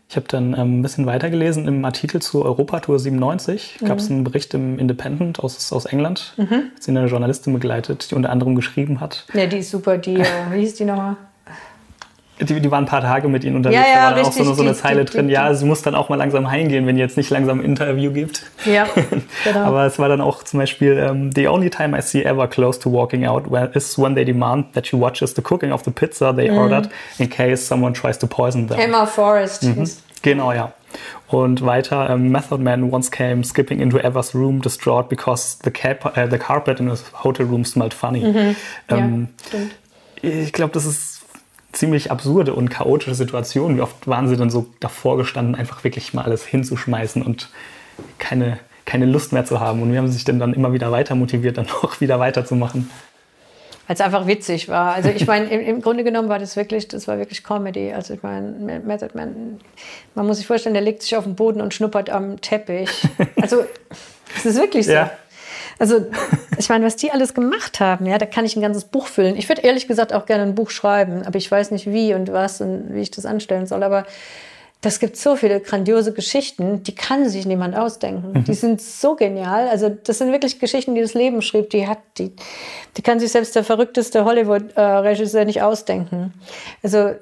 Ich 0.08 0.17
habe 0.17 0.28
dann 0.28 0.54
ähm, 0.54 0.80
ein 0.80 0.82
bisschen 0.82 1.06
weitergelesen 1.06 1.67
im 1.67 1.84
Artikel 1.86 2.22
zur 2.22 2.46
Europatour 2.46 3.00
97. 3.00 3.80
Gab 3.86 3.98
es 3.98 4.10
mhm. 4.10 4.17
einen 4.17 4.24
Bericht 4.26 4.54
im 4.54 4.78
Independent 4.78 5.39
aus, 5.39 5.72
aus 5.72 5.86
England, 5.86 6.34
mhm. 6.38 6.63
sie 6.80 6.91
eine 6.91 7.08
Journalistin 7.08 7.54
begleitet, 7.54 8.12
die 8.12 8.15
unter 8.15 8.30
anderem 8.30 8.56
geschrieben 8.56 9.00
hat. 9.00 9.26
Ja, 9.34 9.48
die 9.48 9.60
ist 9.60 9.72
super. 9.72 9.98
Die, 9.98 10.15
äh, 10.15 10.26
wie 10.52 10.60
hieß 10.60 10.76
die 10.76 10.86
nochmal? 10.86 11.15
Die, 12.39 12.60
die 12.60 12.72
waren 12.72 12.86
ein 12.86 12.88
paar 12.88 13.02
Tage 13.02 13.28
mit 13.28 13.44
ihnen 13.44 13.58
unterwegs, 13.58 13.82
ja, 13.82 13.88
ja, 13.88 13.96
da 13.96 14.15
war 14.15 14.15
dann 14.15 14.26
auch 14.26 14.32
so, 14.32 14.54
so 14.54 14.62
eine 14.63 14.74
Zeile 14.74 15.06
die, 15.06 15.12
drin, 15.12 15.30
ja, 15.30 15.54
sie 15.54 15.65
muss 15.65 15.82
dann 15.82 15.96
auch 15.96 16.10
mal 16.10 16.15
langsam 16.15 16.50
heimgehen, 16.50 16.88
wenn 16.88 16.98
ihr 16.98 17.04
jetzt 17.04 17.17
nicht 17.17 17.30
langsam 17.30 17.60
ein 17.60 17.65
Interview 17.65 18.12
gibt. 18.12 18.44
Ja, 18.65 18.88
genau. 19.44 19.60
Aber 19.60 19.86
es 19.86 20.00
war 20.00 20.10
dann 20.10 20.22
auch 20.22 20.44
zum 20.44 20.60
Beispiel, 20.60 20.94
um, 20.94 21.17
ähm, 21.17 21.32
the 21.36 21.48
only 21.48 21.70
time 21.70 21.98
I 21.98 22.02
see 22.02 22.24
ever 22.24 22.48
close 22.48 22.80
to 22.80 22.91
walking 22.91 23.26
out 23.26 23.46
is 23.76 23.98
when 23.98 24.15
they 24.15 24.26
demand 24.26 24.74
that 24.74 24.88
she 24.88 25.00
watches 25.00 25.36
the 25.36 25.41
cooking 25.41 25.72
of 25.72 25.84
the 25.84 25.91
pizza 25.91 26.34
they 26.34 26.50
mhm. 26.50 26.58
ordered 26.58 26.89
in 27.20 27.30
case 27.30 27.65
someone 27.65 27.94
tries 27.94 28.17
to 28.17 28.28
poison 28.28 28.67
them. 28.67 28.80
Emma 28.80 29.06
Forrest. 29.06 29.63
Mhm. 29.63 29.89
Genau, 30.24 30.52
ja. 30.52 30.74
Und 31.28 31.65
weiter, 31.65 32.13
um, 32.13 32.30
Method 32.30 32.58
Man 32.58 32.91
once 32.91 33.10
came 33.10 33.44
skipping 33.44 33.80
into 33.80 33.98
Eva's 33.98 34.36
room 34.36 34.62
distraught 34.62 35.10
because 35.10 35.58
the, 35.63 35.72
cap 35.72 36.17
uh, 36.17 36.28
the 36.30 36.38
carpet 36.38 36.80
in 36.80 36.89
his 36.89 37.04
hotel 37.24 37.46
room 37.46 37.63
smelled 37.63 37.94
funny. 37.94 38.24
Mhm. 38.26 38.56
Ähm, 38.89 39.28
ja, 39.52 39.60
ich 40.22 40.54
glaube, 40.54 40.74
das 40.74 40.86
ist 40.86 41.11
ziemlich 41.72 42.12
absurde 42.12 42.54
und 42.54 42.70
chaotische 42.70 43.16
Situation. 43.16 43.78
Wie 43.78 43.82
oft 43.82 44.08
waren 44.08 44.28
sie 44.28 44.38
dann 44.38 44.50
so 44.50 44.68
davor 44.80 45.18
gestanden, 45.18 45.56
einfach 45.56 45.84
wirklich 45.84 46.14
mal 46.14 46.24
alles 46.24 46.46
hinzuschmeißen 46.46 47.22
und 47.22 47.50
keine, 48.18 48.60
keine 48.86 49.06
Lust 49.06 49.34
mehr 49.34 49.46
zu 49.46 49.60
haben. 49.60 49.82
Und 49.82 49.94
wie 49.94 49.98
haben 49.98 50.08
sie 50.08 50.14
sich 50.14 50.24
denn 50.24 50.40
dann 50.40 50.54
immer 50.54 50.74
wieder 50.74 50.92
weiter 50.92 51.16
motiviert, 51.16 51.58
dann 51.58 51.68
auch 51.82 52.02
wieder 52.02 52.20
weiterzumachen? 52.20 52.90
Weil 53.88 53.96
es 53.96 54.02
einfach 54.02 54.28
witzig 54.28 54.70
war. 54.70 54.94
Also 54.94 55.10
ich 55.10 55.26
meine, 55.28 55.50
im, 55.50 55.60
im, 55.60 55.82
Grunde 55.82 56.04
genommen 56.04 56.30
war 56.30 56.40
das 56.40 56.56
wirklich, 56.56 56.88
das 56.88 57.08
war 57.08 57.18
wirklich 57.18 57.44
Comedy. 57.44 57.92
Also 57.92 58.14
ich 58.14 58.24
meine, 58.24 58.80
Method 58.86 59.12
Man, 59.16 59.60
man 60.16 60.28
muss 60.28 60.38
sich 60.38 60.48
vorstellen, 60.48 60.74
der 60.74 60.84
legt 60.84 61.02
sich 61.02 61.16
auf 61.16 61.24
den 61.24 61.36
Boden 61.36 61.62
und 61.62 61.74
schnuppert 61.74 62.10
am 62.10 62.40
Teppich. 62.42 62.90
Also 63.42 63.66
es 64.36 64.46
ist 64.46 64.58
wirklich 64.58 64.86
so. 64.86 64.94
Ja. 64.94 65.12
Also, 65.82 66.06
ich 66.60 66.70
meine, 66.70 66.86
was 66.86 66.96
die 66.96 67.10
alles 67.10 67.34
gemacht 67.34 67.80
haben, 67.80 68.06
ja, 68.06 68.20
da 68.20 68.28
kann 68.28 68.46
ich 68.46 68.56
ein 68.56 68.62
ganzes 68.62 68.86
Buch 68.86 69.08
füllen. 69.08 69.36
Ich 69.36 69.50
würde 69.50 69.63
ehrlich 69.63 69.88
gesagt 69.88 70.13
auch 70.13 70.28
gerne 70.28 70.44
ein 70.44 70.54
Buch 70.54 70.70
schreiben, 70.70 71.24
aber 71.26 71.38
ich 71.38 71.50
weiß 71.50 71.72
nicht 71.72 71.88
wie 71.88 72.13
und 72.13 72.32
was 72.32 72.62
und 72.62 72.94
wie 72.94 73.00
ich 73.00 73.10
das 73.10 73.26
anstellen 73.26 73.65
soll. 73.65 73.82
Aber 73.82 74.06
das 74.82 75.00
gibt 75.00 75.17
so 75.17 75.36
viele 75.36 75.60
grandiose 75.60 76.13
Geschichten, 76.13 76.84
die 76.84 76.94
kann 76.94 77.28
sich 77.28 77.48
niemand 77.48 77.76
ausdenken. 77.76 78.34
Mhm. 78.34 78.44
Die 78.44 78.54
sind 78.54 78.80
so 78.80 79.15
genial. 79.15 79.67
Also, 79.70 79.89
das 79.89 80.20
sind 80.20 80.32
wirklich 80.32 80.60
Geschichten, 80.60 80.94
die 80.94 81.02
das 81.02 81.15
Leben 81.15 81.41
schrieb. 81.41 81.72
Die 81.72 81.88
hat, 81.88 81.98
die, 82.20 82.32
die 82.96 83.02
kann 83.02 83.20
sich 83.20 83.32
selbst 83.32 83.56
der 83.56 83.63
verrückteste 83.63 84.24
Hollywood-Regisseur 84.24 85.46
nicht 85.46 85.63
ausdenken. 85.63 86.32
Also, 86.84 87.15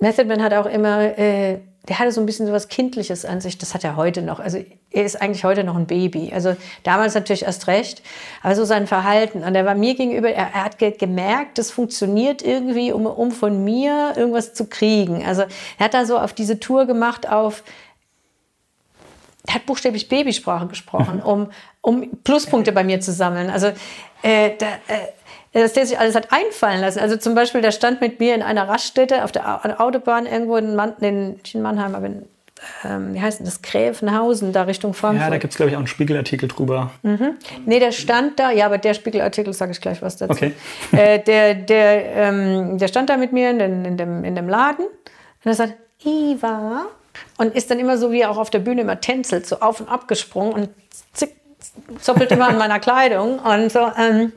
Method 0.00 0.24
Man 0.26 0.42
hat 0.42 0.52
auch 0.52 0.66
immer 0.66 1.16
äh, 1.16 1.60
der 1.88 1.98
hatte 1.98 2.12
so 2.12 2.20
ein 2.20 2.26
bisschen 2.26 2.46
so 2.46 2.52
was 2.52 2.68
Kindliches 2.68 3.24
an 3.24 3.40
sich. 3.40 3.56
Das 3.56 3.74
hat 3.74 3.82
er 3.82 3.96
heute 3.96 4.20
noch. 4.20 4.40
Also 4.40 4.62
er 4.90 5.04
ist 5.04 5.20
eigentlich 5.20 5.44
heute 5.44 5.64
noch 5.64 5.76
ein 5.76 5.86
Baby. 5.86 6.30
Also 6.34 6.54
damals 6.82 7.14
natürlich 7.14 7.44
erst 7.44 7.66
recht. 7.66 8.02
Aber 8.42 8.54
so 8.54 8.64
sein 8.64 8.86
Verhalten. 8.86 9.42
Und 9.42 9.54
er 9.54 9.64
war 9.64 9.74
mir 9.74 9.94
gegenüber, 9.94 10.28
er, 10.30 10.48
er 10.52 10.64
hat 10.64 10.78
ge 10.78 10.90
gemerkt, 10.90 11.56
das 11.58 11.70
funktioniert 11.70 12.42
irgendwie, 12.42 12.92
um, 12.92 13.06
um 13.06 13.30
von 13.30 13.64
mir 13.64 14.12
irgendwas 14.16 14.52
zu 14.52 14.66
kriegen. 14.66 15.24
Also 15.24 15.42
er 15.78 15.84
hat 15.84 15.94
da 15.94 16.04
so 16.04 16.18
auf 16.18 16.34
diese 16.34 16.60
Tour 16.60 16.86
gemacht 16.86 17.28
auf, 17.28 17.62
er 19.46 19.54
hat 19.54 19.66
buchstäblich 19.66 20.08
Babysprache 20.08 20.66
gesprochen, 20.66 21.22
um, 21.24 21.50
um 21.80 22.10
Pluspunkte 22.22 22.72
bei 22.72 22.84
mir 22.84 23.00
zu 23.00 23.12
sammeln. 23.12 23.48
Also 23.48 23.68
äh, 24.22 24.50
da, 24.58 24.66
äh, 24.88 24.98
dass 25.52 25.72
der 25.72 25.86
sich 25.86 25.98
alles 25.98 26.14
hat 26.14 26.28
einfallen 26.30 26.80
lassen. 26.80 27.00
Also 27.00 27.16
zum 27.16 27.34
Beispiel, 27.34 27.62
der 27.62 27.72
stand 27.72 28.00
mit 28.00 28.20
mir 28.20 28.34
in 28.34 28.42
einer 28.42 28.68
Raststätte 28.68 29.24
auf 29.24 29.32
der 29.32 29.80
Autobahn 29.80 30.26
irgendwo 30.26 30.56
in, 30.56 30.76
Man 30.76 30.94
in, 31.00 31.40
in 31.52 31.62
Mannheim, 31.62 31.94
aber 31.94 32.06
in 32.06 32.26
ähm, 32.84 33.14
wie 33.14 33.20
heißt 33.20 33.38
denn 33.38 33.46
das, 33.46 33.62
Gräfenhausen, 33.62 34.52
da 34.52 34.62
Richtung 34.62 34.94
Frankfurt. 34.94 35.24
Ja, 35.24 35.30
da 35.30 35.38
gibt 35.38 35.52
es, 35.52 35.56
glaube 35.56 35.70
ich, 35.70 35.76
auch 35.76 35.80
einen 35.80 35.86
Spiegelartikel 35.86 36.48
drüber. 36.48 36.90
Mhm. 37.02 37.36
Nee, 37.66 37.80
der 37.80 37.92
stand 37.92 38.38
da, 38.38 38.50
ja, 38.50 38.66
aber 38.66 38.78
der 38.78 38.94
Spiegelartikel 38.94 39.52
sage 39.52 39.72
ich 39.72 39.80
gleich 39.80 40.02
was 40.02 40.16
dazu. 40.16 40.32
Okay. 40.32 40.52
Äh, 40.92 41.20
der, 41.20 41.54
der, 41.54 42.16
ähm, 42.16 42.78
der 42.78 42.88
stand 42.88 43.10
da 43.10 43.16
mit 43.16 43.32
mir 43.32 43.50
in, 43.50 43.84
in, 43.84 43.96
dem, 43.96 44.24
in 44.24 44.34
dem 44.34 44.48
Laden 44.48 44.86
und 44.86 45.50
er 45.50 45.54
sagt, 45.54 45.74
Iva. 46.04 46.86
Und 47.36 47.54
ist 47.54 47.70
dann 47.70 47.78
immer 47.78 47.98
so, 47.98 48.10
wie 48.10 48.20
er 48.20 48.30
auch 48.30 48.38
auf 48.38 48.50
der 48.50 48.60
Bühne 48.60 48.82
immer 48.82 49.00
tänzelt, 49.00 49.46
so 49.46 49.60
auf 49.60 49.80
und 49.80 49.88
ab 49.88 50.08
gesprungen 50.08 50.52
und 50.52 50.68
zick, 51.12 51.36
zoppelt 52.00 52.32
immer 52.32 52.48
an 52.48 52.58
meiner 52.58 52.78
Kleidung 52.78 53.38
und 53.38 53.70
so, 53.70 53.90
ähm, 53.96 54.32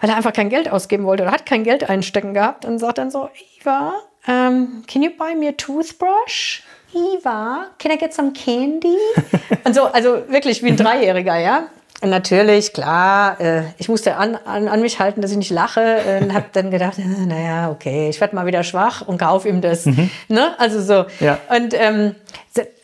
weil 0.00 0.10
er 0.10 0.16
einfach 0.16 0.32
kein 0.32 0.48
Geld 0.48 0.70
ausgeben 0.70 1.04
wollte 1.04 1.22
oder 1.24 1.32
hat 1.32 1.46
kein 1.46 1.64
Geld 1.64 1.88
einstecken 1.88 2.34
gehabt 2.34 2.64
und 2.64 2.78
sagt 2.78 2.98
dann 2.98 3.10
so, 3.10 3.28
Iva, 3.60 3.94
um, 4.26 4.84
can 4.86 5.02
you 5.02 5.10
buy 5.10 5.34
me 5.34 5.48
a 5.48 5.52
toothbrush? 5.52 6.62
Eva, 6.94 7.66
can 7.78 7.92
I 7.92 7.98
get 7.98 8.14
some 8.14 8.32
candy? 8.32 8.96
und 9.64 9.74
so, 9.74 9.84
also 9.84 10.22
wirklich 10.28 10.62
wie 10.62 10.68
ein 10.68 10.76
Dreijähriger, 10.76 11.36
ja. 11.36 11.68
Und 12.00 12.10
natürlich, 12.10 12.72
klar, 12.72 13.40
äh, 13.40 13.62
ich 13.76 13.88
musste 13.88 14.16
an, 14.16 14.36
an, 14.36 14.68
an 14.68 14.80
mich 14.80 15.00
halten, 15.00 15.20
dass 15.20 15.32
ich 15.32 15.36
nicht 15.36 15.50
lache 15.50 16.20
und 16.20 16.32
habe 16.32 16.46
dann 16.52 16.70
gedacht, 16.70 16.98
äh, 16.98 17.26
naja, 17.26 17.70
okay, 17.70 18.08
ich 18.08 18.20
werde 18.20 18.36
mal 18.36 18.46
wieder 18.46 18.62
schwach 18.62 19.02
und 19.02 19.18
kaufe 19.18 19.48
ihm 19.48 19.60
das. 19.60 19.86
Mhm. 19.86 20.08
Ne? 20.28 20.54
Also 20.58 20.80
so. 20.80 21.06
Ja. 21.18 21.38
Und 21.48 21.74
ähm, 21.74 22.14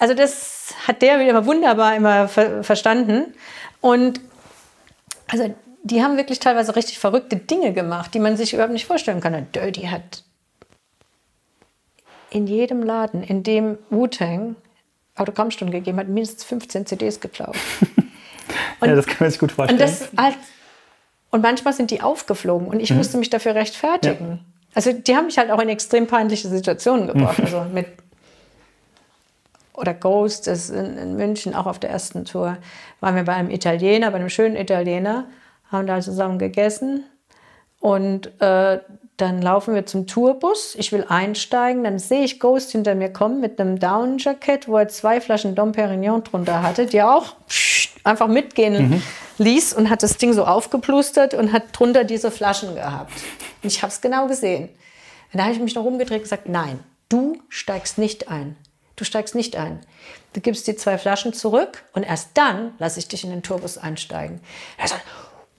also 0.01 0.15
das 0.15 0.75
hat 0.89 1.01
der 1.01 1.21
wieder 1.21 1.47
wunderbar 1.47 1.95
immer 1.95 2.27
ver 2.27 2.65
verstanden. 2.65 3.35
Und 3.81 4.21
also 5.31 5.55
die 5.85 6.03
haben 6.03 6.17
wirklich 6.17 6.41
teilweise 6.41 6.75
richtig 6.75 6.99
verrückte 6.99 7.37
Dinge 7.37 7.73
gemacht, 7.73 8.15
die 8.15 8.19
man 8.19 8.37
sich 8.37 8.55
überhaupt 8.55 8.73
nicht 8.73 8.87
vorstellen 8.87 9.21
kann. 9.21 9.35
Und 9.35 9.55
Dirty 9.55 9.83
hat 9.83 10.25
in 12.31 12.47
jedem 12.47 12.83
Laden, 12.83 13.23
in 13.23 13.43
dem 13.43 13.79
Wu-Tang 13.91 14.57
Autogrammstunden 15.15 15.73
gegeben 15.73 15.99
hat, 15.99 16.09
mindestens 16.09 16.43
15 16.45 16.87
CDs 16.87 17.21
geklaut. 17.21 17.55
Und, 18.81 18.89
ja, 18.89 18.97
das 18.97 19.07
kann 19.07 19.19
man 19.21 19.31
sich 19.31 19.39
gut 19.39 19.53
vorstellen. 19.53 19.81
Und, 19.81 19.89
das, 19.89 20.09
halt, 20.17 20.37
und 21.31 21.43
manchmal 21.43 21.75
sind 21.75 21.91
die 21.91 22.01
aufgeflogen 22.01 22.67
und 22.67 22.81
ich 22.81 22.91
mhm. 22.91 22.97
musste 22.97 23.19
mich 23.19 23.31
dafür 23.31 23.55
rechtfertigen. 23.55 24.29
Ja. 24.29 24.39
Also 24.75 24.93
die 24.93 25.15
haben 25.15 25.27
mich 25.27 25.39
halt 25.39 25.51
auch 25.51 25.61
in 25.61 25.69
extrem 25.69 26.07
peinliche 26.07 26.49
Situationen 26.49 27.07
gebracht. 27.07 27.39
Mhm. 27.39 27.45
Also 27.45 27.67
mit 27.73 27.87
oder 29.75 29.93
Ghost 29.93 30.49
ist 30.49 30.71
in, 30.71 30.97
in, 30.97 31.17
München, 31.17 31.55
auch 31.55 31.67
auf 31.67 31.79
der 31.79 31.91
ersten 31.91 32.25
Tour, 32.25 32.57
waren 33.01 33.17
wir 33.17 33.25
bei 33.25 33.35
einem 33.35 33.51
Italiener, 33.51 34.11
bei 34.11 34.17
einem 34.17 34.31
schönen 34.31 34.57
Italiener, 34.57 35.27
haben 35.75 35.87
da 35.87 36.01
zusammen 36.01 36.39
gegessen 36.39 37.05
und 37.81 38.41
äh, 38.41 38.81
dann 39.17 39.43
laufen 39.43 39.75
wir 39.75 39.87
zum 39.87 40.07
Tourbus. 40.07 40.75
Ich 40.77 40.91
will 40.91 41.05
einsteigen. 41.09 41.85
Dann 41.85 41.99
sehe 41.99 42.25
ich 42.25 42.41
Ghost 42.41 42.73
hinter 42.73 42.95
mir 42.95 43.13
kommen 43.13 43.41
mit 43.41 43.61
einem 43.61 43.79
Down-Jacket, 43.79 44.67
wo 44.67 44.77
er 44.79 44.89
zwei 44.89 45.21
Flaschen 45.21 45.55
Dom 45.55 45.73
Perignon 45.73 46.25
drunter 46.25 46.63
hatte, 46.63 46.87
die 46.87 46.97
er 46.97 47.15
auch 47.15 47.37
einfach 48.03 48.27
mitgehen 48.27 48.91
mhm. 48.91 49.03
ließ 49.39 49.75
und 49.75 49.89
hat 49.89 50.03
das 50.03 50.17
Ding 50.17 50.33
so 50.33 50.45
aufgeplustert 50.45 51.35
und 51.35 51.53
hat 51.53 51.65
drunter 51.73 52.05
diese 52.05 52.31
Flaschen 52.31 52.75
gehabt. 52.75 53.13
Und 53.63 53.71
ich 53.71 53.83
habe 53.83 53.93
es 53.93 54.01
genau 54.01 54.27
gesehen. 54.27 54.69
Und 55.33 55.39
da 55.39 55.45
habe 55.45 55.53
ich 55.53 55.61
mich 55.61 55.75
noch 55.75 55.85
umgedreht 55.85 56.19
und 56.19 56.23
gesagt, 56.25 56.49
nein, 56.49 56.81
du 57.09 57.41
steigst 57.49 57.99
nicht 57.99 58.29
ein. 58.29 58.57
Du 58.97 59.05
steigst 59.05 59.35
nicht 59.35 59.57
ein. 59.57 59.81
Du 60.33 60.41
gibst 60.41 60.67
die 60.67 60.77
zwei 60.77 60.99
Flaschen 60.99 61.33
zurück 61.33 61.85
und 61.93 62.03
erst 62.03 62.31
dann 62.35 62.75
lasse 62.79 62.99
ich 62.99 63.09
dich 63.09 63.25
in 63.25 63.31
den 63.31 63.43
Tourbus 63.43 63.79
einsteigen. 63.79 64.41
Er 64.79 64.89
sagt, 64.89 65.03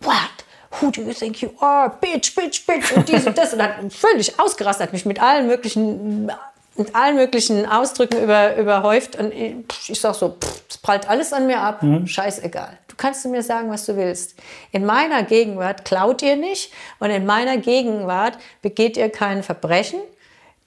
what? 0.06 0.46
who 0.82 0.92
do 0.92 1.02
you 1.02 1.14
think 1.14 1.42
you 1.42 1.52
are, 1.60 1.90
bitch, 1.90 2.36
bitch, 2.36 2.66
bitch 2.66 2.92
und 2.96 3.08
dies 3.08 3.26
und 3.26 3.38
das 3.38 3.54
und 3.54 3.62
hat 3.62 3.76
völlig 3.94 4.40
ausgerastet, 4.40 4.88
hat 4.88 4.94
mich 4.94 5.06
mit 5.06 5.22
allen 5.22 5.48
möglichen 5.48 6.30
mit 6.78 6.94
allen 6.94 7.16
möglichen 7.16 7.66
Ausdrücken 7.66 8.22
über, 8.22 8.58
überhäuft 8.58 9.16
und 9.16 9.34
ich, 9.34 9.98
sag 9.98 10.14
so, 10.14 10.36
es 10.70 10.78
prallt 10.78 11.08
alles 11.08 11.32
an 11.32 11.48
mir 11.48 11.62
ab, 11.62 11.82
mhm. 11.82 12.06
scheißegal. 12.06 12.78
Du 12.90 12.96
kannst 12.98 13.26
mir 13.26 13.44
sagen, 13.44 13.72
was 13.72 13.86
du 13.86 13.96
willst. 13.96 14.36
In 14.74 14.86
meiner 14.86 15.24
Gegenwart 15.24 15.86
klaut 15.86 16.22
ihr 16.22 16.36
nicht 16.36 16.74
und 17.00 17.12
in 17.12 17.26
meiner 17.26 17.58
Gegenwart 17.58 18.38
begeht 18.62 18.98
ihr 18.98 19.10
kein 19.10 19.42
Verbrechen, 19.42 20.02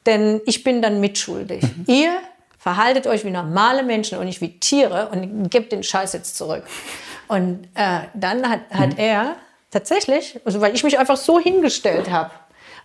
denn 0.06 0.40
ich 0.46 0.64
bin 0.64 0.80
dann 0.80 0.98
mitschuldig. 0.98 1.62
Mhm. 1.62 1.84
Ihr 1.86 2.12
verhaltet 2.58 3.06
euch 3.06 3.24
wie 3.24 3.30
normale 3.30 3.82
Menschen 3.82 4.18
und 4.18 4.26
nicht 4.26 4.40
wie 4.40 4.58
Tiere 4.58 5.08
und 5.08 5.50
gebt 5.50 5.72
den 5.72 5.82
Scheiß 5.82 6.12
jetzt 6.12 6.36
zurück. 6.36 6.64
Und 7.28 7.68
äh, 7.74 8.00
dann 8.14 8.48
hat, 8.48 8.60
hat 8.70 8.90
mhm. 8.90 8.98
er 8.98 9.36
Tatsächlich, 9.70 10.40
also 10.46 10.60
weil 10.62 10.74
ich 10.74 10.82
mich 10.82 10.98
einfach 10.98 11.18
so 11.18 11.38
hingestellt 11.38 12.10
habe. 12.10 12.30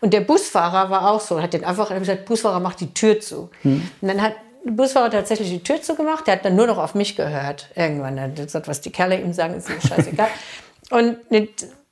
Und 0.01 0.12
der 0.12 0.19
Busfahrer 0.19 0.89
war 0.89 1.09
auch 1.09 1.21
so, 1.21 1.41
hat 1.41 1.53
den 1.53 1.63
einfach 1.63 1.89
gesagt, 1.97 2.25
Busfahrer 2.25 2.59
macht 2.59 2.81
die 2.81 2.93
Tür 2.93 3.21
zu. 3.21 3.49
Hm. 3.62 3.89
Und 4.01 4.07
dann 4.07 4.21
hat 4.21 4.33
der 4.65 4.71
Busfahrer 4.71 5.09
tatsächlich 5.09 5.49
die 5.49 5.63
Tür 5.63 5.81
zugemacht, 5.81 6.27
der 6.27 6.36
hat 6.36 6.45
dann 6.45 6.57
nur 6.57 6.67
noch 6.67 6.77
auf 6.77 6.93
mich 6.93 7.15
gehört. 7.15 7.69
Irgendwann 7.75 8.19
hat 8.19 8.38
er 8.38 8.45
gesagt, 8.45 8.67
was 8.67 8.81
die 8.81 8.91
Kerle 8.91 9.19
ihm 9.19 9.31
sagen, 9.31 9.53
ist 9.53 9.69
ihm 9.69 9.79
scheißegal. 9.79 10.27
und 10.89 11.17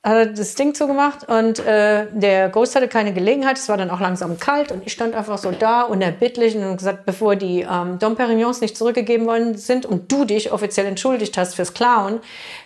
hat 0.04 0.16
er 0.16 0.26
das 0.26 0.56
Ding 0.56 0.74
zugemacht 0.74 1.28
und 1.28 1.60
äh, 1.60 2.06
der 2.10 2.48
Ghost 2.48 2.74
hatte 2.74 2.88
keine 2.88 3.12
Gelegenheit. 3.12 3.56
Es 3.56 3.68
war 3.68 3.76
dann 3.76 3.88
auch 3.90 4.00
langsam 4.00 4.36
kalt 4.36 4.72
und 4.72 4.84
ich 4.84 4.92
stand 4.92 5.14
einfach 5.14 5.38
so 5.38 5.52
da 5.52 5.82
unerbittlich 5.82 6.56
und 6.56 6.76
gesagt, 6.76 7.06
bevor 7.06 7.36
die 7.36 7.60
ähm, 7.60 8.00
Dom 8.00 8.16
Perignons 8.16 8.60
nicht 8.60 8.76
zurückgegeben 8.76 9.26
worden 9.26 9.56
sind 9.56 9.86
und 9.86 10.10
du 10.10 10.24
dich 10.24 10.50
offiziell 10.50 10.86
entschuldigt 10.86 11.38
hast 11.38 11.54
fürs 11.54 11.72
Klauen, 11.72 12.18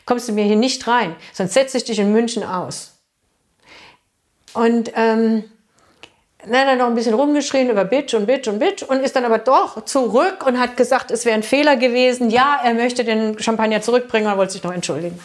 kommst 0.07 0.29
du 0.29 0.33
mir 0.33 0.45
hier 0.45 0.57
nicht 0.57 0.87
rein, 0.89 1.15
sonst 1.35 1.53
setze 1.53 1.77
ich 1.77 1.85
dich 1.85 1.99
in 1.99 2.11
München 2.11 2.43
aus. 2.43 2.93
Und 4.55 4.93
ähm, 4.95 5.45
dann 6.43 6.61
hat 6.61 6.69
er 6.69 6.77
noch 6.77 6.87
ein 6.87 6.95
bisschen 6.95 7.13
rumgeschrien 7.13 7.69
über 7.69 7.85
Bitch 7.85 8.15
und 8.15 8.25
Bitch 8.25 8.49
und 8.49 8.61
Bitch 8.61 8.83
und 8.83 9.01
ist 9.01 9.15
dann 9.15 9.27
aber 9.27 9.39
doch 9.39 9.85
zurück 9.85 10.47
und 10.47 10.59
hat 10.59 10.79
gesagt, 10.79 11.11
es 11.11 11.27
wäre 11.27 11.35
ein 11.35 11.43
Fehler 11.43 11.77
gewesen. 11.77 12.31
Ja, 12.31 12.61
er 12.65 12.73
möchte 12.73 13.05
den 13.05 13.39
Champagner 13.39 13.83
zurückbringen 13.83 14.31
und 14.31 14.39
wollte 14.39 14.53
sich 14.53 14.63
noch 14.63 14.73
entschuldigen. 14.73 15.19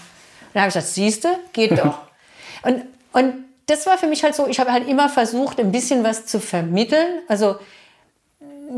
Dann 0.54 0.64
habe 0.64 0.70
ich 0.70 0.74
gesagt, 0.74 0.94
siehste, 0.94 1.30
geht 1.54 1.72
doch. 1.72 2.00
und, 2.64 2.84
und 3.14 3.46
das 3.68 3.86
war 3.86 3.98
für 3.98 4.08
mich 4.08 4.24
halt 4.24 4.36
so, 4.36 4.48
ich 4.48 4.60
habe 4.60 4.72
halt 4.72 4.88
immer 4.88 5.10
versucht, 5.10 5.60
ein 5.60 5.72
bisschen 5.72 6.04
was 6.04 6.26
zu 6.26 6.40
vermitteln. 6.40 7.20
Also 7.28 7.56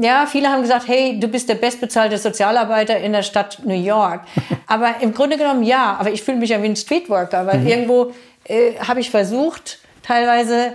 ja, 0.02 0.26
viele 0.26 0.50
haben 0.50 0.62
gesagt, 0.62 0.88
hey, 0.88 1.20
du 1.20 1.28
bist 1.28 1.50
der 1.50 1.56
bestbezahlte 1.56 2.18
Sozialarbeiter 2.18 2.98
in 2.98 3.14
der 3.14 3.24
Stadt 3.24 3.60
New 3.64 3.74
York. 3.74 4.22
Aber 4.68 4.96
im 5.02 5.14
Grunde 5.14 5.38
genommen 5.38 5.64
ja, 5.64 5.98
aber 6.00 6.12
ich 6.12 6.24
fühle 6.24 6.38
mich 6.38 6.50
ja 6.50 6.62
wie 6.64 6.68
ein 6.68 6.76
Streetworker, 6.76 7.46
weil 7.46 7.60
mhm. 7.60 7.68
irgendwo 7.68 8.14
äh, 8.46 8.74
habe 8.80 9.02
ich 9.02 9.12
versucht, 9.12 9.80
teilweise 10.02 10.74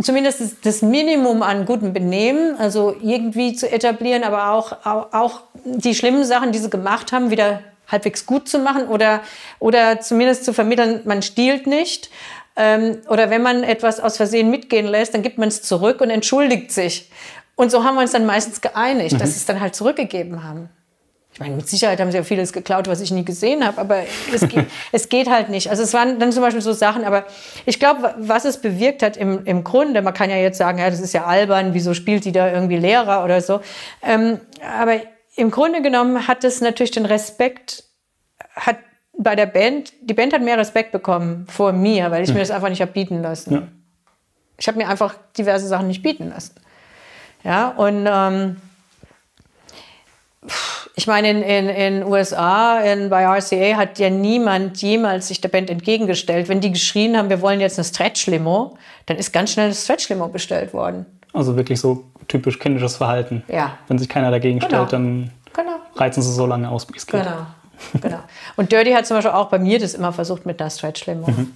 zumindest 0.00 0.64
das 0.64 0.82
Minimum 0.82 1.42
an 1.42 1.66
gutem 1.66 1.92
Benehmen, 1.92 2.56
also 2.58 2.94
irgendwie 3.02 3.54
zu 3.54 3.70
etablieren, 3.70 4.22
aber 4.22 4.52
auch, 4.52 4.72
auch, 4.84 5.12
auch 5.12 5.40
die 5.64 5.94
schlimmen 5.94 6.24
Sachen, 6.24 6.52
die 6.52 6.58
sie 6.58 6.70
gemacht 6.70 7.10
haben, 7.12 7.30
wieder 7.30 7.60
halbwegs 7.92 8.26
gut 8.26 8.48
zu 8.48 8.58
machen 8.58 8.88
oder, 8.88 9.20
oder 9.58 10.00
zumindest 10.00 10.44
zu 10.44 10.52
vermitteln, 10.52 11.02
man 11.04 11.22
stiehlt 11.22 11.66
nicht. 11.66 12.10
Ähm, 12.56 12.98
oder 13.08 13.30
wenn 13.30 13.42
man 13.42 13.62
etwas 13.62 14.00
aus 14.00 14.16
Versehen 14.16 14.50
mitgehen 14.50 14.86
lässt, 14.86 15.14
dann 15.14 15.22
gibt 15.22 15.38
man 15.38 15.48
es 15.48 15.62
zurück 15.62 16.00
und 16.00 16.10
entschuldigt 16.10 16.72
sich. 16.72 17.10
Und 17.54 17.70
so 17.70 17.84
haben 17.84 17.94
wir 17.94 18.02
uns 18.02 18.12
dann 18.12 18.26
meistens 18.26 18.60
geeinigt, 18.60 19.14
mhm. 19.14 19.18
dass 19.18 19.30
sie 19.30 19.36
es 19.36 19.46
dann 19.46 19.60
halt 19.60 19.74
zurückgegeben 19.74 20.44
haben. 20.44 20.68
Ich 21.34 21.40
meine, 21.40 21.56
mit 21.56 21.66
Sicherheit 21.66 21.98
haben 21.98 22.10
sie 22.10 22.18
ja 22.18 22.24
vieles 22.24 22.52
geklaut, 22.52 22.88
was 22.88 23.00
ich 23.00 23.10
nie 23.10 23.24
gesehen 23.24 23.66
habe, 23.66 23.80
aber 23.80 24.02
es 24.34 24.46
geht, 24.46 24.66
es 24.92 25.08
geht 25.08 25.30
halt 25.30 25.48
nicht. 25.48 25.70
Also 25.70 25.82
es 25.82 25.94
waren 25.94 26.18
dann 26.18 26.30
zum 26.30 26.42
Beispiel 26.42 26.60
so 26.60 26.74
Sachen, 26.74 27.04
aber 27.04 27.24
ich 27.64 27.80
glaube, 27.80 28.14
was 28.18 28.44
es 28.44 28.58
bewirkt 28.58 29.02
hat 29.02 29.16
im, 29.16 29.46
im 29.46 29.64
Grunde, 29.64 30.02
man 30.02 30.12
kann 30.12 30.28
ja 30.28 30.36
jetzt 30.36 30.58
sagen, 30.58 30.78
ja, 30.78 30.90
das 30.90 31.00
ist 31.00 31.14
ja 31.14 31.24
albern, 31.24 31.72
wieso 31.72 31.94
spielt 31.94 32.26
die 32.26 32.32
da 32.32 32.52
irgendwie 32.52 32.76
Lehrer 32.76 33.24
oder 33.24 33.40
so. 33.40 33.60
Ähm, 34.02 34.40
aber 34.78 35.00
im 35.36 35.50
Grunde 35.50 35.82
genommen 35.82 36.26
hat 36.28 36.44
es 36.44 36.60
natürlich 36.60 36.90
den 36.90 37.06
Respekt, 37.06 37.84
hat 38.54 38.76
bei 39.16 39.36
der 39.36 39.46
Band, 39.46 39.92
die 40.02 40.14
Band 40.14 40.32
hat 40.32 40.42
mehr 40.42 40.58
Respekt 40.58 40.92
bekommen 40.92 41.46
vor 41.48 41.72
mir, 41.72 42.10
weil 42.10 42.24
ich 42.24 42.32
mir 42.32 42.40
das 42.40 42.50
einfach 42.50 42.68
nicht 42.68 42.80
habe 42.80 42.92
bieten 42.92 43.22
lassen. 43.22 43.54
Ja. 43.54 43.68
Ich 44.58 44.68
habe 44.68 44.78
mir 44.78 44.88
einfach 44.88 45.14
diverse 45.36 45.66
Sachen 45.66 45.88
nicht 45.88 46.02
bieten 46.02 46.30
lassen. 46.30 46.54
Ja, 47.44 47.70
und 47.70 48.06
ähm, 48.08 48.56
ich 50.94 51.06
meine, 51.06 51.30
in 51.30 51.40
den 51.40 51.68
in, 51.68 52.02
in 52.02 52.04
USA, 52.04 52.80
in, 52.80 53.08
bei 53.08 53.24
RCA 53.24 53.76
hat 53.76 53.98
ja 53.98 54.10
niemand 54.10 54.80
jemals 54.82 55.28
sich 55.28 55.40
der 55.40 55.48
Band 55.48 55.70
entgegengestellt. 55.70 56.48
Wenn 56.48 56.60
die 56.60 56.72
geschrien 56.72 57.16
haben, 57.16 57.30
wir 57.30 57.40
wollen 57.40 57.60
jetzt 57.60 57.78
eine 57.78 57.84
Stretch-Limo, 57.84 58.76
dann 59.06 59.16
ist 59.16 59.32
ganz 59.32 59.52
schnell 59.52 59.66
eine 59.66 59.74
Stretch-Limo 59.74 60.28
bestellt 60.28 60.74
worden. 60.74 61.06
Also 61.32 61.56
wirklich 61.56 61.80
so 61.80 62.04
typisch 62.32 62.58
kindisches 62.58 62.96
Verhalten. 62.96 63.42
Ja. 63.48 63.72
Wenn 63.88 63.98
sich 63.98 64.08
keiner 64.08 64.30
dagegen 64.30 64.58
genau. 64.58 64.68
stellt, 64.68 64.92
dann 64.94 65.30
genau. 65.52 65.76
reizen 65.96 66.22
sie 66.22 66.32
so 66.32 66.46
lange 66.46 66.68
aus, 66.68 66.88
wie 66.88 66.96
es 66.96 67.06
geht. 67.06 67.22
Genau. 67.22 67.46
genau. 68.00 68.20
Und 68.56 68.72
Dirty 68.72 68.92
hat 68.92 69.06
zum 69.06 69.18
Beispiel 69.18 69.32
auch 69.32 69.50
bei 69.50 69.58
mir 69.58 69.78
das 69.78 69.92
immer 69.92 70.12
versucht 70.12 70.46
mit 70.46 70.60
einer 70.60 70.70
Stretch-Limo. 70.70 71.28
Mhm. 71.30 71.52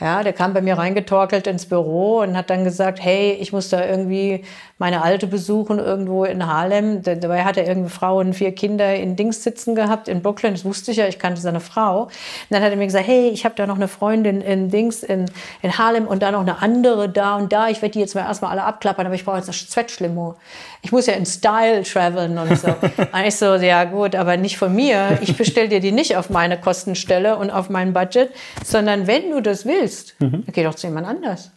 Ja, 0.00 0.22
der 0.22 0.32
kam 0.32 0.54
bei 0.54 0.60
mir 0.60 0.78
reingetorkelt 0.78 1.48
ins 1.48 1.66
Büro 1.66 2.20
und 2.20 2.36
hat 2.36 2.50
dann 2.50 2.62
gesagt, 2.62 3.02
hey, 3.02 3.32
ich 3.40 3.52
muss 3.52 3.68
da 3.68 3.84
irgendwie 3.84 4.44
meine 4.78 5.02
Alte 5.02 5.26
besuchen 5.26 5.80
irgendwo 5.80 6.24
in 6.24 6.46
Harlem. 6.46 7.02
Dabei 7.02 7.42
hat 7.42 7.56
er 7.56 7.66
irgendwie 7.66 7.90
Frau 7.90 8.18
und 8.18 8.32
vier 8.32 8.54
Kinder 8.54 8.94
in 8.94 9.16
Dings 9.16 9.42
sitzen 9.42 9.74
gehabt 9.74 10.06
in 10.06 10.22
Brooklyn. 10.22 10.52
Das 10.52 10.64
wusste 10.64 10.92
ich 10.92 10.98
ja, 10.98 11.08
ich 11.08 11.18
kannte 11.18 11.40
seine 11.40 11.58
Frau. 11.58 12.04
Und 12.04 12.10
dann 12.50 12.62
hat 12.62 12.70
er 12.70 12.76
mir 12.76 12.86
gesagt, 12.86 13.08
hey, 13.08 13.28
ich 13.30 13.44
habe 13.44 13.56
da 13.56 13.66
noch 13.66 13.74
eine 13.74 13.88
Freundin 13.88 14.40
in 14.40 14.70
Dings 14.70 15.02
in, 15.02 15.28
in 15.62 15.76
Harlem 15.76 16.06
und 16.06 16.22
da 16.22 16.30
noch 16.30 16.42
eine 16.42 16.62
andere 16.62 17.08
da 17.08 17.34
und 17.36 17.52
da. 17.52 17.68
Ich 17.68 17.82
werde 17.82 17.94
die 17.94 18.00
jetzt 18.00 18.14
mal 18.14 18.22
erstmal 18.22 18.52
alle 18.52 18.62
abklappern, 18.62 19.04
aber 19.04 19.16
ich 19.16 19.24
brauche 19.24 19.38
jetzt 19.38 19.48
eine 19.48 19.56
Zwetschlimo. 19.56 20.36
Ich 20.82 20.92
muss 20.92 21.06
ja 21.06 21.14
in 21.14 21.26
Style 21.26 21.82
traveln 21.82 22.38
und 22.38 22.56
so. 22.56 22.68
und 23.12 23.24
ich 23.26 23.34
so, 23.34 23.56
ja 23.56 23.82
gut, 23.82 24.14
aber 24.14 24.36
nicht 24.36 24.58
von 24.58 24.72
mir. 24.72 25.18
Ich 25.22 25.36
bestelle 25.36 25.68
dir 25.68 25.80
die 25.80 25.90
nicht 25.90 26.16
auf 26.16 26.30
meine 26.30 26.56
Kostenstelle 26.56 27.36
und 27.36 27.50
auf 27.50 27.68
mein 27.68 27.92
Budget, 27.92 28.30
sondern 28.64 29.08
wenn 29.08 29.32
du 29.32 29.40
das 29.40 29.66
willst, 29.66 29.87
mhm. 30.18 30.44
dann 30.44 30.52
geh 30.52 30.64
doch 30.64 30.74
zu 30.74 30.86
jemand 30.86 31.06
anders. 31.06 31.50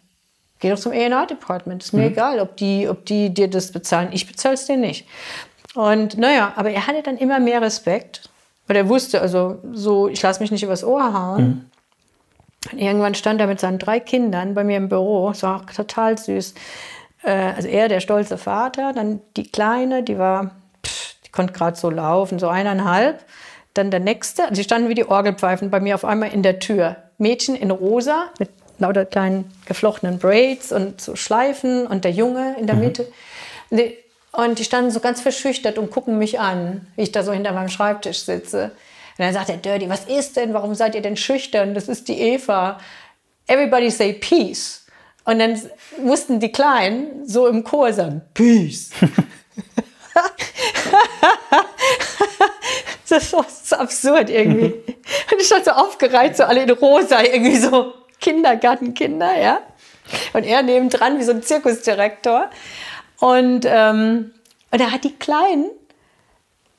Geh 0.59 0.69
doch 0.69 0.79
zum 0.79 0.91
A&R-Department. 0.91 1.83
Ist 1.83 1.93
mir 1.93 2.01
mhm. 2.01 2.11
egal, 2.11 2.39
ob 2.39 2.55
die, 2.57 2.87
ob 2.87 3.05
die 3.05 3.33
dir 3.33 3.49
das 3.49 3.71
bezahlen. 3.71 4.09
Ich 4.11 4.27
bezahle 4.27 4.53
es 4.53 4.65
dir 4.65 4.77
nicht. 4.77 5.07
Und 5.73 6.17
naja, 6.17 6.53
aber 6.55 6.69
er 6.69 6.87
hatte 6.87 7.01
dann 7.01 7.17
immer 7.17 7.39
mehr 7.39 7.61
Respekt. 7.61 8.29
Weil 8.67 8.77
er 8.77 8.87
wusste, 8.87 9.21
also 9.21 9.59
so, 9.73 10.07
ich 10.07 10.21
lasse 10.21 10.39
mich 10.39 10.51
nicht 10.51 10.63
übers 10.63 10.83
Ohr 10.83 11.13
hauen. 11.13 11.43
Mhm. 11.43 11.65
Und 12.71 12.77
irgendwann 12.79 13.15
stand 13.15 13.41
er 13.41 13.47
mit 13.47 13.59
seinen 13.59 13.79
drei 13.79 13.99
Kindern 13.99 14.53
bei 14.53 14.63
mir 14.63 14.77
im 14.77 14.87
Büro. 14.87 15.31
Es 15.31 15.41
war 15.41 15.61
auch 15.61 15.65
total 15.65 16.17
süß. 16.17 16.53
Äh, 17.23 17.31
also 17.31 17.67
er, 17.67 17.87
der 17.87 17.99
stolze 17.99 18.37
Vater, 18.37 18.93
dann 18.93 19.19
die 19.35 19.49
Kleine, 19.49 20.03
die 20.03 20.17
war, 20.17 20.51
pff, 20.85 21.15
die 21.25 21.31
konnte 21.31 21.53
gerade 21.53 21.77
so 21.77 21.89
laufen, 21.89 22.39
so 22.39 22.47
eineinhalb. 22.47 23.25
Dann 23.73 23.91
der 23.91 23.99
nächste, 23.99 24.43
sie 24.51 24.63
standen 24.63 24.89
wie 24.89 24.95
die 24.95 25.07
Orgelpfeifen 25.07 25.69
bei 25.69 25.79
mir 25.79 25.95
auf 25.95 26.03
einmal 26.03 26.33
in 26.33 26.43
der 26.43 26.59
Tür. 26.59 26.97
Mädchen 27.17 27.55
in 27.55 27.71
rosa 27.71 28.25
mit 28.39 28.49
lauter 28.79 29.05
kleinen 29.05 29.51
geflochtenen 29.65 30.19
Braids 30.19 30.71
und 30.71 30.99
so 30.99 31.15
Schleifen 31.15 31.87
und 31.87 32.03
der 32.03 32.11
Junge 32.11 32.55
in 32.59 32.67
der 32.67 32.75
mhm. 32.75 32.81
Mitte. 32.81 33.07
Und 34.31 34.59
die 34.59 34.63
standen 34.63 34.91
so 34.91 34.99
ganz 34.99 35.21
verschüchtert 35.21 35.77
und 35.77 35.91
gucken 35.91 36.17
mich 36.17 36.39
an, 36.39 36.87
wie 36.95 37.03
ich 37.03 37.11
da 37.11 37.23
so 37.23 37.31
hinter 37.31 37.53
meinem 37.53 37.69
Schreibtisch 37.69 38.23
sitze. 38.23 38.71
Und 39.17 39.25
dann 39.25 39.33
sagt 39.33 39.49
der 39.49 39.57
Dirty, 39.57 39.89
was 39.89 40.05
ist 40.05 40.37
denn? 40.37 40.53
Warum 40.53 40.73
seid 40.73 40.95
ihr 40.95 41.01
denn 41.01 41.17
schüchtern? 41.17 41.73
Das 41.73 41.87
ist 41.87 42.07
die 42.07 42.19
Eva. 42.19 42.79
Everybody 43.47 43.89
say 43.91 44.13
peace. 44.13 44.85
Und 45.25 45.39
dann 45.39 45.61
mussten 46.03 46.39
die 46.39 46.51
Kleinen 46.51 47.27
so 47.27 47.47
im 47.47 47.63
Chor 47.63 47.93
sagen, 47.93 48.21
peace. 48.33 48.89
das 53.11 53.33
war 53.33 53.45
so 53.49 53.75
absurd 53.75 54.29
irgendwie. 54.29 54.73
Und 54.73 55.39
ich 55.39 55.45
stand 55.45 55.65
so 55.65 55.71
aufgereiht, 55.71 56.37
so 56.37 56.43
alle 56.43 56.63
in 56.63 56.69
rosa, 56.69 57.21
irgendwie 57.21 57.57
so. 57.57 57.93
Kindergartenkinder, 58.21 59.37
ja. 59.37 59.61
Und 60.33 60.43
er 60.45 60.61
nebendran 60.61 61.19
wie 61.19 61.23
so 61.23 61.31
ein 61.31 61.43
Zirkusdirektor. 61.43 62.49
Und, 63.19 63.65
ähm, 63.67 64.31
und 64.71 64.79
er 64.79 64.91
hat 64.91 65.03
die 65.03 65.13
Kleinen 65.13 65.69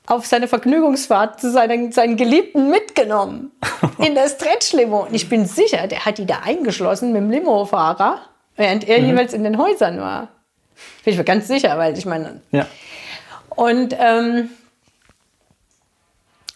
auf 0.05 0.25
seine 0.25 0.47
Vergnügungsfahrt 0.47 1.39
zu 1.39 1.51
seinen, 1.51 1.91
seinen 1.91 2.17
Geliebten 2.17 2.69
mitgenommen. 2.69 3.51
In 3.99 4.15
das 4.15 4.33
Stretch-Limo. 4.33 5.05
Und 5.05 5.13
ich 5.13 5.29
bin 5.29 5.45
sicher, 5.45 5.87
der 5.87 6.05
hat 6.05 6.17
die 6.17 6.25
da 6.25 6.39
eingeschlossen 6.43 7.13
mit 7.13 7.21
dem 7.21 7.31
Limofahrer, 7.31 8.21
während 8.55 8.87
er 8.87 8.99
mhm. 8.99 9.07
jeweils 9.07 9.33
in 9.33 9.43
den 9.43 9.57
Häusern 9.57 9.99
war. 9.99 10.29
Bin 11.03 11.13
ich 11.13 11.17
mir 11.17 11.23
ganz 11.23 11.47
sicher, 11.47 11.77
weil 11.77 11.97
ich 11.97 12.05
meine. 12.05 12.41
Ja. 12.51 12.65
Und 13.49 13.95
ähm, 13.99 14.49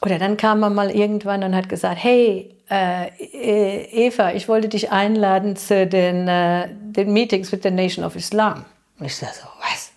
oder 0.02 0.20
dann 0.20 0.38
kam 0.38 0.64
er 0.64 0.70
mal 0.70 0.92
irgendwann 0.92 1.44
und 1.44 1.56
hat 1.56 1.70
gesagt, 1.70 2.04
hey, 2.04 2.56
äh, 2.70 3.08
e-, 3.18 4.08
Eva, 4.08 4.34
ich 4.34 4.48
wollte 4.48 4.70
dich 4.70 4.92
einladen 4.92 5.56
zu 5.56 5.88
den, 5.88 6.28
äh, 6.28 6.68
den 6.72 7.14
Meetings 7.14 7.52
mit 7.52 7.64
der 7.64 7.72
Nation 7.72 8.06
of 8.06 8.16
Islam. 8.16 8.66
Und 9.00 9.06
ich 9.06 9.16
sage 9.16 9.34
so, 9.34 9.48
was? 9.62 9.92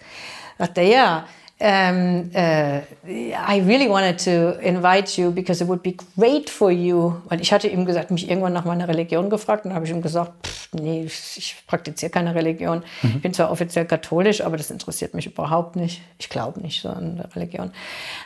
Sagt 0.58 0.78
er, 0.78 0.84
ja, 0.84 1.24
um, 1.60 2.30
uh, 2.34 2.80
I 3.06 3.62
really 3.66 3.88
wanted 3.88 4.18
to 4.24 4.58
invite 4.60 5.18
you 5.18 5.30
because 5.30 5.60
it 5.60 5.68
would 5.68 5.82
be 5.82 5.96
great 6.16 6.48
for 6.48 6.70
you. 6.70 7.14
Und 7.28 7.40
ich 7.40 7.52
hatte 7.52 7.68
ihm 7.68 7.84
gesagt, 7.84 8.10
mich 8.10 8.28
irgendwann 8.28 8.54
nach 8.54 8.64
meiner 8.64 8.88
Religion 8.88 9.28
gefragt 9.28 9.66
und 9.66 9.74
habe 9.74 9.84
ich 9.84 9.90
ihm 9.90 10.00
gesagt, 10.00 10.32
pff, 10.46 10.68
nee, 10.72 11.04
ich 11.04 11.56
praktiziere 11.66 12.10
keine 12.10 12.34
Religion. 12.34 12.82
Mhm. 13.02 13.12
Ich 13.16 13.22
bin 13.22 13.34
zwar 13.34 13.50
offiziell 13.50 13.84
katholisch, 13.84 14.40
aber 14.40 14.56
das 14.56 14.70
interessiert 14.70 15.12
mich 15.12 15.26
überhaupt 15.26 15.76
nicht. 15.76 16.00
Ich 16.18 16.30
glaube 16.30 16.60
nicht 16.60 16.80
so 16.80 16.88
an 16.88 17.22
Religion. 17.36 17.72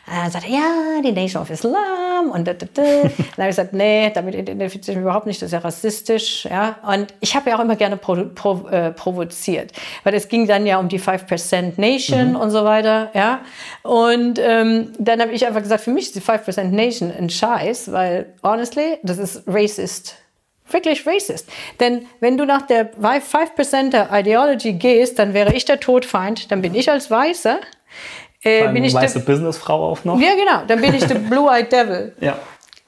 Er 0.06 0.30
sagte, 0.30 0.50
ja, 0.50 1.00
die 1.04 1.12
Nation 1.12 1.42
of 1.42 1.50
Islam 1.50 2.30
und 2.32 2.46
da, 2.46 2.52
da, 2.54 2.66
da. 2.72 2.82
dann 2.82 3.02
habe 3.02 3.42
ich 3.42 3.46
gesagt, 3.46 3.72
nee, 3.72 4.10
damit 4.14 4.36
identifiziere 4.36 4.92
ich 4.92 4.98
mich 4.98 5.02
überhaupt 5.02 5.26
nicht, 5.26 5.42
das 5.42 5.48
ist 5.48 5.52
ja 5.52 5.58
rassistisch. 5.58 6.44
Ja? 6.44 6.76
Und 6.86 7.12
ich 7.20 7.34
habe 7.34 7.50
ja 7.50 7.56
auch 7.56 7.60
immer 7.60 7.76
gerne 7.76 7.96
provo 7.96 8.26
provo 8.34 8.68
äh, 8.68 8.92
provoziert, 8.92 9.72
weil 10.04 10.14
es 10.14 10.28
ging 10.28 10.46
dann 10.46 10.66
ja 10.66 10.78
um 10.78 10.88
die 10.88 11.00
5% 11.00 11.80
Nation 11.80 12.30
mhm. 12.30 12.36
und 12.36 12.50
so 12.50 12.64
weiter. 12.64 13.10
Ja? 13.14 13.23
Ja? 13.24 13.40
Und 13.82 14.38
ähm, 14.38 14.92
dann 14.98 15.20
habe 15.20 15.32
ich 15.32 15.46
einfach 15.46 15.62
gesagt, 15.62 15.82
für 15.82 15.90
mich 15.90 16.06
ist 16.06 16.14
die 16.14 16.20
5% 16.20 16.64
Nation 16.64 17.10
ein 17.10 17.30
Scheiß, 17.30 17.92
weil, 17.92 18.34
honestly, 18.42 18.98
das 19.02 19.18
ist 19.18 19.42
racist. 19.46 20.16
Wirklich 20.70 21.06
racist. 21.06 21.48
Denn 21.80 22.06
wenn 22.20 22.38
du 22.38 22.46
nach 22.46 22.62
der 22.62 22.94
5% 22.94 23.90
der 23.90 24.08
Ideology 24.12 24.72
gehst, 24.72 25.18
dann 25.18 25.34
wäre 25.34 25.52
ich 25.54 25.64
der 25.64 25.78
Todfeind, 25.78 26.50
dann 26.50 26.62
bin 26.62 26.74
ich 26.74 26.90
als 26.90 27.10
Weißer. 27.10 27.60
Äh, 28.42 28.68
bin 28.72 28.84
ich 28.84 28.94
weiße 28.94 29.20
Businessfrau 29.20 29.90
auch 29.90 30.04
noch. 30.04 30.18
Ja, 30.20 30.34
genau. 30.34 30.64
Dann 30.66 30.80
bin 30.80 30.94
ich 30.94 31.04
der 31.04 31.14
Blue-Eyed 31.30 31.70
Devil. 31.70 32.14
Ja. 32.20 32.38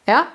Ja. 0.07 0.27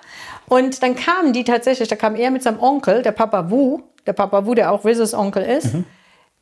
Und 0.47 0.83
dann 0.83 0.95
kamen 0.95 1.33
die 1.33 1.43
tatsächlich, 1.43 1.87
da 1.87 1.95
kam 1.95 2.15
er 2.15 2.29
mit 2.29 2.43
seinem 2.43 2.59
Onkel, 2.59 3.01
der 3.01 3.11
Papa 3.11 3.49
Wu, 3.49 3.81
der 4.05 4.13
Papa 4.13 4.45
Wu, 4.45 4.53
der 4.53 4.71
auch 4.71 4.83
Rizzes 4.83 5.13
Onkel 5.13 5.43
ist, 5.43 5.73
mhm. 5.73 5.85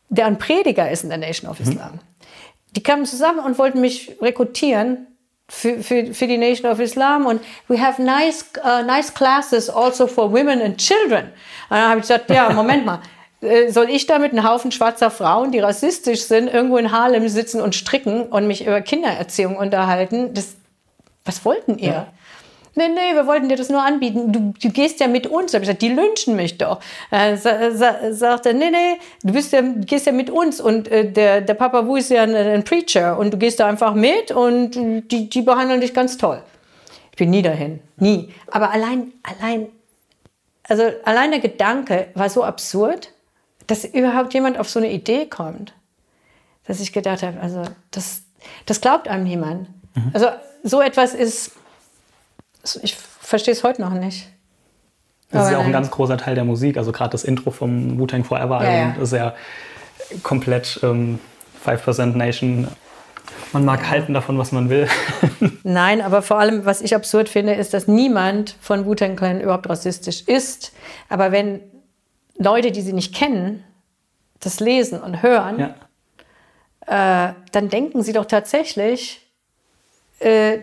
der 0.10 0.26
ein 0.26 0.38
Prediger 0.38 0.89
ist 0.89 1.03
in 1.03 1.10
der 1.10 1.18
Nation 1.18 1.49
of 1.49 1.60
Islam. 1.60 1.93
Mhm. 1.93 1.99
Die 2.76 2.84
kamen 2.84 3.05
zusammen 3.05 3.39
und 3.39 3.57
wollten 3.57 3.82
mich 3.82 4.17
rekrutieren 4.22 5.07
für, 5.47 5.82
für, 5.82 6.13
für 6.13 6.28
die 6.28 6.38
Nation 6.38 6.72
of 6.72 6.80
Islam 6.80 7.26
und 7.26 7.41
we 7.67 7.82
have 7.82 8.01
nice, 8.01 8.45
uh, 8.63 8.86
nice 8.86 9.13
classes 9.13 9.70
also 9.70 10.05
for 10.05 10.32
women 10.32 10.61
and 10.61 10.78
children. 10.78 11.26
Und 11.70 11.78
dann 11.78 11.89
habe 11.89 11.99
ich 11.99 12.03
gesagt, 12.03 12.30
ja, 12.30 12.49
Moment 12.51 12.86
mal, 12.86 13.01
äh, 13.41 13.70
soll 13.72 13.89
ich 13.89 14.05
da 14.05 14.20
mit 14.20 14.32
einem 14.32 14.47
Haufen 14.47 14.72
schwarzer 14.72 15.09
Frauen, 15.09 15.51
die 15.51 15.59
rassistisch 15.59 16.22
sind, 16.22 16.53
irgendwo 16.53 16.78
in 16.78 16.91
Harlem 16.91 17.28
sitzen 17.28 17.61
und 17.61 17.74
stricken 17.74 18.24
und 18.24 18.47
mich 18.47 18.65
über 18.65 18.82
Kindererziehung 18.82 19.57
unterhalten? 19.57 20.34
Das, 20.34 20.55
was 21.26 21.43
wollten 21.45 21.80
ihr? 21.80 21.89
Ja 21.89 22.13
nee, 22.80 22.88
nee, 22.88 23.13
wir 23.13 23.27
wollten 23.27 23.49
dir 23.49 23.57
das 23.57 23.69
nur 23.69 23.84
anbieten. 23.84 24.32
Du, 24.32 24.53
du 24.59 24.69
gehst 24.69 24.99
ja 24.99 25.07
mit 25.07 25.27
uns. 25.27 25.51
Da 25.51 25.57
habe 25.57 25.63
ich 25.63 25.69
gesagt, 25.69 25.82
die 25.82 25.89
lynchen 25.89 26.36
mich 26.36 26.57
doch. 26.57 26.80
Äh, 27.11 27.36
sa, 27.36 27.71
sa, 27.71 28.11
sagt 28.11 28.45
er, 28.45 28.53
nee, 28.53 28.69
nee, 28.69 28.97
du 29.23 29.34
bist 29.34 29.51
ja, 29.51 29.61
gehst 29.61 30.05
ja 30.05 30.11
mit 30.11 30.30
uns. 30.30 30.61
Und 30.61 30.88
äh, 30.88 31.11
der, 31.11 31.41
der 31.41 31.53
Papa 31.53 31.86
Wu 31.86 31.97
ist 31.97 32.09
ja 32.09 32.23
ein, 32.23 32.34
ein, 32.34 32.63
Preacher. 32.63 33.17
Und 33.17 33.34
du 33.34 33.38
gehst 33.38 33.59
da 33.59 33.67
einfach 33.67 33.93
mit 33.93 34.32
und 34.32 34.71
die, 35.11 35.30
die 35.30 35.41
behandeln 35.41 35.82
dich 35.82 35.93
ganz 35.93 36.17
toll. 36.17 36.41
Ich 37.11 37.17
bin 37.17 37.30
nie 37.30 37.41
dahin. 37.41 37.82
Nie. 37.97 38.34
Aber 38.47 38.71
allein, 38.71 39.11
allein, 39.23 39.67
also 40.67 40.84
allein 41.03 41.32
der 41.32 41.41
Gedanke 41.41 42.07
war 42.13 42.30
so 42.30 42.43
absurd, 42.43 43.11
dass 43.67 43.84
überhaupt 43.84 44.34
jemand 44.34 44.57
auf 44.57 44.69
so 44.69 44.80
eine 44.80 44.91
Idee 44.91 45.25
kommt. 45.25 45.73
Dass 46.65 46.80
ich 46.80 46.93
gedacht 46.93 47.23
habe, 47.23 47.39
also 47.41 47.63
das, 47.91 48.23
das 48.65 48.80
glaubt 48.80 49.07
einem 49.07 49.25
niemand. 49.25 49.67
Mhm. 49.95 50.11
Also 50.13 50.27
so 50.63 50.82
etwas 50.82 51.13
ist 51.13 51.51
ich 52.78 52.95
verstehe 52.95 53.53
es 53.53 53.63
heute 53.63 53.82
noch 53.82 53.93
nicht. 53.93 54.28
Das 55.32 55.45
ist 55.45 55.51
ja 55.51 55.59
auch 55.59 55.65
ein 55.65 55.72
ganz 55.72 55.91
großer 55.91 56.17
Teil 56.17 56.36
der 56.36 56.43
Musik. 56.43 56.78
Also 56.78 56.91
gerade 56.91 57.11
das 57.11 57.24
Intro 57.24 57.51
vom 57.51 57.99
Wu-Tang 57.99 58.24
Forever 58.24 58.59
Album 58.59 58.74
ja, 58.74 58.95
ja. 58.95 59.01
ist 59.01 59.13
ja 59.13 59.36
komplett 60.24 60.80
ähm, 60.82 61.20
5% 61.65 62.17
Nation. 62.17 62.67
Man 63.53 63.63
mag 63.63 63.88
halten 63.88 64.13
davon, 64.13 64.39
was 64.39 64.51
man 64.51 64.70
will. 64.70 64.88
Nein, 65.63 66.01
aber 66.01 66.24
vor 66.24 66.39
allem, 66.39 66.65
was 66.65 66.82
ich 66.82 66.95
absurd 66.95 67.30
finde, 67.30 67.53
ist, 67.53 67.74
dass 67.74 67.88
niemand 67.88 68.55
von 68.59 68.86
Wu-Tang 68.86 69.15
Clan 69.15 69.39
überhaupt 69.39 69.70
rassistisch 69.70 70.22
ist. 70.22 70.74
Aber 71.09 71.32
wenn 71.32 71.61
Leute, 72.38 72.72
die 72.72 72.82
sie 72.82 72.93
nicht 72.93 73.13
kennen, 73.13 73.63
das 74.39 74.59
lesen 74.59 74.99
und 74.99 75.22
hören, 75.22 75.74
ja. 76.88 77.30
äh, 77.30 77.34
dann 77.51 77.70
denken 77.70 78.01
sie 78.01 78.13
doch 78.13 78.26
tatsächlich, 78.26 79.28
äh, 80.20 80.59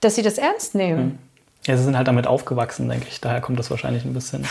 dass 0.00 0.16
sie 0.16 0.22
das 0.22 0.36
ernst 0.36 0.74
nehmen. 0.74 1.04
Mhm. 1.04 1.18
Ja, 1.66 1.76
sie 1.76 1.84
sind 1.84 1.96
halt 1.96 2.08
damit 2.08 2.26
aufgewachsen, 2.26 2.88
denke 2.88 3.06
ich. 3.08 3.20
Daher 3.20 3.40
kommt 3.40 3.58
das 3.58 3.70
wahrscheinlich 3.70 4.04
ein 4.04 4.14
bisschen. 4.14 4.44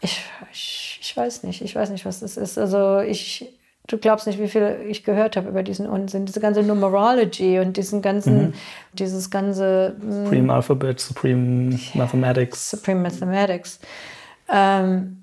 Ich, 0.00 0.24
ich, 0.52 0.98
ich 1.00 1.16
weiß 1.16 1.44
nicht. 1.44 1.62
Ich 1.62 1.74
weiß 1.74 1.90
nicht, 1.90 2.04
was 2.04 2.20
das 2.20 2.36
ist. 2.36 2.58
Also 2.58 3.00
ich, 3.00 3.52
du 3.86 3.96
glaubst 3.98 4.26
nicht, 4.26 4.40
wie 4.40 4.48
viel 4.48 4.84
ich 4.88 5.04
gehört 5.04 5.36
habe 5.36 5.48
über 5.48 5.62
diesen 5.62 5.86
Unsinn. 5.86 6.26
Diese 6.26 6.40
ganze 6.40 6.62
Numerology 6.62 7.60
und 7.60 7.76
diesen 7.76 8.02
ganzen, 8.02 8.42
mhm. 8.42 8.54
dieses 8.92 9.30
ganze... 9.30 9.94
Hm, 10.00 10.24
Supreme 10.24 10.52
Alphabet, 10.52 11.00
Supreme 11.00 11.78
Mathematics. 11.94 12.70
Supreme 12.70 13.00
Mathematics. 13.02 13.78
Ähm, 14.52 15.22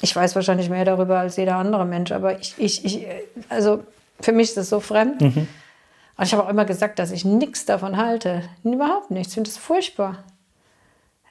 ich 0.00 0.14
weiß 0.14 0.34
wahrscheinlich 0.34 0.70
mehr 0.70 0.84
darüber 0.84 1.18
als 1.18 1.36
jeder 1.36 1.56
andere 1.56 1.84
Mensch, 1.84 2.12
aber 2.12 2.38
ich, 2.38 2.54
ich, 2.58 2.84
ich 2.84 3.06
also 3.48 3.84
für 4.20 4.32
mich 4.32 4.48
ist 4.48 4.56
das 4.56 4.68
so 4.68 4.80
fremd. 4.80 5.20
Mhm. 5.20 5.48
Und 6.16 6.24
ich 6.24 6.32
habe 6.32 6.44
auch 6.44 6.48
immer 6.48 6.64
gesagt, 6.64 6.98
dass 6.98 7.10
ich 7.10 7.24
nichts 7.24 7.64
davon 7.64 7.96
halte. 7.96 8.42
Überhaupt 8.62 9.10
nichts. 9.10 9.28
Ich 9.28 9.34
finde 9.34 9.50
das 9.50 9.58
furchtbar. 9.58 10.24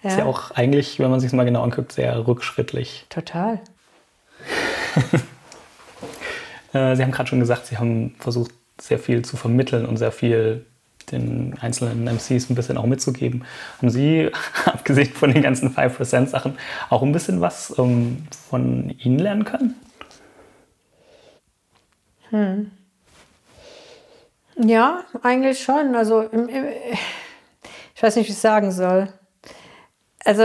Ist 0.03 0.17
ja 0.17 0.25
auch 0.25 0.51
eigentlich, 0.51 0.99
wenn 0.99 1.09
man 1.09 1.21
sich 1.21 1.31
mal 1.31 1.45
genau 1.45 1.63
anguckt, 1.63 1.93
sehr 1.93 2.27
rückschrittlich. 2.27 3.05
Total. 3.09 3.61
Äh, 6.73 6.95
Sie 6.95 7.03
haben 7.03 7.11
gerade 7.11 7.29
schon 7.29 7.39
gesagt, 7.39 7.67
Sie 7.67 7.77
haben 7.77 8.15
versucht, 8.17 8.49
sehr 8.81 8.97
viel 8.97 9.23
zu 9.23 9.38
vermitteln 9.38 9.86
und 9.86 9.97
sehr 9.97 10.11
viel 10.11 10.65
den 11.11 11.55
einzelnen 11.59 12.07
MCs 12.07 12.49
ein 12.49 12.55
bisschen 12.55 12.77
auch 12.77 12.88
mitzugeben. 12.88 13.45
Haben 13.77 13.89
Sie, 13.89 14.31
abgesehen 14.65 15.13
von 15.13 15.31
den 15.31 15.43
ganzen 15.43 15.75
5% 15.75 16.27
Sachen, 16.27 16.57
auch 16.89 17.03
ein 17.03 17.11
bisschen 17.11 17.41
was 17.41 17.69
um, 17.69 17.91
ähm, 17.91 18.27
von 18.49 18.89
Ihnen 18.89 19.19
lernen 19.19 19.45
können? 19.45 19.75
Hm. 22.29 22.71
Ja, 24.56 25.04
eigentlich 25.22 25.64
schon. 25.64 25.95
Also 25.95 26.30
ich 27.95 28.04
weiß 28.04 28.16
nicht, 28.16 28.28
wie 28.28 28.32
ich 28.32 28.38
sagen 28.38 28.72
soll. 28.72 29.08
Also 30.26 30.43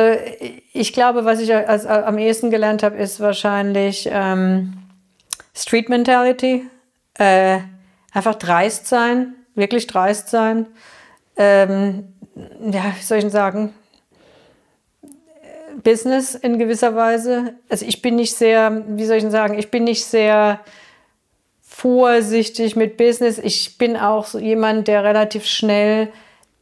ich 0.73 0.93
glaube, 0.93 1.25
was 1.25 1.41
ich 1.41 1.55
als, 1.55 1.87
als 1.87 2.07
am 2.07 2.19
ehesten 2.19 2.51
gelernt 2.51 2.83
habe, 2.83 2.97
ist 2.97 3.21
wahrscheinlich 3.21 4.09
ähm, 4.11 4.73
Street 5.55 5.89
Mentality. 5.89 6.69
Äh, 7.15 7.61
einfach 8.13 8.35
dreist 8.35 8.87
sein, 8.87 9.35
wirklich 9.55 9.87
dreist 9.87 10.29
sein. 10.29 10.67
Ähm, 11.37 12.15
ja, 12.61 12.93
wie 12.97 13.03
soll 13.03 13.19
ich 13.19 13.25
denn 13.25 13.31
sagen? 13.31 13.75
Business 15.83 16.35
in 16.35 16.59
gewisser 16.59 16.97
Weise. 16.97 17.55
Also 17.69 17.87
ich 17.87 18.03
bin 18.03 18.17
nicht 18.17 18.35
sehr, 18.35 18.85
wie 18.89 19.05
soll 19.05 19.17
ich 19.17 19.23
denn 19.23 19.31
sagen, 19.31 19.59
ich 19.59 19.71
bin 19.71 19.85
nicht 19.85 20.05
sehr 20.05 20.61
vorsichtig 21.79 22.75
mit 22.75 22.97
Business. 22.97 23.39
Ich 23.39 23.79
bin 23.79 23.97
auch 23.97 24.27
so 24.27 24.41
jemand, 24.41 24.89
der 24.89 25.05
relativ 25.05 25.47
schnell 25.47 26.09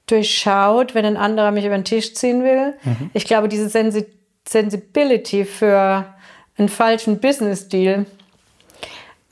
durchschaut, 0.05 0.95
wenn 0.95 1.07
ein 1.07 1.17
anderer 1.17 1.53
mich 1.53 1.65
über 1.65 1.75
den 1.75 1.87
Tisch 1.87 2.13
ziehen 2.13 2.45
will. 2.45 2.75
Mhm. 2.85 3.11
Ich 3.15 3.25
glaube, 3.25 3.49
diese 3.49 3.71
Sensi 3.71 4.05
Sensibility 4.47 5.45
für 5.47 6.05
einen 6.59 6.69
falschen 6.69 7.19
Business-Deal, 7.19 8.05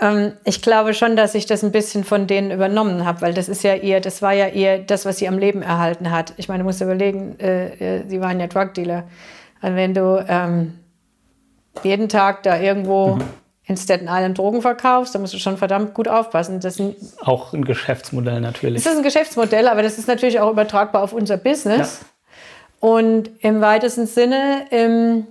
ähm, 0.01 0.33
ich 0.45 0.63
glaube 0.63 0.95
schon, 0.95 1.17
dass 1.17 1.35
ich 1.35 1.45
das 1.45 1.63
ein 1.63 1.71
bisschen 1.71 2.03
von 2.03 2.27
denen 2.27 2.51
übernommen 2.51 3.05
habe, 3.05 3.21
weil 3.21 3.35
das 3.35 3.51
ist 3.51 3.63
ja 3.63 3.75
eher, 3.75 4.01
das 4.01 4.23
war 4.23 4.33
ja 4.33 4.47
eher 4.47 4.79
das, 4.79 5.05
was 5.05 5.19
sie 5.19 5.29
am 5.29 5.39
Leben 5.39 5.61
erhalten 5.61 6.11
hat. 6.11 6.33
Ich 6.39 6.49
meine, 6.49 6.61
du 6.61 6.65
musst 6.65 6.81
überlegen, 6.81 7.39
äh, 7.39 7.99
äh, 7.99 8.05
sie 8.09 8.23
waren 8.23 8.41
ja 8.41 8.47
Drug-Dealer. 8.47 9.05
Und 9.61 9.77
wenn 9.77 9.93
du 9.93 10.25
ähm, 10.29 10.79
jeden 11.83 12.09
Tag 12.09 12.43
da 12.43 12.59
irgendwo 12.59 13.17
mhm 13.17 13.44
in 13.67 13.77
Staten 13.77 14.05
Island 14.09 14.37
Drogen 14.39 14.61
verkaufst, 14.61 15.15
da 15.15 15.19
musst 15.19 15.33
du 15.33 15.39
schon 15.39 15.57
verdammt 15.57 15.95
gut 15.95 16.07
aufpassen. 16.07 16.61
Das 16.61 16.79
ist 16.79 17.23
auch 17.23 17.53
ein 17.55 17.65
Geschäftsmodell 17.65 18.41
natürlich. 18.41 18.85
Das 18.85 18.93
ist 18.93 18.99
ein 18.99 19.05
Geschäftsmodell, 19.05 19.69
aber 19.69 19.83
das 19.83 19.99
ist 19.99 20.07
natürlich 20.07 20.41
auch 20.41 20.51
übertragbar 20.51 21.03
auf 21.03 21.13
unser 21.13 21.39
Business. 21.39 22.01
Ja. 22.01 22.89
Und 22.89 23.31
im 23.41 23.63
weitesten 23.63 24.07
Sinne 24.07 24.67
ähm, 24.71 25.27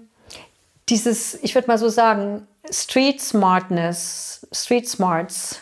dieses, 0.90 1.36
ich 1.44 1.54
würde 1.54 1.68
mal 1.68 1.78
so 1.78 1.90
sagen, 1.90 2.48
Street 2.72 3.22
Smartness, 3.22 4.48
Street 4.52 4.90
Smarts, 4.90 5.60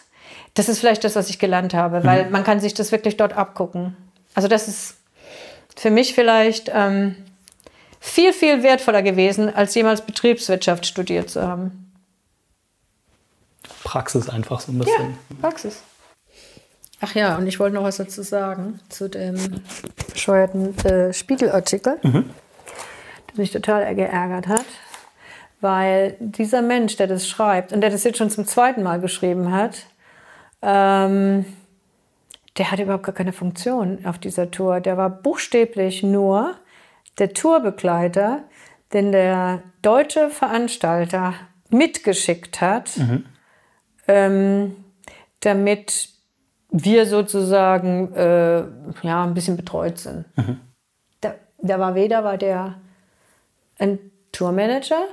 das 0.53 0.69
ist 0.69 0.79
vielleicht 0.79 1.03
das, 1.03 1.15
was 1.15 1.29
ich 1.29 1.39
gelernt 1.39 1.73
habe, 1.73 2.03
weil 2.05 2.25
mhm. 2.25 2.31
man 2.31 2.43
kann 2.43 2.61
sich 2.61 2.73
das 2.73 2.91
wirklich 2.93 3.17
dort 3.17 3.33
abgucken. 3.33 3.97
Also 4.33 4.47
das 4.47 4.69
ist 4.69 4.95
für 5.75 5.89
mich 5.89 6.13
vielleicht 6.13 6.71
ähm, 6.73 7.15
viel, 7.99 8.31
viel 8.31 8.63
wertvoller 8.63 9.01
gewesen, 9.01 9.53
als 9.53 9.75
jemals 9.75 10.01
Betriebswirtschaft 10.01 10.85
studiert 10.85 11.29
zu 11.29 11.41
haben. 11.41 11.90
Praxis 13.91 14.29
einfach 14.29 14.61
so 14.61 14.71
ein 14.71 14.77
bisschen. 14.79 15.17
Ja, 15.29 15.35
Praxis. 15.41 15.83
Ach 17.01 17.13
ja, 17.13 17.35
und 17.35 17.45
ich 17.45 17.59
wollte 17.59 17.75
noch 17.75 17.83
was 17.83 17.97
dazu 17.97 18.21
sagen, 18.21 18.79
zu 18.87 19.09
dem 19.09 19.35
bescheuerten 20.13 20.77
äh, 20.85 21.11
Spiegelartikel, 21.11 21.97
mhm. 22.01 22.29
der 23.29 23.35
mich 23.35 23.51
total 23.51 23.93
geärgert 23.93 24.47
hat. 24.47 24.65
Weil 25.59 26.15
dieser 26.21 26.61
Mensch, 26.61 26.95
der 26.95 27.07
das 27.07 27.27
schreibt 27.27 27.73
und 27.73 27.81
der 27.81 27.89
das 27.89 28.05
jetzt 28.05 28.17
schon 28.17 28.29
zum 28.29 28.45
zweiten 28.45 28.81
Mal 28.81 29.01
geschrieben 29.01 29.51
hat, 29.51 29.85
ähm, 30.61 31.45
der 32.57 32.71
hat 32.71 32.79
überhaupt 32.79 33.03
gar 33.03 33.15
keine 33.15 33.33
Funktion 33.33 34.05
auf 34.05 34.19
dieser 34.19 34.51
Tour. 34.51 34.79
Der 34.79 34.95
war 34.95 35.09
buchstäblich 35.09 36.01
nur 36.01 36.55
der 37.17 37.33
Tourbegleiter, 37.33 38.43
den 38.93 39.11
der 39.11 39.63
deutsche 39.81 40.29
Veranstalter 40.29 41.33
mitgeschickt 41.69 42.61
hat, 42.61 42.95
mhm 42.95 43.25
ähm, 44.07 44.75
damit 45.41 46.09
wir 46.69 47.05
sozusagen 47.05 48.13
äh, 48.15 48.63
ja, 49.01 49.23
ein 49.23 49.33
bisschen 49.33 49.57
betreut 49.57 49.97
sind. 49.97 50.25
Mhm. 50.37 50.59
Da, 51.19 51.35
da 51.61 51.79
war 51.79 51.95
weder 51.95 52.23
war 52.23 52.37
der 52.37 52.75
ein 53.77 53.99
Tourmanager, 54.31 55.03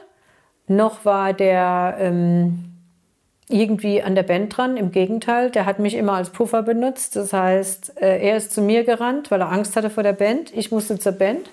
noch 0.69 1.05
war 1.05 1.33
der 1.33 1.97
ähm, 1.99 2.69
irgendwie 3.49 4.03
an 4.03 4.15
der 4.15 4.23
Band 4.23 4.57
dran. 4.57 4.77
Im 4.77 4.93
Gegenteil, 4.93 5.51
der 5.51 5.67
hat 5.67 5.79
mich 5.79 5.95
immer 5.95 6.13
als 6.13 6.31
Puffer 6.31 6.63
benutzt. 6.63 7.17
Das 7.17 7.33
heißt, 7.33 8.01
äh, 8.01 8.19
er 8.19 8.37
ist 8.37 8.53
zu 8.53 8.61
mir 8.61 8.85
gerannt, 8.85 9.31
weil 9.31 9.41
er 9.41 9.51
Angst 9.51 9.75
hatte 9.75 9.91
vor 9.91 10.03
der 10.03 10.13
Band. 10.13 10.53
Ich 10.55 10.71
musste 10.71 10.99
zur 10.99 11.13
Band. 11.13 11.51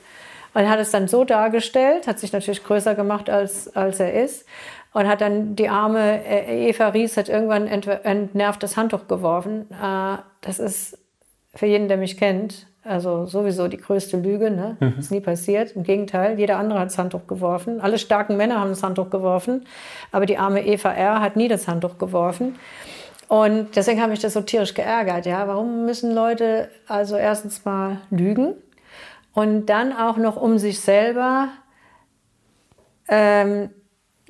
Und 0.54 0.70
hat 0.70 0.80
es 0.80 0.92
dann 0.92 1.10
so 1.10 1.26
dargestellt, 1.26 2.08
hat 2.08 2.18
sich 2.18 2.32
natürlich 2.32 2.64
größer 2.64 2.96
gemacht, 2.96 3.30
als, 3.30 3.76
als 3.76 4.00
er 4.00 4.24
ist 4.24 4.46
und 4.96 5.10
hat 5.10 5.20
dann 5.20 5.58
die 5.58 5.68
arme 5.68 6.26
äh, 6.26 6.70
Eva 6.70 6.88
Ries 6.88 7.18
hat 7.18 7.28
irgendwann 7.28 7.68
entnervt 7.68 8.64
das 8.64 8.78
Handtuch 8.78 9.10
geworfen. 9.10 9.70
Äh, 9.70 10.20
das 10.40 10.58
ist 10.58 10.98
für 11.54 11.66
jeden, 11.66 11.90
der 11.90 11.98
mich 11.98 12.18
kennt, 12.18 12.68
also 12.82 13.26
sowieso 13.26 13.68
die 13.68 13.76
größte 13.76 14.16
Lüge. 14.16 14.50
Ne? 14.50 14.78
Mhm. 14.80 14.96
Ist 14.98 15.12
nie 15.12 15.20
passiert. 15.20 15.76
Im 15.76 15.84
Gegenteil, 15.84 16.40
jeder 16.40 16.58
andere 16.58 16.80
hat 16.80 16.88
das 16.88 16.98
Handtuch 16.98 17.28
geworfen. 17.28 17.82
Alle 17.82 17.98
starken 17.98 18.38
Männer 18.38 18.62
haben 18.62 18.70
das 18.70 18.84
Handtuch 18.84 19.10
geworfen, 19.10 19.66
aber 20.14 20.26
die 20.26 20.38
arme 20.38 20.66
Eva 20.66 20.94
R. 20.94 21.20
hat 21.20 21.36
nie 21.36 21.50
das 21.50 21.68
Handtuch 21.68 21.98
geworfen. 21.98 22.56
Und 23.28 23.76
deswegen 23.76 24.02
habe 24.02 24.14
ich 24.14 24.20
das 24.20 24.32
so 24.32 24.42
tierisch 24.42 24.76
geärgert. 24.76 25.26
Ja, 25.26 25.46
warum 25.50 25.86
müssen 25.86 26.16
Leute 26.16 26.70
also 26.88 27.18
erstens 27.18 27.66
mal 27.66 27.98
lügen 28.12 28.54
und 29.34 29.66
dann 29.66 29.92
auch 29.92 30.16
noch 30.16 30.38
um 30.38 30.58
sich 30.58 30.80
selber 30.80 31.50
ähm, 33.10 33.72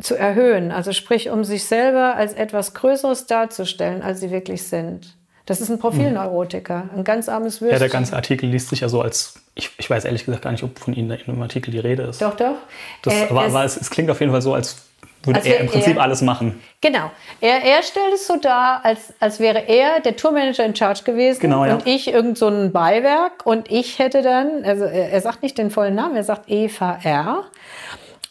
zu 0.02 0.16
erhöhen. 0.16 0.72
Also 0.72 0.92
sprich, 0.92 1.30
um 1.30 1.44
sich 1.44 1.66
selber 1.66 2.16
als 2.16 2.34
etwas 2.34 2.74
Größeres 2.74 3.28
darzustellen, 3.28 4.02
als 4.02 4.20
sie 4.20 4.32
wirklich 4.32 4.64
sind. 4.64 5.16
Das 5.46 5.62
ist 5.62 5.70
ein 5.70 5.78
Profilneurotiker, 5.78 6.90
ein 6.96 7.04
ganz 7.04 7.30
armes 7.30 7.62
Würstchen. 7.62 7.76
Ja, 7.76 7.80
der 7.80 7.90
ganze 7.90 8.16
Artikel 8.16 8.50
liest 8.50 8.70
sich 8.70 8.80
ja 8.80 8.90
so 8.90 9.02
als, 9.02 9.36
ich, 9.54 9.70
ich 9.78 9.88
weiß 9.88 10.06
ehrlich 10.06 10.26
gesagt 10.26 10.44
gar 10.44 10.52
nicht, 10.52 10.64
ob 10.64 10.80
von 10.80 10.94
Ihnen 10.94 11.12
in 11.12 11.26
dem 11.28 11.42
Artikel 11.42 11.70
die 11.70 11.80
Rede 11.80 12.04
ist. 12.04 12.20
Doch, 12.20 12.36
doch. 12.36 12.56
Das, 13.04 13.14
äh, 13.14 13.28
aber, 13.30 13.44
aber 13.44 13.64
es, 13.64 13.78
es, 13.78 13.92
klingt 13.92 14.10
auf 14.10 14.20
jeden 14.20 14.32
Fall 14.32 14.42
so, 14.42 14.56
als 14.56 14.78
würde 15.24 15.40
als 15.40 15.48
er 15.48 15.60
im 15.60 15.68
Prinzip 15.68 15.98
er, 15.98 16.02
alles 16.02 16.22
machen. 16.24 16.60
Genau. 16.82 17.12
Er, 17.42 17.64
er 17.64 17.84
stellt 17.84 18.14
es 18.16 18.26
so 18.26 18.38
dar, 18.38 18.84
als, 18.84 19.14
als 19.20 19.40
wäre 19.40 19.68
er 19.68 20.00
der 20.00 20.16
Tourmanager 20.16 20.66
in 20.66 20.76
Charge 20.76 21.04
gewesen 21.04 21.42
genau, 21.42 21.64
ja. 21.64 21.76
und 21.76 21.86
ich 21.86 22.12
irgend 22.12 22.40
so 22.40 22.48
ein 22.48 22.72
Beiwerk 22.72 23.46
und 23.46 23.72
ich 23.72 24.00
hätte 24.00 24.24
dann, 24.24 24.64
also 24.64 24.86
er, 24.86 25.12
er 25.12 25.22
sagt 25.22 25.44
nicht 25.44 25.60
den 25.60 25.70
vollen 25.70 25.94
Namen, 25.94 26.16
er 26.16 26.24
sagt 26.24 26.50
Eva 26.50 27.00
R 27.04 27.46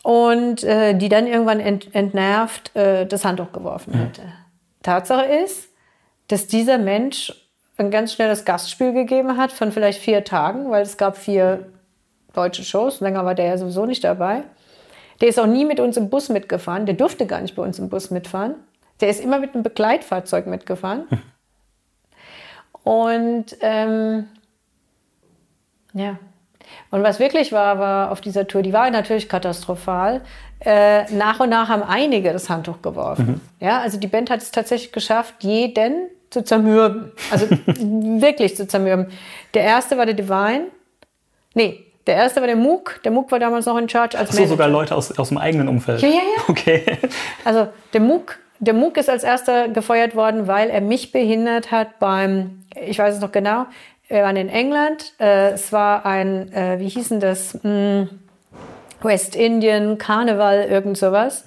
und 0.04 0.62
äh, 0.64 0.94
die 0.94 1.08
dann 1.08 1.26
irgendwann 1.26 1.60
ent, 1.60 1.94
entnervt 1.94 2.76
äh, 2.76 3.06
das 3.06 3.24
Handtuch 3.24 3.52
geworfen 3.52 3.94
hätte. 3.94 4.20
Mhm. 4.20 4.32
Tatsache 4.82 5.24
ist, 5.24 5.70
dass 6.28 6.46
dieser 6.46 6.76
Mensch 6.76 7.32
ein 7.78 7.90
ganz 7.90 8.12
schnelles 8.12 8.44
Gastspiel 8.44 8.92
gegeben 8.92 9.38
hat 9.38 9.50
von 9.50 9.72
vielleicht 9.72 10.00
vier 10.00 10.22
Tagen, 10.22 10.70
weil 10.70 10.82
es 10.82 10.98
gab 10.98 11.16
vier 11.16 11.70
deutsche 12.34 12.64
Shows, 12.64 13.00
länger 13.00 13.24
war 13.24 13.34
der 13.34 13.46
ja 13.46 13.58
sowieso 13.58 13.86
nicht 13.86 14.04
dabei. 14.04 14.42
Der 15.22 15.28
ist 15.28 15.40
auch 15.40 15.46
nie 15.46 15.64
mit 15.64 15.80
uns 15.80 15.96
im 15.96 16.10
Bus 16.10 16.28
mitgefahren, 16.28 16.84
der 16.84 16.96
durfte 16.96 17.24
gar 17.26 17.40
nicht 17.40 17.56
bei 17.56 17.62
uns 17.62 17.78
im 17.78 17.88
Bus 17.88 18.10
mitfahren. 18.10 18.56
Der 19.00 19.08
ist 19.08 19.22
immer 19.22 19.38
mit 19.38 19.54
einem 19.54 19.62
Begleitfahrzeug 19.62 20.46
mitgefahren. 20.46 21.06
Mhm. 21.08 21.22
Und 22.82 23.56
ähm, 23.62 24.28
ja, 25.94 26.18
und 26.90 27.02
was 27.02 27.18
wirklich 27.18 27.52
war, 27.52 27.78
war 27.78 28.10
auf 28.12 28.20
dieser 28.20 28.46
Tour, 28.46 28.62
die 28.62 28.72
war 28.72 28.90
natürlich 28.90 29.28
katastrophal. 29.28 30.20
Äh, 30.60 31.12
nach 31.12 31.40
und 31.40 31.50
nach 31.50 31.68
haben 31.68 31.82
einige 31.82 32.32
das 32.32 32.48
Handtuch 32.48 32.80
geworfen. 32.80 33.40
Mhm. 33.60 33.66
Ja, 33.66 33.80
also 33.80 33.98
die 33.98 34.06
Band 34.06 34.30
hat 34.30 34.40
es 34.40 34.50
tatsächlich 34.50 34.92
geschafft, 34.92 35.34
jeden 35.40 36.08
zu 36.30 36.42
zermürben. 36.42 37.12
Also 37.30 37.46
wirklich 37.66 38.56
zu 38.56 38.66
zermürben. 38.66 39.08
Der 39.52 39.62
erste 39.62 39.98
war 39.98 40.06
der 40.06 40.14
Divine. 40.14 40.66
Nee, 41.54 41.84
der 42.06 42.16
erste 42.16 42.40
war 42.40 42.46
der 42.46 42.56
Mook. 42.56 43.00
Der 43.04 43.12
Mook 43.12 43.30
war 43.30 43.38
damals 43.38 43.66
noch 43.66 43.76
in 43.78 43.88
Charge 43.88 44.18
als 44.18 44.30
Ach 44.30 44.34
so, 44.34 44.46
sogar 44.46 44.68
Leute 44.68 44.94
aus, 44.94 45.16
aus 45.18 45.28
dem 45.28 45.38
eigenen 45.38 45.68
Umfeld. 45.68 46.02
Ja, 46.02 46.08
ja, 46.08 46.14
ja. 46.14 46.42
Okay. 46.48 46.84
Also 47.44 47.68
der 47.92 48.00
Mook, 48.00 48.38
der 48.58 48.74
Mook 48.74 48.96
ist 48.96 49.08
als 49.08 49.24
erster 49.24 49.68
gefeuert 49.68 50.14
worden, 50.14 50.46
weil 50.46 50.70
er 50.70 50.80
mich 50.80 51.12
behindert 51.12 51.70
hat 51.70 51.98
beim, 51.98 52.64
ich 52.86 52.98
weiß 52.98 53.14
es 53.14 53.20
noch 53.20 53.32
genau, 53.32 53.66
wir 54.08 54.22
waren 54.22 54.36
in 54.36 54.48
England. 54.48 55.14
Äh, 55.18 55.52
es 55.52 55.72
war 55.72 56.04
ein, 56.06 56.52
äh, 56.52 56.78
wie 56.78 56.88
hießen 56.88 57.20
das? 57.20 57.58
Hm, 57.62 58.08
Westindien, 59.02 59.98
Karneval, 59.98 60.64
irgend 60.64 60.96
sowas. 60.96 61.44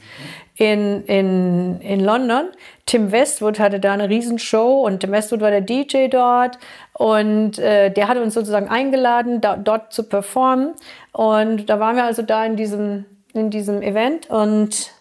In, 0.56 1.04
in, 1.06 1.82
in 1.82 2.00
London. 2.00 2.48
Tim 2.88 3.12
Westwood 3.12 3.60
hatte 3.60 3.80
da 3.80 3.94
eine 3.94 4.10
Riesenshow 4.10 4.86
und 4.86 5.02
Tim 5.02 5.12
Westwood 5.12 5.42
war 5.42 5.52
der 5.52 5.62
DJ 5.62 6.08
dort 6.08 6.58
Und 6.94 7.60
äh, 7.60 7.92
der 7.92 8.08
hat 8.08 8.18
uns 8.18 8.34
sozusagen 8.34 8.68
eingeladen, 8.68 9.40
da, 9.40 9.56
dort 9.56 9.94
zu 9.94 10.04
performen. 10.04 10.74
Und 11.12 11.68
da 11.70 11.80
waren 11.80 11.96
wir 11.96 12.06
also 12.06 12.24
da 12.24 12.44
in 12.44 12.56
diesem, 12.56 13.06
in 13.34 13.52
diesem 13.52 13.84
Event 13.84 14.30
und 14.32 14.92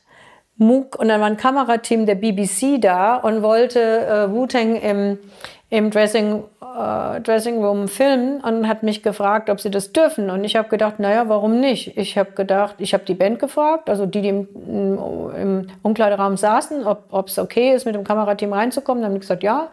Mook 0.59 0.99
und 0.99 1.09
dann 1.09 1.21
war 1.21 1.27
ein 1.27 1.37
Kamerateam 1.37 2.07
der 2.07 2.15
BBC 2.15 2.81
da 2.81 3.17
und 3.17 3.43
wollte 3.43 3.81
äh, 3.81 4.33
Wu-Tang 4.33 4.77
im, 4.77 5.19
im 5.69 5.91
Dressing, 5.91 6.45
äh, 6.63 7.21
Dressing 7.21 7.63
Room 7.63 7.89
filmen 7.89 8.41
und 8.41 8.69
hat 8.69 8.83
mich 8.83 9.03
gefragt, 9.03 9.51
ob 9.51 9.61
sie 9.61 9.71
das 9.71 9.93
dürfen. 9.93 10.31
Und 10.31 10.45
ich 10.45 10.55
habe 10.55 10.69
gedacht, 10.69 11.01
naja, 11.01 11.29
warum 11.29 11.59
nicht? 11.61 11.97
Ich 11.97 12.17
habe 12.17 12.33
gedacht, 12.33 12.77
ich 12.79 12.95
habe 12.95 13.05
die 13.05 13.15
Band 13.15 13.41
gefragt, 13.41 13.91
also 13.91 14.07
die, 14.07 14.23
die 14.23 14.29
im, 14.29 14.49
im 15.37 15.67
Umkleideraum 15.83 16.37
saßen, 16.37 16.87
ob 16.87 17.29
es 17.29 17.39
okay 17.39 17.75
ist, 17.75 17.85
mit 17.85 17.97
dem 17.97 18.05
Kamerateam 18.05 18.53
reinzukommen. 18.53 19.03
Dann 19.03 19.11
haben 19.11 19.17
die 19.17 19.21
gesagt, 19.21 19.43
ja. 19.43 19.69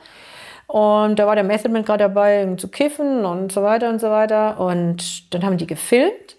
Und 0.65 1.19
da 1.19 1.27
war 1.27 1.35
der 1.35 1.43
Method 1.43 1.69
Man 1.69 1.85
gerade 1.85 2.05
dabei, 2.05 2.47
zu 2.57 2.67
kiffen 2.69 3.25
und 3.25 3.51
so 3.51 3.61
weiter 3.61 3.89
und 3.89 4.01
so 4.01 4.09
weiter. 4.09 4.59
Und 4.59 5.31
dann 5.33 5.45
haben 5.45 5.57
die 5.57 5.67
gefilmt. 5.67 6.37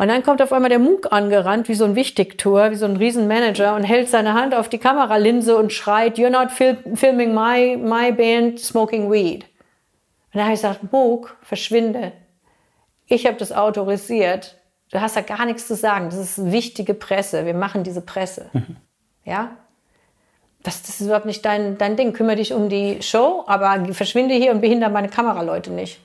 Und 0.00 0.08
dann 0.08 0.22
kommt 0.22 0.40
auf 0.40 0.50
einmal 0.50 0.70
der 0.70 0.78
Mook 0.78 1.12
angerannt, 1.12 1.68
wie 1.68 1.74
so 1.74 1.84
ein 1.84 1.94
Wichtigtour, 1.94 2.70
wie 2.70 2.76
so 2.76 2.86
ein 2.86 2.96
Riesenmanager 2.96 3.74
und 3.74 3.82
hält 3.82 4.08
seine 4.08 4.32
Hand 4.32 4.54
auf 4.54 4.70
die 4.70 4.78
Kameralinse 4.78 5.58
und 5.58 5.74
schreit, 5.74 6.16
you're 6.16 6.30
not 6.30 6.50
fil 6.50 6.78
filming 6.94 7.34
my, 7.34 7.76
my 7.76 8.10
band 8.10 8.58
smoking 8.58 9.12
weed. 9.12 9.44
Und 9.44 10.36
dann 10.36 10.44
habe 10.44 10.54
ich 10.54 10.62
gesagt, 10.62 10.90
Mook, 10.90 11.36
verschwinde. 11.42 12.12
Ich 13.08 13.26
habe 13.26 13.36
das 13.36 13.52
autorisiert. 13.52 14.56
Du 14.90 15.02
hast 15.02 15.16
da 15.16 15.20
gar 15.20 15.44
nichts 15.44 15.66
zu 15.66 15.74
sagen. 15.74 16.06
Das 16.06 16.16
ist 16.16 16.50
wichtige 16.50 16.94
Presse. 16.94 17.44
Wir 17.44 17.52
machen 17.52 17.84
diese 17.84 18.00
Presse. 18.00 18.48
Mhm. 18.54 18.76
Ja? 19.26 19.50
Das, 20.62 20.80
das 20.80 20.98
ist 20.98 21.08
überhaupt 21.08 21.26
nicht 21.26 21.44
dein, 21.44 21.76
dein 21.76 21.96
Ding. 21.96 22.14
Kümmere 22.14 22.36
dich 22.36 22.54
um 22.54 22.70
die 22.70 23.02
Show, 23.02 23.44
aber 23.46 23.84
verschwinde 23.92 24.34
hier 24.34 24.52
und 24.52 24.62
behindere 24.62 24.88
meine 24.88 25.10
Kameraleute 25.10 25.70
nicht. 25.70 26.00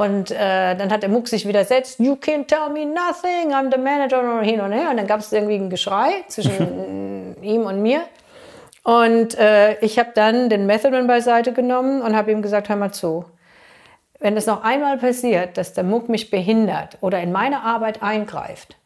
Und 0.00 0.30
äh, 0.30 0.74
dann 0.76 0.90
hat 0.90 1.02
der 1.02 1.10
Muck 1.10 1.28
sich 1.28 1.46
widersetzt, 1.46 2.00
you 2.00 2.14
can't 2.14 2.46
tell 2.46 2.70
me 2.72 2.86
nothing, 2.86 3.52
I'm 3.52 3.70
the 3.70 3.78
manager 3.78 4.38
und 4.38 4.44
hin 4.44 4.58
und 4.62 4.72
her. 4.72 4.88
Und 4.88 4.96
dann 4.96 5.06
gab 5.06 5.20
es 5.20 5.30
irgendwie 5.30 5.56
ein 5.56 5.68
Geschrei 5.68 6.24
zwischen 6.26 7.36
ihm 7.42 7.66
und 7.66 7.82
mir. 7.82 8.00
Und 8.82 9.36
äh, 9.36 9.78
ich 9.80 9.98
habe 9.98 10.12
dann 10.14 10.48
den 10.48 10.64
Methodman 10.64 11.06
beiseite 11.06 11.52
genommen 11.52 12.00
und 12.00 12.16
habe 12.16 12.32
ihm 12.32 12.40
gesagt, 12.40 12.70
hör 12.70 12.76
mal 12.76 12.92
zu, 12.92 13.26
wenn 14.20 14.38
es 14.38 14.46
noch 14.46 14.64
einmal 14.64 14.96
passiert, 14.96 15.58
dass 15.58 15.74
der 15.74 15.84
Muck 15.84 16.08
mich 16.08 16.30
behindert 16.30 16.96
oder 17.02 17.20
in 17.20 17.30
meine 17.30 17.60
Arbeit 17.62 18.02
eingreift 18.02 18.78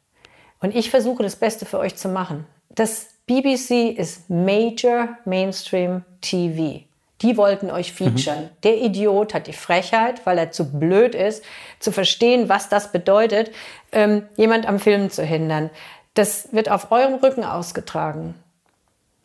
und 0.59 0.75
ich 0.75 0.91
versuche 0.91 1.23
das 1.23 1.37
Beste 1.37 1.65
für 1.65 1.79
euch 1.79 1.95
zu 1.95 2.09
machen, 2.09 2.45
das 2.71 3.07
BBC 3.27 3.97
ist 3.97 4.29
Major 4.29 5.11
Mainstream 5.25 6.03
TV. 6.21 6.89
Die 7.25 7.39
wollten 7.39 7.71
euch 7.71 7.95
featuren. 7.95 8.43
Mhm. 8.43 8.49
Der 8.65 8.77
Idiot 8.83 9.33
hat 9.33 9.47
die 9.47 9.55
Frechheit, 9.55 10.27
weil 10.27 10.37
er 10.37 10.51
zu 10.51 10.71
blöd 10.79 11.15
ist, 11.15 11.43
zu 11.81 11.91
verstehen, 11.91 12.51
was 12.51 12.69
das 12.69 12.93
bedeutet, 12.93 13.51
ähm, 13.93 14.29
jemand 14.37 14.69
am 14.69 14.79
Film 14.79 15.09
zu 15.09 15.23
hindern. 15.23 15.71
Das 16.13 16.53
wird 16.53 16.71
auf 16.71 16.93
eurem 16.93 17.15
Rücken 17.15 17.43
ausgetragen. 17.43 18.35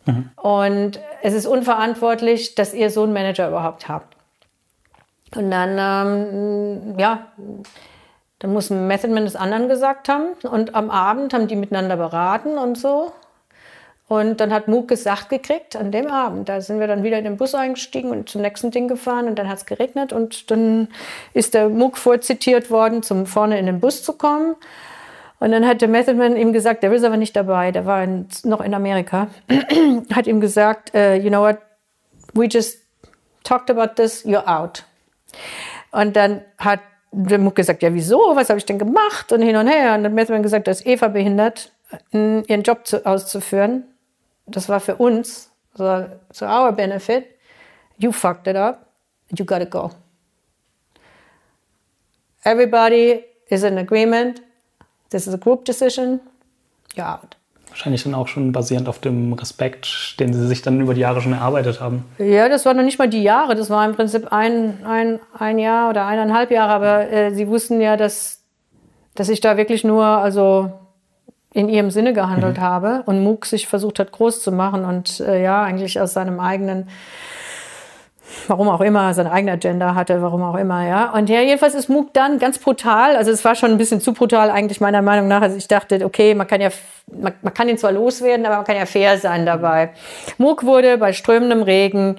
Mhm. 0.05 0.31
Und 0.37 0.99
es 1.21 1.33
ist 1.33 1.45
unverantwortlich, 1.45 2.55
dass 2.55 2.73
ihr 2.73 2.89
so 2.89 3.03
einen 3.03 3.11
Manager 3.11 3.49
überhaupt 3.49 3.89
habt. 3.89 4.15
Und 5.35 5.51
dann, 5.51 5.77
ähm, 5.77 6.97
ja, 6.97 7.27
dann 8.39 8.53
muss 8.53 8.69
ein 8.69 8.87
Method 8.87 9.13
Man 9.13 9.25
das 9.25 9.35
anderen 9.35 9.67
gesagt 9.67 10.07
haben. 10.07 10.29
Und 10.49 10.73
am 10.73 10.89
Abend 10.89 11.33
haben 11.33 11.49
die 11.49 11.57
miteinander 11.57 11.97
beraten 11.97 12.57
und 12.57 12.77
so. 12.77 13.11
Und 14.09 14.41
dann 14.41 14.51
hat 14.51 14.67
Mook 14.67 14.87
gesagt 14.87 15.29
gekriegt, 15.29 15.75
an 15.75 15.91
dem 15.91 16.07
Abend, 16.07 16.49
da 16.49 16.61
sind 16.61 16.79
wir 16.79 16.87
dann 16.87 17.03
wieder 17.03 17.19
in 17.19 17.25
den 17.25 17.37
Bus 17.37 17.53
eingestiegen 17.53 18.09
und 18.09 18.27
zum 18.27 18.41
nächsten 18.41 18.71
Ding 18.71 18.87
gefahren 18.87 19.27
und 19.27 19.37
dann 19.37 19.47
hat 19.47 19.59
es 19.59 19.65
geregnet 19.67 20.11
und 20.11 20.49
dann 20.49 20.87
ist 21.35 21.53
der 21.53 21.69
Mook 21.69 21.95
vorzitiert 21.95 22.71
worden, 22.71 23.03
zum 23.03 23.27
vorne 23.27 23.59
in 23.59 23.67
den 23.67 23.79
Bus 23.79 24.01
zu 24.03 24.13
kommen. 24.13 24.55
Und 25.39 25.51
dann 25.51 25.65
hat 25.67 25.81
der 25.81 25.89
Methodman 25.89 26.37
ihm 26.37 26.53
gesagt, 26.53 26.81
der 26.81 26.91
ist 26.91 27.03
aber 27.03 27.17
nicht 27.17 27.35
dabei, 27.35 27.71
der 27.71 27.85
war 27.85 28.03
in, 28.03 28.27
noch 28.45 28.61
in 28.61 28.73
Amerika, 28.73 29.27
hat 30.11 30.25
ihm 30.25 30.41
gesagt, 30.41 30.91
uh, 30.95 31.13
you 31.13 31.29
know 31.29 31.43
what, 31.43 31.59
we 32.33 32.47
just 32.47 32.79
talked 33.43 33.69
about 33.69 33.93
this, 33.93 34.25
you're 34.25 34.47
out. 34.47 34.85
Und 35.91 36.15
dann 36.15 36.41
hat 36.57 36.79
der 37.11 37.37
Mook 37.37 37.55
gesagt, 37.55 37.83
ja 37.83 37.93
wieso, 37.93 38.17
was 38.33 38.49
habe 38.49 38.57
ich 38.57 38.65
denn 38.65 38.79
gemacht 38.79 39.31
und 39.31 39.43
hin 39.43 39.55
und 39.55 39.67
her. 39.67 39.93
Und 39.93 40.03
dann 40.03 40.05
hat 40.05 40.13
Methodman 40.13 40.41
gesagt, 40.41 40.65
dass 40.65 40.83
Eva 40.83 41.09
behindert, 41.09 41.71
ihren 42.11 42.63
Job 42.63 42.87
zu, 42.87 43.05
auszuführen 43.05 43.83
das 44.51 44.69
war 44.69 44.79
für 44.79 44.95
uns, 44.95 45.51
so, 45.75 46.05
to 46.37 46.45
our 46.45 46.71
benefit, 46.71 47.25
you 47.97 48.11
fucked 48.11 48.47
it 48.47 48.55
up, 48.55 48.87
you 49.35 49.45
gotta 49.45 49.65
go. 49.65 49.91
Everybody 52.43 53.23
is 53.49 53.63
in 53.63 53.77
agreement, 53.77 54.41
this 55.09 55.27
is 55.27 55.33
a 55.33 55.37
group 55.37 55.65
decision, 55.65 56.19
you're 56.95 57.07
out. 57.07 57.35
Wahrscheinlich 57.69 58.03
dann 58.03 58.15
auch 58.15 58.27
schon 58.27 58.51
basierend 58.51 58.89
auf 58.89 58.99
dem 58.99 59.33
Respekt, 59.33 60.19
den 60.19 60.33
sie 60.33 60.47
sich 60.47 60.61
dann 60.63 60.81
über 60.81 60.95
die 60.95 61.01
Jahre 61.01 61.21
schon 61.21 61.33
erarbeitet 61.33 61.79
haben. 61.79 62.03
Ja, 62.17 62.49
das 62.49 62.65
waren 62.65 62.77
noch 62.77 62.83
nicht 62.83 62.97
mal 62.97 63.07
die 63.07 63.21
Jahre, 63.21 63.55
das 63.55 63.69
war 63.69 63.85
im 63.85 63.95
Prinzip 63.95 64.33
ein, 64.33 64.83
ein, 64.85 65.19
ein 65.37 65.59
Jahr 65.59 65.89
oder 65.89 66.07
eineinhalb 66.07 66.49
Jahre, 66.49 66.73
aber 66.73 67.11
äh, 67.11 67.31
sie 67.31 67.47
wussten 67.47 67.79
ja, 67.79 67.95
dass, 67.95 68.41
dass 69.13 69.29
ich 69.29 69.39
da 69.39 69.55
wirklich 69.55 69.83
nur, 69.83 70.03
also 70.03 70.78
in 71.53 71.67
ihrem 71.69 71.89
Sinne 71.89 72.13
gehandelt 72.13 72.57
mhm. 72.57 72.61
habe 72.61 73.03
und 73.05 73.23
Mook 73.23 73.45
sich 73.45 73.67
versucht 73.67 73.99
hat, 73.99 74.11
groß 74.11 74.41
zu 74.41 74.51
machen 74.51 74.85
und 74.85 75.19
äh, 75.19 75.41
ja, 75.41 75.63
eigentlich 75.63 75.99
aus 75.99 76.13
seinem 76.13 76.39
eigenen, 76.39 76.87
warum 78.47 78.69
auch 78.69 78.81
immer, 78.81 79.13
seine 79.15 79.31
eigene 79.31 79.53
Agenda 79.53 79.95
hatte, 79.95 80.21
warum 80.21 80.43
auch 80.43 80.55
immer, 80.55 80.85
ja. 80.87 81.11
Und 81.11 81.27
ja, 81.27 81.41
jedenfalls 81.41 81.73
ist 81.73 81.89
Mook 81.89 82.13
dann 82.13 82.37
ganz 82.37 82.59
brutal, 82.59 83.15
also 83.15 83.31
es 83.31 83.43
war 83.43 83.55
schon 83.55 83.71
ein 83.71 83.79
bisschen 83.79 83.99
zu 83.99 84.13
brutal 84.13 84.51
eigentlich 84.51 84.79
meiner 84.79 85.01
Meinung 85.01 85.27
nach. 85.27 85.41
Also 85.41 85.57
ich 85.57 85.67
dachte, 85.67 86.05
okay, 86.05 86.35
man 86.35 86.45
kann 86.45 86.61
ja, 86.61 86.69
man, 87.11 87.33
man 87.41 87.53
kann 87.53 87.67
ihn 87.67 87.79
zwar 87.79 87.91
loswerden, 87.91 88.45
aber 88.45 88.57
man 88.57 88.65
kann 88.65 88.77
ja 88.77 88.85
fair 88.85 89.17
sein 89.17 89.47
dabei. 89.47 89.89
Mook 90.37 90.63
wurde 90.63 90.99
bei 90.99 91.13
strömendem 91.13 91.63
Regen 91.63 92.17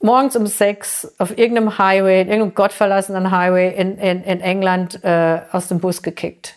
morgens 0.00 0.34
um 0.34 0.46
sechs 0.46 1.14
auf 1.18 1.36
irgendeinem 1.36 1.76
Highway, 1.76 2.20
irgendeinem 2.20 2.54
gottverlassenen 2.54 3.30
Highway 3.30 3.74
in, 3.76 3.98
in, 3.98 4.24
in 4.24 4.40
England 4.40 5.04
äh, 5.04 5.40
aus 5.52 5.68
dem 5.68 5.78
Bus 5.78 6.02
gekickt. 6.02 6.54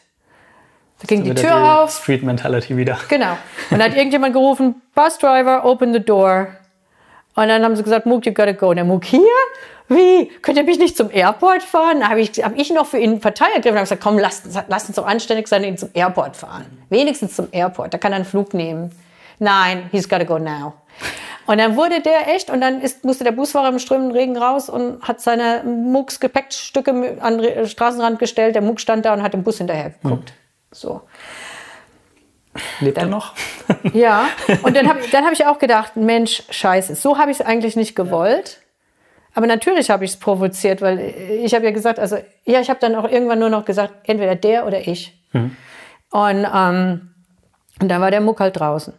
Da 1.01 1.07
ging 1.07 1.23
die 1.23 1.33
Tür 1.33 1.49
die 1.49 1.69
auf. 1.69 1.91
Street 1.91 2.23
Mentality 2.23 2.77
wieder. 2.77 2.97
Genau. 3.09 3.37
Und 3.69 3.79
dann 3.79 3.83
hat 3.83 3.95
irgendjemand 3.95 4.33
gerufen, 4.33 4.81
Bus 4.93 5.17
Driver, 5.17 5.65
open 5.65 5.93
the 5.93 5.99
door. 5.99 6.47
Und 7.35 7.49
dann 7.49 7.63
haben 7.63 7.75
sie 7.75 7.83
gesagt, 7.83 8.05
Mook, 8.05 8.25
you 8.25 8.33
gotta 8.33 8.53
go. 8.53 8.69
Und 8.69 8.77
der 8.77 8.85
Mook, 8.85 9.03
hier? 9.05 9.21
Wie? 9.87 10.31
Könnt 10.41 10.57
ihr 10.57 10.63
mich 10.63 10.79
nicht 10.79 10.97
zum 10.97 11.11
Airport 11.11 11.61
fahren? 11.61 11.99
Da 11.99 12.09
habe 12.09 12.21
ich, 12.21 12.43
hab 12.43 12.57
ich 12.57 12.71
noch 12.71 12.87
für 12.87 12.97
ihn 12.97 13.21
ergriffen 13.21 13.43
und 13.43 13.65
habe 13.65 13.81
gesagt, 13.81 14.01
komm, 14.01 14.17
lasst, 14.17 14.47
lasst 14.67 14.87
uns 14.87 14.95
doch 14.95 15.05
anständig 15.05 15.47
sein 15.47 15.61
und 15.61 15.67
ihn 15.67 15.77
zum 15.77 15.89
Airport 15.93 16.37
fahren. 16.37 16.65
Wenigstens 16.89 17.35
zum 17.35 17.49
Airport. 17.51 17.93
Da 17.93 17.97
kann 17.97 18.13
er 18.13 18.17
einen 18.17 18.25
Flug 18.25 18.53
nehmen. 18.53 18.91
Nein, 19.37 19.89
he's 19.91 20.07
gotta 20.07 20.23
go 20.23 20.39
now. 20.39 20.73
Und 21.45 21.59
dann 21.59 21.75
wurde 21.75 22.01
der 22.01 22.33
echt, 22.33 22.49
und 22.49 22.61
dann 22.61 22.81
ist, 22.81 23.03
musste 23.03 23.23
der 23.23 23.33
Busfahrer 23.33 23.69
im 23.69 23.77
strömenden 23.77 24.15
Regen 24.15 24.37
raus 24.37 24.69
und 24.69 25.03
hat 25.03 25.21
seine 25.21 25.61
Mooks 25.63 26.19
Gepäckstücke 26.19 27.17
an 27.19 27.37
den 27.37 27.67
Straßenrand 27.67 28.17
gestellt. 28.17 28.55
Der 28.55 28.63
Mook 28.63 28.79
stand 28.79 29.05
da 29.05 29.13
und 29.13 29.21
hat 29.21 29.33
dem 29.33 29.43
Bus 29.43 29.57
hinterher 29.59 29.91
geguckt. 29.91 30.29
Hm. 30.29 30.44
So. 30.75 31.01
Lebt 32.79 32.97
dann, 32.97 33.05
er 33.05 33.09
noch? 33.09 33.33
ja, 33.93 34.27
und 34.63 34.75
dann 34.75 34.87
habe 34.87 34.99
dann 35.11 35.25
hab 35.25 35.33
ich 35.33 35.45
auch 35.45 35.59
gedacht, 35.59 35.95
Mensch, 35.95 36.43
scheiße, 36.49 36.95
so 36.95 37.17
habe 37.17 37.31
ich 37.31 37.39
es 37.39 37.45
eigentlich 37.45 37.75
nicht 37.75 37.95
gewollt. 37.95 38.61
Aber 39.33 39.47
natürlich 39.47 39.89
habe 39.89 40.05
ich 40.05 40.11
es 40.11 40.17
provoziert, 40.17 40.81
weil 40.81 40.99
ich 41.43 41.53
habe 41.53 41.65
ja 41.65 41.71
gesagt, 41.71 41.99
also 41.99 42.17
ja, 42.45 42.61
ich 42.61 42.69
habe 42.69 42.79
dann 42.79 42.95
auch 42.95 43.09
irgendwann 43.09 43.39
nur 43.39 43.49
noch 43.49 43.65
gesagt, 43.65 43.93
entweder 44.03 44.35
der 44.35 44.65
oder 44.65 44.87
ich. 44.87 45.13
Mhm. 45.33 45.57
Und, 46.11 46.47
ähm, 46.53 47.09
und 47.81 47.89
dann 47.89 47.99
war 47.99 48.11
der 48.11 48.21
Muck 48.21 48.39
halt 48.39 48.57
draußen. 48.57 48.93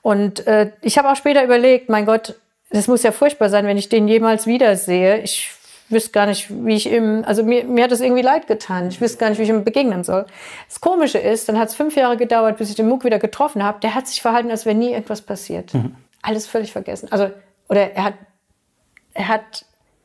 Und 0.00 0.46
äh, 0.46 0.72
ich 0.80 0.96
habe 0.96 1.10
auch 1.10 1.16
später 1.16 1.44
überlegt, 1.44 1.90
mein 1.90 2.06
Gott, 2.06 2.36
das 2.70 2.88
muss 2.88 3.02
ja 3.02 3.12
furchtbar 3.12 3.50
sein, 3.50 3.66
wenn 3.66 3.76
ich 3.76 3.90
den 3.90 4.08
jemals 4.08 4.46
wiedersehe. 4.46 5.18
Ich 5.18 5.50
wüsste 5.88 6.10
gar 6.12 6.26
nicht, 6.26 6.48
wie 6.50 6.74
ich 6.74 6.90
ihm, 6.90 7.22
also 7.26 7.42
mir, 7.42 7.64
mir 7.64 7.84
hat 7.84 7.92
das 7.92 8.00
irgendwie 8.00 8.22
leid 8.22 8.46
getan. 8.46 8.88
Ich 8.88 9.00
wüsste 9.00 9.18
gar 9.18 9.30
nicht, 9.30 9.38
wie 9.38 9.42
ich 9.42 9.48
ihm 9.48 9.64
begegnen 9.64 10.04
soll. 10.04 10.26
Das 10.68 10.80
Komische 10.80 11.18
ist, 11.18 11.48
dann 11.48 11.58
hat 11.58 11.68
es 11.68 11.74
fünf 11.74 11.96
Jahre 11.96 12.16
gedauert, 12.16 12.58
bis 12.58 12.70
ich 12.70 12.76
den 12.76 12.88
Muck 12.88 13.04
wieder 13.04 13.18
getroffen 13.18 13.62
habe. 13.62 13.80
Der 13.80 13.94
hat 13.94 14.06
sich 14.06 14.22
verhalten, 14.22 14.50
als 14.50 14.64
wäre 14.64 14.76
nie 14.76 14.92
irgendwas 14.92 15.22
passiert. 15.22 15.74
Mhm. 15.74 15.96
Alles 16.22 16.46
völlig 16.46 16.72
vergessen. 16.72 17.10
Also, 17.10 17.30
oder 17.68 17.92
er 17.92 18.04
hat, 18.04 18.14
er 19.14 19.28
hat 19.28 19.64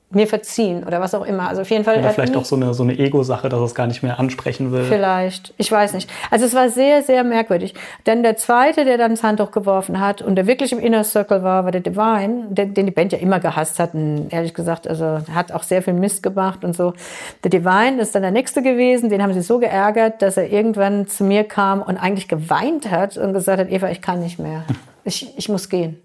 mir 0.10 0.26
verziehen 0.26 0.86
oder 0.86 1.02
was 1.02 1.14
auch 1.14 1.26
immer. 1.26 1.50
Also 1.50 1.64
auf 1.64 1.70
jeden 1.70 1.84
Fall. 1.84 2.00
Oder 2.00 2.12
vielleicht 2.12 2.36
auch 2.38 2.46
so 2.46 2.56
eine, 2.56 2.74
so 2.74 2.84
eine 2.84 2.98
Ego-Sache, 2.98 3.50
dass 3.50 3.60
er 3.60 3.66
es 3.66 3.76
gar 3.76 3.88
nicht 3.88 4.04
mehr 4.04 4.20
ansprechen 4.20 4.72
will. 4.72 4.86
Vielleicht. 4.86 5.54
Ich 5.58 5.70
weiß 5.70 5.94
nicht. 5.94 6.10
Also 6.32 6.46
es 6.46 6.56
war 6.56 6.70
sehr, 6.70 7.04
sehr 7.04 7.26
merkwürdig. 7.26 7.74
Denn 8.06 8.24
der 8.24 8.38
zweite, 8.38 8.86
der 8.86 8.98
dann 8.98 9.12
das 9.12 9.24
Handtuch 9.24 9.52
geworfen 9.52 10.00
hat 10.00 10.22
und 10.22 10.36
der 10.36 10.48
wirklich 10.48 10.72
im 10.72 10.80
Inner 10.80 11.04
Circle 11.04 11.44
war, 11.44 11.66
war 11.66 11.72
der 11.74 11.82
Divine, 11.82 12.46
der, 12.50 12.68
den 12.68 12.86
die 12.86 12.92
Band 12.94 13.12
ja 13.12 13.20
immer 13.20 13.42
gehasst 13.42 13.80
hat. 13.80 13.94
Und 13.94 14.32
ehrlich 14.32 14.54
gesagt, 14.54 14.88
also 14.88 15.20
hat 15.34 15.52
auch 15.52 15.64
sehr 15.64 15.82
viel 15.82 15.94
Mist 15.94 16.24
gemacht 16.24 16.64
und 16.64 16.74
so. 16.74 16.94
Der 17.44 17.50
Divine 17.50 18.02
ist 18.02 18.16
dann 18.16 18.22
der 18.22 18.32
nächste 18.32 18.62
gewesen. 18.62 19.10
Den 19.10 19.22
haben 19.22 19.34
sie 19.34 19.42
so 19.42 19.60
geärgert, 19.60 20.22
dass 20.22 20.38
er 20.38 20.50
irgendwann 20.50 21.08
zu 21.08 21.26
mir 21.26 21.44
kam 21.44 21.82
und 21.82 21.98
eigentlich 21.98 22.30
geweint 22.30 22.90
hat 22.90 23.18
und 23.18 23.34
gesagt 23.34 23.60
hat, 23.60 23.70
Eva, 23.70 23.90
ich 23.90 24.02
kann 24.02 24.22
nicht 24.22 24.40
mehr. 24.40 24.64
Ich, 25.04 25.38
ich 25.38 25.50
muss 25.50 25.68
gehen. 25.68 26.02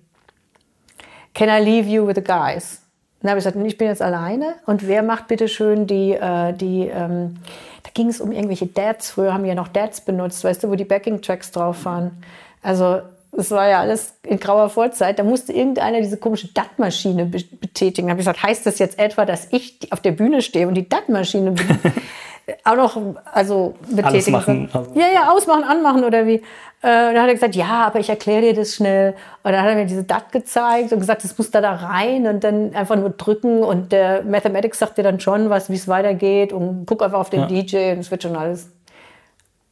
Can 1.35 1.49
I 1.49 1.65
leave 1.65 1.89
you 1.89 2.05
with 2.05 2.17
the 2.17 2.25
guys? 2.25 2.83
Dann 3.23 3.31
habe 3.31 3.39
ich 3.39 3.45
gesagt, 3.45 3.65
ich 3.65 3.79
bin 3.79 3.89
jetzt 3.89 4.03
alleine 4.03 4.55
und 4.67 4.87
wer 4.87 5.03
macht 5.03 5.29
bitte 5.29 5.49
schön 5.49 5.87
die, 5.87 6.13
äh, 6.13 6.53
die 6.53 6.89
ähm, 6.89 7.37
da 7.83 7.91
ging 7.95 8.09
es 8.09 8.21
um 8.21 8.33
irgendwelche 8.33 8.67
Dads, 8.67 9.11
früher 9.11 9.33
haben 9.33 9.45
wir 9.45 9.51
ja 9.51 9.55
noch 9.55 9.69
Dads 9.69 10.01
benutzt, 10.01 10.45
weißt 10.45 10.65
du, 10.65 10.71
wo 10.71 10.75
die 10.75 10.85
Backing-Tracks 10.85 11.53
drauf 11.53 11.85
waren. 11.85 12.23
Also 12.63 13.01
es 13.37 13.51
war 13.51 13.69
ja 13.69 13.81
alles 13.81 14.15
in 14.25 14.39
grauer 14.39 14.69
Vorzeit, 14.69 15.19
da 15.19 15.25
musste 15.25 15.53
irgendeiner 15.53 16.01
diese 16.01 16.19
komische 16.19 16.49
DAT-Maschine 16.49 17.25
betätigen. 17.25 18.09
Da 18.09 18.11
habe 18.13 18.21
ich 18.21 18.27
gesagt, 18.27 18.43
heißt 18.43 18.67
das 18.67 18.79
jetzt 18.79 18.99
etwa, 18.99 19.25
dass 19.25 19.49
ich 19.51 19.79
auf 19.91 20.01
der 20.01 20.13
Bühne 20.13 20.43
stehe 20.43 20.69
und 20.69 20.75
die 20.75 20.89
DAT-Maschine 20.89 21.55
auch 22.65 22.77
noch 22.77 23.01
also 23.33 23.75
betätigen 23.89 24.33
machen, 24.33 24.69
also. 24.73 24.91
Ja, 24.95 25.07
ja, 25.13 25.33
ausmachen, 25.33 25.65
anmachen 25.65 26.05
oder 26.05 26.27
wie. 26.27 26.35
Äh, 26.35 26.43
dann 26.83 27.21
hat 27.21 27.29
er 27.29 27.35
gesagt, 27.35 27.55
ja, 27.55 27.87
aber 27.87 28.01
ich 28.01 28.09
erkläre 28.09 28.43
dir 28.43 28.55
das 28.55 28.75
schnell. 28.75 29.15
Und 29.45 29.53
dann 29.53 29.63
hat 29.63 29.69
er 29.69 29.77
mir 29.77 29.87
diese 29.87 30.03
DAT 30.03 30.33
gezeigt 30.33 30.93
und 30.93 30.99
gesagt, 30.99 31.23
das 31.23 31.39
muss 31.39 31.51
da 31.53 31.61
da 31.61 31.75
rein 31.75 32.27
und 32.27 32.43
dann 32.43 32.75
einfach 32.75 32.97
nur 32.97 33.11
drücken 33.11 33.63
und 33.63 33.93
der 33.93 34.25
Mathematics 34.25 34.81
sagt 34.81 34.99
dir 34.99 35.05
dann 35.05 35.21
schon 35.21 35.49
was, 35.49 35.71
wie 35.71 35.77
es 35.77 35.87
weitergeht 35.87 36.53
und 36.53 36.87
guck 36.87 37.03
einfach 37.03 37.21
auf 37.21 37.31
den 37.31 37.43
ja. 37.43 37.47
DJ 37.47 37.93
und 37.93 38.01
es 38.01 38.11
wird 38.11 38.25
schon 38.25 38.35
alles 38.35 38.71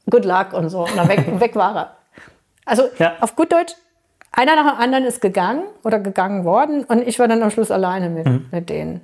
good 0.08 0.24
luck 0.24 0.52
und 0.52 0.68
so. 0.68 0.82
Und 0.82 0.96
dann 0.96 1.08
weg, 1.08 1.24
weg 1.40 1.56
war 1.56 1.76
er. 1.76 1.96
Also 2.64 2.84
ja. 2.98 3.14
auf 3.20 3.34
gut 3.34 3.52
Deutsch, 3.52 3.74
einer 4.30 4.54
nach 4.54 4.74
dem 4.74 4.80
anderen 4.80 5.04
ist 5.04 5.20
gegangen 5.20 5.64
oder 5.82 5.98
gegangen 5.98 6.44
worden 6.44 6.84
und 6.84 7.06
ich 7.06 7.18
war 7.18 7.26
dann 7.26 7.42
am 7.42 7.50
Schluss 7.50 7.72
alleine 7.72 8.08
mit, 8.08 8.26
mhm. 8.26 8.46
mit 8.52 8.70
denen. 8.70 9.00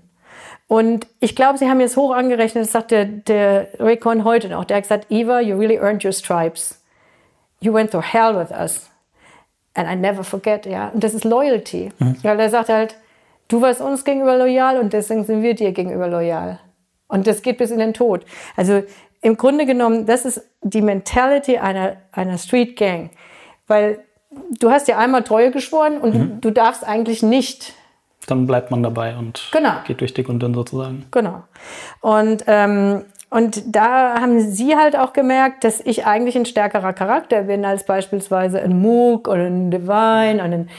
Und 0.68 1.06
ich 1.20 1.36
glaube, 1.36 1.58
sie 1.58 1.68
haben 1.68 1.80
jetzt 1.80 1.96
hoch 1.96 2.12
angerechnet, 2.12 2.64
das 2.64 2.72
sagt 2.72 2.90
der, 2.90 3.04
der 3.04 3.68
Raycon 3.78 4.24
heute 4.24 4.48
noch. 4.48 4.64
Der 4.64 4.78
hat 4.78 4.84
gesagt, 4.84 5.06
Eva, 5.10 5.40
you 5.40 5.56
really 5.56 5.78
earned 5.78 6.04
your 6.04 6.12
stripes. 6.12 6.82
You 7.60 7.72
went 7.72 7.92
through 7.92 8.12
hell 8.12 8.34
with 8.34 8.50
us. 8.50 8.90
And 9.74 9.88
I 9.88 9.94
never 9.94 10.24
forget, 10.24 10.66
ja. 10.66 10.88
Und 10.88 11.04
das 11.04 11.14
ist 11.14 11.24
Loyalty. 11.24 11.90
Mhm. 11.98 12.16
Weil 12.22 12.40
er 12.40 12.50
sagt 12.50 12.68
halt, 12.68 12.96
du 13.48 13.60
warst 13.60 13.80
uns 13.80 14.04
gegenüber 14.04 14.36
loyal 14.36 14.78
und 14.80 14.92
deswegen 14.92 15.24
sind 15.24 15.42
wir 15.42 15.54
dir 15.54 15.72
gegenüber 15.72 16.08
loyal. 16.08 16.58
Und 17.08 17.26
das 17.26 17.42
geht 17.42 17.58
bis 17.58 17.70
in 17.70 17.78
den 17.78 17.94
Tod. 17.94 18.24
Also 18.56 18.82
im 19.22 19.36
Grunde 19.36 19.66
genommen, 19.66 20.06
das 20.06 20.24
ist 20.24 20.42
die 20.62 20.82
Mentality 20.82 21.58
einer, 21.58 21.96
einer 22.12 22.38
Street 22.38 22.76
Gang. 22.76 23.10
Weil 23.66 24.00
du 24.58 24.70
hast 24.70 24.88
ja 24.88 24.98
einmal 24.98 25.22
Treue 25.22 25.50
geschworen 25.50 25.98
und 25.98 26.14
mhm. 26.14 26.40
du, 26.40 26.48
du, 26.48 26.50
darfst 26.52 26.86
eigentlich 26.86 27.22
nicht. 27.22 27.74
Dann 28.26 28.46
bleibt 28.46 28.70
man 28.70 28.82
dabei 28.82 29.16
und 29.16 29.48
genau. 29.52 29.74
geht 29.86 30.00
durch 30.00 30.14
dick 30.14 30.28
und 30.28 30.40
dünn 30.40 30.54
sozusagen. 30.54 31.06
Genau. 31.10 31.42
Und, 32.00 32.44
ähm, 32.46 33.04
und 33.30 33.62
da 33.74 34.20
haben 34.20 34.40
sie 34.40 34.76
halt 34.76 34.96
auch 34.96 35.12
gemerkt, 35.12 35.64
dass 35.64 35.80
ich 35.80 36.06
eigentlich 36.06 36.36
ein 36.36 36.46
stärkerer 36.46 36.92
Charakter 36.92 37.44
bin 37.44 37.64
als 37.64 37.84
beispielsweise 37.84 38.60
ein 38.60 38.80
Moog 38.80 39.28
oder 39.28 39.46
ein 39.46 39.70
Divine 39.70 40.42
und 40.44 40.52
ein 40.52 40.70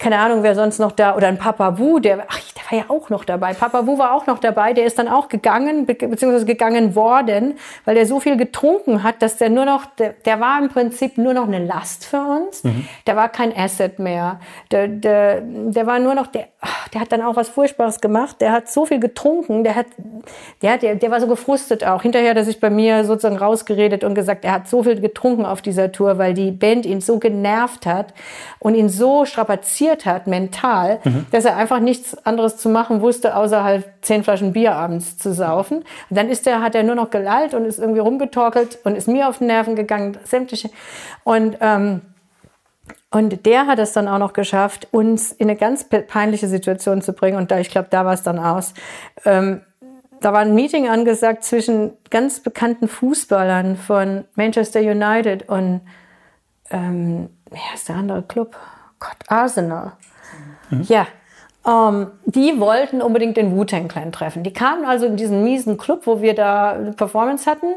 keine 0.00 0.20
Ahnung, 0.20 0.44
wer 0.44 0.54
sonst 0.54 0.78
noch 0.78 0.92
da, 0.92 1.16
oder 1.16 1.26
ein 1.26 1.38
Papa 1.38 1.76
Wu, 1.76 1.98
der, 1.98 2.24
ach, 2.28 2.40
der 2.52 2.62
war 2.70 2.78
ja 2.78 2.84
auch 2.88 3.10
noch 3.10 3.24
dabei. 3.24 3.52
Papa 3.52 3.84
Wu 3.84 3.98
war 3.98 4.14
auch 4.14 4.28
noch 4.28 4.38
dabei, 4.38 4.72
der 4.72 4.84
ist 4.84 4.96
dann 4.96 5.08
auch 5.08 5.28
gegangen, 5.28 5.86
be 5.86 5.94
beziehungsweise 5.94 6.46
gegangen 6.46 6.94
worden, 6.94 7.54
weil 7.84 7.96
der 7.96 8.06
so 8.06 8.20
viel 8.20 8.36
getrunken 8.36 9.02
hat, 9.02 9.22
dass 9.22 9.38
der 9.38 9.50
nur 9.50 9.64
noch, 9.64 9.86
der, 9.86 10.12
der 10.24 10.38
war 10.38 10.60
im 10.60 10.68
Prinzip 10.68 11.18
nur 11.18 11.34
noch 11.34 11.48
eine 11.48 11.64
Last 11.64 12.06
für 12.06 12.20
uns. 12.20 12.62
Mhm. 12.62 12.86
Der 13.08 13.16
war 13.16 13.28
kein 13.28 13.56
Asset 13.56 13.98
mehr. 13.98 14.38
Der, 14.70 14.86
der, 14.86 15.40
der 15.40 15.86
war 15.86 15.98
nur 15.98 16.14
noch, 16.14 16.28
der, 16.28 16.46
ach, 16.60 16.86
der 16.90 17.00
hat 17.00 17.10
dann 17.10 17.22
auch 17.22 17.34
was 17.34 17.48
Furchtbares 17.48 18.00
gemacht. 18.00 18.40
Der 18.40 18.52
hat 18.52 18.70
so 18.70 18.86
viel 18.86 19.00
getrunken, 19.00 19.64
der 19.64 19.74
hat, 19.74 19.86
der, 20.62 20.78
der, 20.78 20.94
der 20.94 21.10
war 21.10 21.20
so 21.20 21.26
gefrustet 21.26 21.84
auch. 21.84 22.02
Hinterher 22.02 22.30
hat 22.30 22.36
er 22.36 22.44
sich 22.44 22.60
bei 22.60 22.70
mir 22.70 23.04
sozusagen 23.04 23.36
rausgeredet 23.36 24.04
und 24.04 24.14
gesagt, 24.14 24.44
er 24.44 24.52
hat 24.52 24.68
so 24.68 24.84
viel 24.84 25.00
getrunken 25.00 25.44
auf 25.44 25.60
dieser 25.60 25.90
Tour, 25.90 26.18
weil 26.18 26.34
die 26.34 26.52
Band 26.52 26.86
ihn 26.86 27.00
so 27.00 27.18
genervt 27.18 27.84
hat 27.84 28.14
und 28.60 28.76
ihn 28.76 28.88
so 28.88 29.24
strapaziert 29.24 29.87
blockiert 29.88 30.06
hat, 30.06 30.26
mental, 30.26 31.00
mhm. 31.04 31.26
dass 31.30 31.44
er 31.44 31.56
einfach 31.56 31.80
nichts 31.80 32.16
anderes 32.26 32.56
zu 32.56 32.68
machen 32.68 33.00
wusste, 33.00 33.36
außer 33.36 33.64
halt 33.64 33.84
zehn 34.02 34.22
Flaschen 34.22 34.52
Bier 34.52 34.74
abends 34.74 35.18
zu 35.18 35.32
saufen. 35.32 35.78
Und 35.78 36.16
dann 36.18 36.28
ist 36.28 36.46
er, 36.46 36.62
hat 36.62 36.74
er 36.74 36.82
nur 36.82 36.94
noch 36.94 37.10
gelallt 37.10 37.54
und 37.54 37.64
ist 37.64 37.78
irgendwie 37.78 38.00
rumgetorkelt 38.00 38.78
und 38.84 38.96
ist 38.96 39.08
mir 39.08 39.28
auf 39.28 39.38
den 39.38 39.46
Nerven 39.46 39.76
gegangen, 39.76 40.16
sämtliche. 40.24 40.70
Und, 41.24 41.56
ähm, 41.60 42.02
und 43.10 43.46
der 43.46 43.66
hat 43.66 43.78
es 43.78 43.92
dann 43.92 44.08
auch 44.08 44.18
noch 44.18 44.34
geschafft, 44.34 44.88
uns 44.90 45.32
in 45.32 45.48
eine 45.48 45.58
ganz 45.58 45.86
peinliche 46.06 46.46
Situation 46.46 47.00
zu 47.00 47.12
bringen. 47.12 47.38
Und 47.38 47.50
da, 47.50 47.58
ich 47.58 47.70
glaube, 47.70 47.88
da 47.90 48.04
war 48.04 48.12
es 48.12 48.22
dann 48.22 48.38
aus. 48.38 48.74
Ähm, 49.24 49.62
da 50.20 50.32
war 50.32 50.40
ein 50.40 50.54
Meeting 50.54 50.88
angesagt 50.88 51.44
zwischen 51.44 51.92
ganz 52.10 52.40
bekannten 52.40 52.88
Fußballern 52.88 53.76
von 53.76 54.24
Manchester 54.34 54.80
United 54.80 55.48
und 55.48 55.80
ähm, 56.70 57.30
wer 57.50 57.74
ist 57.74 57.88
der 57.88 57.96
andere 57.96 58.22
Club? 58.22 58.56
Gott, 58.98 59.16
Arsenal. 59.28 59.92
Mhm. 60.70 60.82
Ja. 60.82 61.06
Ähm, 61.66 62.08
die 62.24 62.60
wollten 62.60 63.02
unbedingt 63.02 63.36
den 63.36 63.56
Wu-Tang 63.56 63.88
Clan 63.88 64.12
treffen. 64.12 64.42
Die 64.42 64.52
kamen 64.52 64.84
also 64.84 65.06
in 65.06 65.16
diesen 65.16 65.44
miesen 65.44 65.76
Club, 65.76 66.02
wo 66.06 66.20
wir 66.20 66.34
da 66.34 66.72
eine 66.72 66.92
Performance 66.92 67.50
hatten 67.50 67.74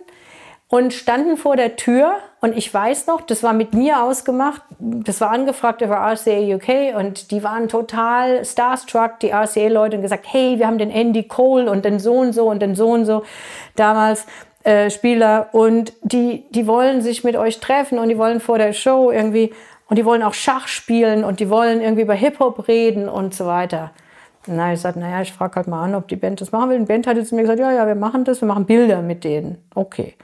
und 0.71 0.93
standen 0.93 1.35
vor 1.35 1.57
der 1.57 1.75
Tür. 1.75 2.13
Und 2.39 2.57
ich 2.57 2.73
weiß 2.73 3.07
noch, 3.07 3.21
das 3.21 3.43
war 3.43 3.51
mit 3.51 3.73
mir 3.73 4.01
ausgemacht. 4.01 4.61
Das 4.79 5.19
war 5.19 5.29
angefragt 5.29 5.81
über 5.81 5.95
RCA 5.95 6.55
UK 6.55 6.97
und 6.97 7.31
die 7.31 7.43
waren 7.43 7.67
total 7.67 8.45
starstruck, 8.45 9.19
die 9.19 9.31
RCA-Leute, 9.31 9.97
und 9.97 10.01
gesagt, 10.01 10.25
hey, 10.31 10.57
wir 10.57 10.67
haben 10.67 10.77
den 10.77 10.89
Andy 10.89 11.23
Cole 11.23 11.69
und 11.69 11.83
den 11.83 11.99
so 11.99 12.13
und 12.13 12.31
so 12.31 12.49
und 12.49 12.61
den 12.61 12.75
so 12.75 12.89
und 12.89 13.05
so 13.05 13.23
damals. 13.75 14.25
Äh, 14.63 14.91
Spieler 14.91 15.49
und 15.53 15.91
die, 16.03 16.45
die 16.51 16.67
wollen 16.67 17.01
sich 17.01 17.23
mit 17.23 17.35
euch 17.35 17.59
treffen 17.59 17.97
und 17.97 18.09
die 18.09 18.17
wollen 18.19 18.39
vor 18.39 18.59
der 18.59 18.73
Show 18.73 19.09
irgendwie 19.09 19.51
und 19.91 19.97
die 19.97 20.05
wollen 20.05 20.23
auch 20.23 20.33
Schach 20.33 20.69
spielen 20.69 21.25
und 21.25 21.41
die 21.41 21.49
wollen 21.49 21.81
irgendwie 21.81 22.03
über 22.03 22.13
Hip-Hop 22.13 22.69
reden 22.69 23.09
und 23.09 23.33
so 23.33 23.45
weiter. 23.45 23.91
Na, 24.47 24.71
ich 24.71 24.79
sagte, 24.79 25.01
naja, 25.01 25.21
ich 25.21 25.33
frage 25.33 25.57
halt 25.57 25.67
mal 25.67 25.83
an, 25.83 25.95
ob 25.95 26.07
die 26.07 26.15
Band 26.15 26.39
das 26.39 26.53
machen 26.53 26.69
will. 26.69 26.79
Die 26.79 26.85
Band 26.85 27.07
hat 27.07 27.17
jetzt 27.17 27.33
mir 27.33 27.41
gesagt, 27.41 27.59
ja, 27.59 27.73
ja, 27.73 27.85
wir 27.85 27.95
machen 27.95 28.23
das, 28.23 28.39
wir 28.39 28.47
machen 28.47 28.65
Bilder 28.65 29.01
mit 29.01 29.25
denen. 29.25 29.57
Okay. 29.75 30.15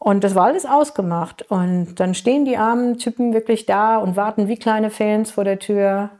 Und 0.00 0.24
das 0.24 0.34
war 0.34 0.46
alles 0.46 0.66
ausgemacht. 0.66 1.48
Und 1.52 2.00
dann 2.00 2.14
stehen 2.14 2.44
die 2.44 2.56
armen 2.56 2.98
Typen 2.98 3.32
wirklich 3.32 3.64
da 3.64 3.96
und 3.96 4.16
warten 4.16 4.48
wie 4.48 4.56
kleine 4.56 4.90
Fans 4.90 5.30
vor 5.30 5.44
der 5.44 5.60
Tür. 5.60 6.10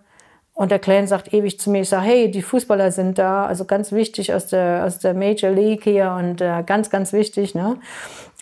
Und 0.55 0.71
der 0.71 0.79
Clan 0.79 1.09
sagt 1.09 1.35
ewig 1.35 1.59
zu 1.59 1.71
mir, 1.71 1.81
ich 1.81 1.89
sage, 1.89 2.07
hey, 2.07 2.31
die 2.31 2.41
Fußballer 2.41 2.93
sind 2.93 3.19
da, 3.19 3.47
also 3.47 3.65
ganz 3.65 3.91
wichtig 3.91 4.33
aus 4.33 4.47
der, 4.47 4.85
aus 4.87 5.01
der 5.01 5.15
Major 5.15 5.51
League 5.51 5.83
hier 5.83 6.15
und 6.17 6.41
äh, 6.41 6.63
ganz, 6.65 6.89
ganz 6.89 7.13
wichtig. 7.13 7.57
Ne? 7.57 7.79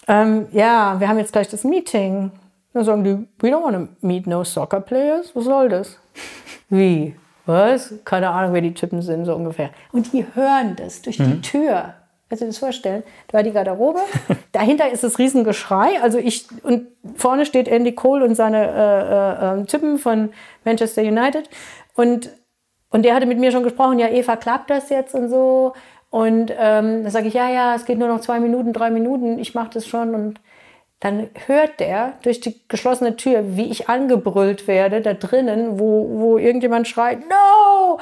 Ähm, 0.07 0.49
ja, 0.53 0.97
wir 0.99 1.09
haben 1.09 1.19
jetzt 1.19 1.33
gleich 1.33 1.49
das 1.49 1.65
Meeting. 1.65 2.31
Dann 2.73 2.85
sagen 2.85 3.05
die, 3.05 3.29
we 3.41 3.49
don't 3.49 3.63
want 3.63 3.77
to 3.77 4.07
meet 4.07 4.27
no 4.27 4.45
soccer 4.45 4.81
players. 4.81 5.35
Was 5.35 5.45
soll 5.45 5.69
das? 5.69 5.99
Wie? 6.69 7.15
Was? 7.47 7.95
Keine 8.05 8.31
Ahnung, 8.31 8.53
wer 8.53 8.61
die 8.61 8.75
Typen 8.75 9.01
sind, 9.01 9.25
so 9.25 9.35
ungefähr. 9.35 9.71
Und 9.91 10.13
die 10.13 10.27
hören 10.35 10.77
das 10.77 11.01
durch 11.01 11.19
mhm. 11.19 11.33
die 11.33 11.41
Tür. 11.41 11.95
Kannst 12.29 12.43
du 12.43 12.45
dir 12.45 12.51
das 12.51 12.59
vorstellen? 12.59 13.03
Da 13.29 13.39
war 13.39 13.43
die 13.43 13.53
Garderobe, 13.53 14.01
dahinter 14.53 14.91
ist 14.91 15.03
das 15.03 15.19
Riesengeschrei. 15.19 16.01
Also 16.03 16.19
ich, 16.19 16.47
und 16.63 16.89
vorne 17.15 17.47
steht 17.47 17.69
Andy 17.69 17.95
Cole 17.95 18.23
und 18.23 18.35
seine 18.35 18.69
äh, 18.69 19.51
äh, 19.51 19.53
ähm, 19.55 19.67
Typen 19.67 19.97
von 19.97 20.31
Manchester 20.65 21.01
United. 21.01 21.49
Und, 21.95 22.31
und 22.91 23.05
der 23.07 23.15
hatte 23.15 23.25
mit 23.25 23.39
mir 23.39 23.51
schon 23.51 23.63
gesprochen, 23.63 23.99
ja, 23.99 24.09
Eva, 24.09 24.37
klappt 24.37 24.69
das 24.69 24.91
jetzt 24.91 25.15
und 25.15 25.31
so. 25.31 25.73
Und 26.11 26.53
ähm, 26.59 27.05
da 27.05 27.11
sage 27.11 27.29
ich, 27.29 27.35
ja, 27.35 27.49
ja, 27.49 27.75
es 27.75 27.87
geht 27.87 27.99
nur 27.99 28.09
noch 28.09 28.21
zwei 28.21 28.41
Minuten, 28.41 28.75
drei 28.75 28.91
Minuten, 28.91 29.39
ich 29.39 29.55
mache 29.55 29.71
das 29.73 29.87
schon. 29.87 30.15
Und 30.15 30.41
dann 31.01 31.31
hört 31.47 31.79
der 31.79 32.15
durch 32.23 32.41
die 32.41 32.61
geschlossene 32.67 33.15
Tür, 33.15 33.57
wie 33.57 33.71
ich 33.71 33.89
angebrüllt 33.89 34.67
werde 34.67 35.01
da 35.01 35.15
drinnen, 35.15 35.79
wo, 35.79 36.09
wo 36.21 36.39
irgendjemand 36.39 36.89
schreit, 36.89 37.21
no, 37.21 38.01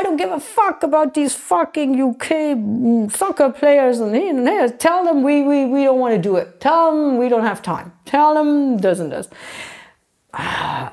I 0.00 0.06
don't 0.06 0.16
give 0.16 0.32
a 0.32 0.38
fuck 0.38 0.84
about 0.84 1.10
these 1.14 1.36
fucking 1.36 2.00
UK 2.00 3.10
soccer 3.10 3.50
players 3.50 4.00
and 4.00 4.14
hin 4.14 4.40
und 4.40 4.46
her. 4.46 4.78
Tell 4.78 5.04
them 5.04 5.24
we, 5.24 5.44
we, 5.44 5.66
we 5.66 5.84
don't 5.84 5.98
want 5.98 6.14
to 6.14 6.20
do 6.20 6.36
it. 6.36 6.60
Tell 6.60 6.92
them 6.92 7.18
we 7.18 7.26
don't 7.26 7.44
have 7.44 7.60
time. 7.60 7.90
Tell 8.04 8.34
them 8.34 8.80
das 8.80 9.00
und 9.00 9.10
das. 9.10 9.28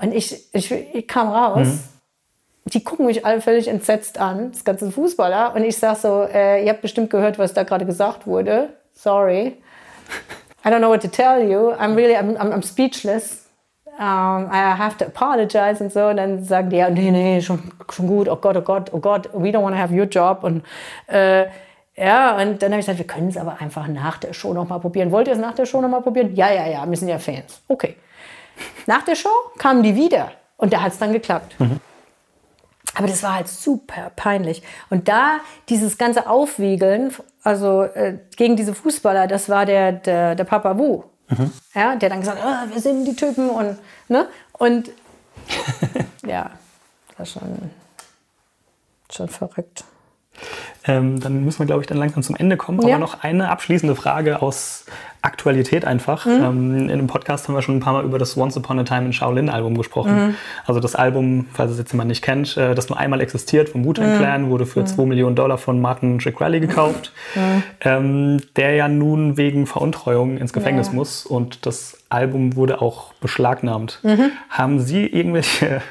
Und 0.01 0.13
ich, 0.13 0.53
ich, 0.53 0.71
ich 0.71 1.07
kam 1.07 1.29
raus. 1.29 1.67
Mhm. 1.67 1.79
Die 2.65 2.83
gucken 2.83 3.05
mich 3.05 3.25
alle 3.25 3.41
völlig 3.41 3.67
entsetzt 3.67 4.19
an, 4.19 4.51
das 4.51 4.63
ganze 4.63 4.91
Fußballer. 4.91 5.55
Und 5.55 5.63
ich 5.63 5.77
sag 5.77 5.97
so, 5.97 6.23
äh, 6.23 6.63
ihr 6.63 6.71
habt 6.71 6.81
bestimmt 6.81 7.09
gehört, 7.09 7.39
was 7.39 7.53
da 7.53 7.63
gerade 7.63 7.85
gesagt 7.85 8.27
wurde. 8.27 8.69
Sorry. 8.93 9.57
I 10.65 10.69
don't 10.69 10.81
know 10.81 10.89
what 10.89 11.01
to 11.01 11.07
tell 11.07 11.41
you. 11.41 11.73
I'm 11.79 11.95
really, 11.95 12.15
I'm, 12.15 12.35
I'm, 12.37 12.51
I'm 12.51 12.61
speechless. 12.61 13.45
Um, 13.97 14.47
I 14.51 14.75
have 14.77 14.97
to 14.99 15.05
apologize 15.05 15.81
und 15.81 15.91
so. 15.91 16.07
Und 16.07 16.17
dann 16.17 16.43
sagen 16.43 16.69
die, 16.69 16.77
ja, 16.77 16.89
nee, 16.89 17.11
nee, 17.11 17.41
schon, 17.41 17.71
schon 17.89 18.07
gut. 18.07 18.29
Oh 18.29 18.37
Gott, 18.37 18.55
oh 18.55 18.61
Gott, 18.61 18.93
oh 18.93 18.99
Gott, 18.99 19.29
we 19.33 19.49
don't 19.49 19.63
want 19.63 19.75
to 19.75 19.81
have 19.81 19.93
your 19.93 20.05
job. 20.05 20.43
Und 20.43 20.63
äh, 21.07 21.47
ja, 21.95 22.37
und 22.37 22.61
dann 22.61 22.71
habe 22.71 22.79
ich 22.79 22.85
gesagt, 22.85 22.99
wir 22.99 23.07
können 23.07 23.27
es 23.27 23.37
aber 23.37 23.59
einfach 23.59 23.87
nach 23.87 24.17
der 24.17 24.33
Show 24.33 24.53
nochmal 24.53 24.79
probieren. 24.79 25.11
Wollt 25.11 25.27
ihr 25.27 25.33
es 25.33 25.39
nach 25.39 25.53
der 25.53 25.65
Show 25.65 25.81
nochmal 25.81 26.01
probieren? 26.01 26.33
Ja, 26.33 26.49
ja, 26.49 26.65
ja, 26.65 26.89
wir 26.89 26.97
sind 26.97 27.09
ja 27.09 27.19
Fans. 27.19 27.61
Okay. 27.67 27.97
Nach 28.85 29.03
der 29.03 29.15
Show 29.15 29.29
kamen 29.57 29.83
die 29.83 29.95
wieder 29.95 30.31
und 30.57 30.71
da 30.71 30.81
hat 30.81 30.93
es 30.93 30.97
dann 30.97 31.11
geklappt. 31.11 31.59
Mhm. 31.59 31.79
Aber 32.95 33.07
das 33.07 33.23
war 33.23 33.35
halt 33.35 33.47
super 33.47 34.11
peinlich. 34.15 34.63
Und 34.89 35.07
da 35.07 35.39
dieses 35.69 35.97
ganze 35.97 36.27
Aufwiegeln, 36.27 37.13
also 37.43 37.83
äh, 37.83 38.17
gegen 38.35 38.55
diese 38.55 38.73
Fußballer, 38.73 39.27
das 39.27 39.47
war 39.49 39.65
der, 39.65 39.91
der, 39.93 40.35
der 40.35 40.43
Papa 40.43 40.77
Wu. 40.77 41.03
Mhm. 41.29 41.51
Ja, 41.75 41.95
der 41.95 42.09
dann 42.09 42.19
gesagt 42.19 42.43
hat, 42.43 42.67
oh, 42.69 42.73
wir 42.73 42.81
sind 42.81 43.05
die 43.05 43.15
Typen 43.15 43.49
und, 43.49 43.77
ne? 44.07 44.27
Und 44.53 44.89
ja, 46.25 46.51
das 47.17 47.35
war 47.35 47.41
schon 47.41 47.71
Schon 49.11 49.27
verrückt. 49.27 49.83
Ähm, 50.87 51.19
dann 51.19 51.43
müssen 51.43 51.59
wir, 51.59 51.65
glaube 51.65 51.81
ich, 51.81 51.87
dann 51.87 51.97
langsam 51.97 52.23
zum 52.23 52.35
Ende 52.35 52.55
kommen. 52.57 52.79
Ja. 52.81 52.95
Aber 52.95 52.99
noch 52.99 53.21
eine 53.21 53.49
abschließende 53.49 53.95
Frage 53.95 54.41
aus 54.41 54.85
Aktualität 55.21 55.83
einfach. 55.83 56.25
Mhm. 56.25 56.31
Ähm, 56.41 56.89
in 56.89 56.97
dem 56.97 57.07
Podcast 57.07 57.47
haben 57.47 57.55
wir 57.55 57.61
schon 57.61 57.75
ein 57.75 57.79
paar 57.81 57.91
Mal 57.91 58.05
über 58.05 58.17
das 58.17 58.37
Once 58.37 58.55
Upon 58.55 58.79
a 58.79 58.83
Time 58.83 59.07
in 59.07 59.13
Shaolin 59.13 59.49
Album 59.49 59.77
gesprochen. 59.77 60.27
Mhm. 60.27 60.35
Also 60.65 60.79
das 60.79 60.95
Album, 60.95 61.47
falls 61.53 61.71
es 61.71 61.77
jetzt 61.77 61.91
jemand 61.91 62.07
nicht 62.07 62.21
kennt, 62.23 62.55
äh, 62.55 62.73
das 62.73 62.87
nur 62.87 62.97
einmal 62.97 63.19
existiert 63.19 63.67
vom 63.67 63.83
Wu-Tang 63.83 64.13
Mhm. 64.13 64.17
Clan, 64.17 64.49
wurde 64.49 64.65
für 64.65 64.85
2 64.85 65.05
Millionen 65.05 65.35
Dollar 65.35 65.57
von 65.57 65.81
Martin 65.81 66.21
Shkreli 66.21 66.61
gekauft, 66.61 67.11
ähm, 67.81 68.41
der 68.55 68.75
ja 68.75 68.87
nun 68.87 69.35
wegen 69.37 69.67
Veruntreuung 69.67 70.37
ins 70.37 70.53
Gefängnis 70.53 70.87
Ja. 70.87 70.93
muss 70.93 71.25
und 71.25 71.65
das 71.65 71.97
Album 72.09 72.55
wurde 72.55 72.81
auch 72.81 73.13
beschlagnahmt. 73.15 73.99
Mhm. 74.03 74.31
Haben 74.49 74.79
Sie 74.79 75.05
irgendwelche, 75.05 75.81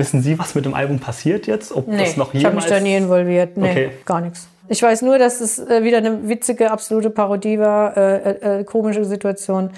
wissen 0.00 0.22
Sie, 0.22 0.38
was 0.38 0.54
mit 0.56 0.64
dem 0.64 0.74
Album 0.74 0.98
passiert 0.98 1.46
jetzt? 1.46 1.70
Ob 1.72 1.86
Nee, 1.86 1.98
das 2.04 2.16
noch 2.16 2.34
ich 2.34 2.44
habe 2.44 2.56
mich 2.56 2.66
da 2.66 2.80
nie 2.80 2.96
involviert. 2.96 3.56
Nee, 3.56 3.70
Okay. 3.70 3.90
gar 4.04 4.20
nichts. 4.20 4.48
Ich 4.68 4.82
weiß 4.82 5.02
nur, 5.02 5.18
dass 5.18 5.40
es 5.40 5.58
äh, 5.58 5.82
wieder 5.84 5.98
eine 5.98 6.28
witzige, 6.28 6.70
absolute 6.70 7.10
Parodie 7.10 7.58
war, 7.58 7.96
äh, 7.96 8.16
äh, 8.16 8.60
äh, 8.60 8.64
komische 8.64 9.04
Situation, 9.04 9.70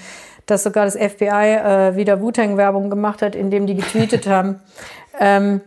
dass 0.46 0.62
sogar 0.62 0.84
das 0.84 0.96
FBI 0.96 1.26
äh, 1.26 1.96
wieder 1.96 2.20
Wu-Tang-Werbung 2.20 2.90
gemacht 2.90 3.22
hat, 3.22 3.34
indem 3.34 3.66
die 3.66 3.74
getweetet 3.74 4.26
haben. 4.26 4.60
Ähm, 5.20 5.60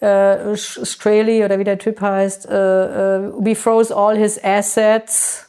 äh, 0.00 0.56
Straley 0.56 1.44
oder 1.44 1.60
wie 1.60 1.64
der 1.64 1.78
Typ 1.78 2.00
heißt, 2.00 2.48
äh, 2.48 2.54
äh, 3.18 3.32
we 3.38 3.54
froze 3.54 3.94
all 3.94 4.16
his 4.16 4.42
assets. 4.42 5.48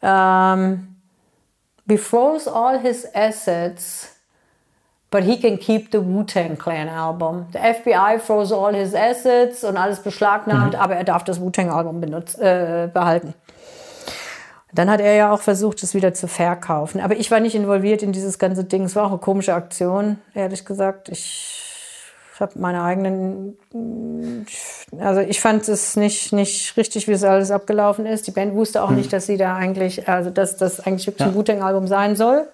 Um, 0.00 0.96
we 1.84 1.98
froze 1.98 2.50
all 2.50 2.80
his 2.80 3.06
assets. 3.14 4.16
But 5.10 5.22
he 5.24 5.40
can 5.40 5.58
keep 5.58 5.90
the 5.90 5.98
Wu-Tang 6.04 6.58
Clan 6.58 6.88
Album. 6.88 7.46
The 7.52 7.58
FBI 7.58 8.18
froze 8.18 8.54
all 8.54 8.74
his 8.74 8.94
assets 8.94 9.64
und 9.64 9.78
alles 9.78 10.00
beschlagnahmt, 10.00 10.74
aber 10.74 10.96
er 10.96 11.04
darf 11.04 11.24
das 11.24 11.40
Wu-Tang 11.40 11.70
Album 11.70 12.00
benutz- 12.02 12.38
äh, 12.38 12.88
behalten. 12.92 13.32
Dann 14.74 14.90
hat 14.90 15.00
er 15.00 15.14
ja 15.14 15.32
auch 15.32 15.40
versucht, 15.40 15.82
es 15.82 15.94
wieder 15.94 16.12
zu 16.12 16.28
verkaufen. 16.28 17.00
Aber 17.00 17.16
ich 17.16 17.30
war 17.30 17.40
nicht 17.40 17.54
involviert 17.54 18.02
in 18.02 18.12
dieses 18.12 18.38
ganze 18.38 18.64
Ding. 18.64 18.84
Es 18.84 18.96
war 18.96 19.04
auch 19.06 19.10
eine 19.12 19.18
komische 19.18 19.54
Aktion, 19.54 20.18
ehrlich 20.34 20.66
gesagt. 20.66 21.08
Ich 21.08 21.54
habe 22.38 22.52
meine 22.58 22.82
eigenen. 22.82 23.56
Also 25.00 25.22
ich 25.22 25.40
fand 25.40 25.66
es 25.68 25.96
nicht, 25.96 26.34
nicht 26.34 26.76
richtig, 26.76 27.08
wie 27.08 27.12
es 27.12 27.24
alles 27.24 27.50
abgelaufen 27.50 28.04
ist. 28.04 28.26
Die 28.26 28.30
Band 28.30 28.54
wusste 28.54 28.82
auch 28.82 28.90
nicht, 28.90 29.10
dass 29.10 29.24
sie 29.24 29.38
da 29.38 29.56
eigentlich, 29.56 30.06
also 30.06 30.28
dass 30.28 30.58
das 30.58 30.80
eigentlich 30.80 31.06
wirklich 31.06 31.26
ein 31.26 31.30
Ja. 31.32 31.34
Wu-Tang-Album 31.34 31.86
sein 31.86 32.14
soll. 32.14 32.46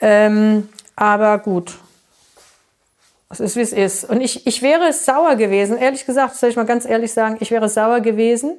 Ähm, 0.00 0.68
aber 0.96 1.38
gut. 1.38 1.78
Es 3.28 3.40
ist, 3.40 3.56
wie 3.56 3.60
es 3.60 3.72
ist. 3.72 4.04
Und 4.04 4.20
ich, 4.20 4.46
ich 4.46 4.62
wäre 4.62 4.92
sauer 4.92 5.36
gewesen, 5.36 5.78
ehrlich 5.78 6.06
gesagt, 6.06 6.36
soll 6.36 6.50
ich 6.50 6.56
mal 6.56 6.64
ganz 6.64 6.84
ehrlich 6.84 7.12
sagen, 7.12 7.36
ich 7.40 7.50
wäre 7.50 7.68
sauer 7.68 8.00
gewesen, 8.00 8.56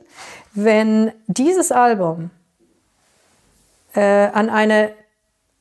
wenn 0.53 1.11
dieses 1.27 1.71
Album 1.71 2.29
äh, 3.95 4.01
an, 4.01 4.49
eine, 4.49 4.91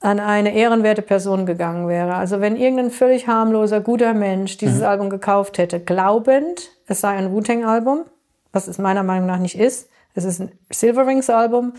an 0.01 0.19
eine 0.19 0.55
ehrenwerte 0.55 1.03
Person 1.03 1.47
gegangen 1.47 1.89
wäre. 1.89 2.17
Also 2.17 2.41
wenn 2.41 2.57
irgendein 2.57 2.91
völlig 2.91 3.29
harmloser, 3.29 3.81
guter 3.81 4.13
Mensch 4.13 4.57
dieses 4.59 4.83
Album 4.83 5.09
gekauft 5.09 5.59
hätte, 5.59 5.79
glaubend, 5.79 6.71
es 6.89 7.01
sei 7.01 7.11
ein 7.11 7.33
Wu-Tang-Album, 7.33 8.05
was 8.53 8.67
es 8.67 8.79
meiner 8.79 9.05
Meinung 9.05 9.27
nach 9.27 9.39
nicht 9.39 9.59
ist. 9.59 9.89
Es 10.15 10.25
ist 10.25 10.41
ein 10.41 10.51
Silver 10.71 11.07
Rings-Album, 11.07 11.75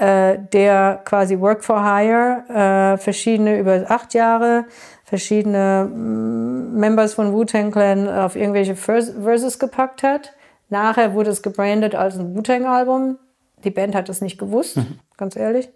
äh, 0.00 0.38
der 0.52 1.02
quasi 1.04 1.38
Work 1.38 1.62
for 1.62 1.84
Hire, 1.84 2.44
äh, 2.48 2.96
verschiedene 2.96 3.58
über 3.58 3.84
acht 3.88 4.14
Jahre, 4.14 4.64
verschiedene 5.04 5.84
mm, 5.84 6.74
Members 6.74 7.14
von 7.14 7.34
Wu-Tang 7.34 7.70
Clan 7.70 8.08
auf 8.08 8.34
irgendwelche 8.34 8.76
Vers 8.76 9.12
Verses 9.22 9.58
gepackt 9.58 10.02
hat. 10.02 10.32
Nachher 10.70 11.12
wurde 11.12 11.30
es 11.30 11.42
gebrandet 11.42 11.94
als 11.94 12.16
ein 12.16 12.34
Wu-Tang-Album. 12.34 13.18
Die 13.62 13.70
Band 13.70 13.94
hat 13.94 14.08
es 14.08 14.22
nicht 14.22 14.38
gewusst, 14.38 14.78
ganz 15.18 15.36
ehrlich. 15.36 15.68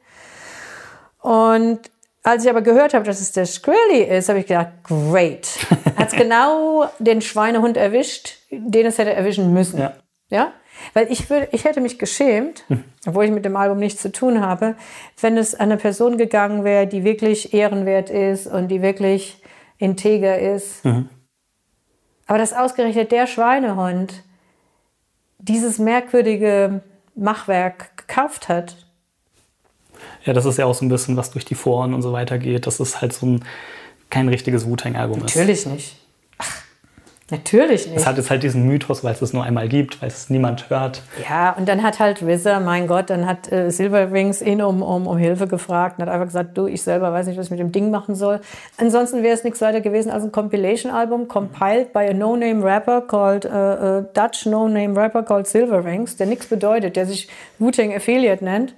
Und 1.20 1.80
als 2.22 2.44
ich 2.44 2.50
aber 2.50 2.62
gehört 2.62 2.94
habe, 2.94 3.04
dass 3.04 3.20
es 3.20 3.32
der 3.32 3.44
Skrilley 3.44 4.04
ist, 4.04 4.30
habe 4.30 4.38
ich 4.38 4.46
gedacht, 4.46 4.68
great. 4.84 5.46
Hat 5.96 6.08
es 6.08 6.14
genau 6.14 6.86
den 6.98 7.20
Schweinehund 7.20 7.76
erwischt, 7.76 8.38
den 8.50 8.86
es 8.86 8.96
hätte 8.96 9.12
erwischen 9.12 9.52
müssen. 9.52 9.78
Ja. 9.78 9.92
Ja? 10.30 10.52
Weil 10.92 11.10
ich, 11.10 11.30
würde, 11.30 11.48
ich 11.52 11.64
hätte 11.64 11.80
mich 11.80 11.98
geschämt, 11.98 12.64
obwohl 13.06 13.24
ich 13.24 13.30
mit 13.30 13.44
dem 13.44 13.56
Album 13.56 13.78
nichts 13.78 14.02
zu 14.02 14.12
tun 14.12 14.40
habe, 14.40 14.76
wenn 15.20 15.36
es 15.36 15.54
an 15.54 15.70
eine 15.70 15.76
Person 15.76 16.18
gegangen 16.18 16.64
wäre, 16.64 16.86
die 16.86 17.04
wirklich 17.04 17.54
ehrenwert 17.54 18.10
ist 18.10 18.46
und 18.46 18.68
die 18.68 18.82
wirklich 18.82 19.40
integer 19.78 20.38
ist. 20.38 20.84
Aber 22.26 22.38
dass 22.38 22.52
ausgerechnet 22.52 23.12
der 23.12 23.26
Schweinehund 23.26 24.22
dieses 25.38 25.78
merkwürdige 25.78 26.82
Machwerk 27.14 27.96
gekauft 27.96 28.48
hat, 28.48 28.76
Ja, 30.24 30.32
das 30.32 30.44
ist 30.44 30.58
ja 30.58 30.66
auch 30.66 30.74
so 30.74 30.84
ein 30.84 30.88
bisschen, 30.88 31.16
was 31.16 31.30
durch 31.30 31.44
die 31.44 31.54
Foren 31.54 31.94
und 31.94 32.02
so 32.02 32.12
weiter 32.12 32.38
geht, 32.38 32.66
dass 32.66 32.80
es 32.80 33.00
halt 33.00 33.12
so 33.12 33.26
ein 33.26 33.44
kein 34.10 34.28
richtiges 34.28 34.66
Wu-Tang-Album 34.66 35.18
ist. 35.18 35.36
natürlich 35.36 35.66
nicht. 35.66 35.96
Natürlich 37.30 37.86
nicht. 37.86 37.96
Es 37.96 38.06
hat 38.06 38.18
jetzt 38.18 38.28
halt 38.28 38.42
diesen 38.42 38.66
Mythos, 38.66 39.02
weil 39.02 39.14
es 39.14 39.22
es 39.22 39.32
nur 39.32 39.44
einmal 39.44 39.66
gibt, 39.66 40.02
weil 40.02 40.08
es 40.08 40.28
niemand 40.28 40.68
hört. 40.68 41.00
Ja, 41.26 41.52
und 41.52 41.66
dann 41.66 41.82
hat 41.82 41.98
halt 41.98 42.22
RZA, 42.22 42.60
mein 42.60 42.86
Gott, 42.86 43.08
dann 43.08 43.26
hat 43.26 43.50
äh, 43.50 43.70
Silver 43.70 44.12
Rings 44.12 44.42
ihn 44.42 44.60
um, 44.60 44.82
um, 44.82 45.06
um 45.06 45.16
Hilfe 45.16 45.46
gefragt 45.46 45.98
und 45.98 46.04
hat 46.04 46.12
einfach 46.12 46.26
gesagt, 46.26 46.58
du, 46.58 46.66
ich 46.66 46.82
selber 46.82 47.10
weiß 47.14 47.26
nicht, 47.26 47.38
was 47.38 47.46
ich 47.46 47.50
mit 47.50 47.60
dem 47.60 47.72
Ding 47.72 47.90
machen 47.90 48.14
soll. 48.14 48.40
Ansonsten 48.76 49.22
wäre 49.22 49.34
es 49.34 49.42
nichts 49.42 49.62
weiter 49.62 49.80
gewesen 49.80 50.10
als 50.10 50.22
ein 50.22 50.32
Compilation-Album, 50.32 51.26
compiled 51.28 51.94
by 51.94 52.00
a 52.00 52.12
no-name 52.12 52.62
rapper 52.62 53.00
called, 53.00 53.46
äh, 53.46 54.00
äh, 54.00 54.04
Dutch 54.12 54.44
no-name 54.44 54.94
rapper 54.94 55.22
called 55.22 55.46
Silver 55.46 55.82
Rings, 55.82 56.16
der 56.16 56.26
nichts 56.26 56.46
bedeutet, 56.46 56.94
der 56.96 57.06
sich 57.06 57.28
Wu-Tang 57.58 57.94
Affiliate 57.94 58.44
nennt. 58.44 58.74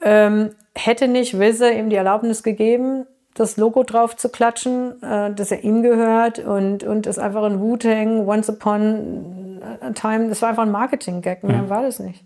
Ähm, 0.00 0.50
hätte 0.76 1.08
nicht 1.08 1.34
RZA 1.34 1.70
ihm 1.70 1.90
die 1.90 1.96
Erlaubnis 1.96 2.44
gegeben, 2.44 3.04
das 3.34 3.56
Logo 3.56 3.82
drauf 3.82 4.16
zu 4.16 4.28
klatschen, 4.28 5.02
äh, 5.02 5.32
dass 5.32 5.50
er 5.50 5.64
ihm 5.64 5.82
gehört 5.82 6.38
und, 6.38 6.84
und 6.84 7.06
es 7.06 7.18
einfach 7.18 7.42
ein 7.44 7.60
Wu-Tang, 7.60 8.26
Once 8.26 8.48
Upon 8.48 9.60
a 9.80 9.90
Time, 9.90 10.28
das 10.28 10.42
war 10.42 10.50
einfach 10.50 10.64
ein 10.64 10.70
Marketing-Gag, 10.70 11.44
mehr 11.44 11.68
war 11.68 11.82
das 11.82 11.98
nicht. 11.98 12.24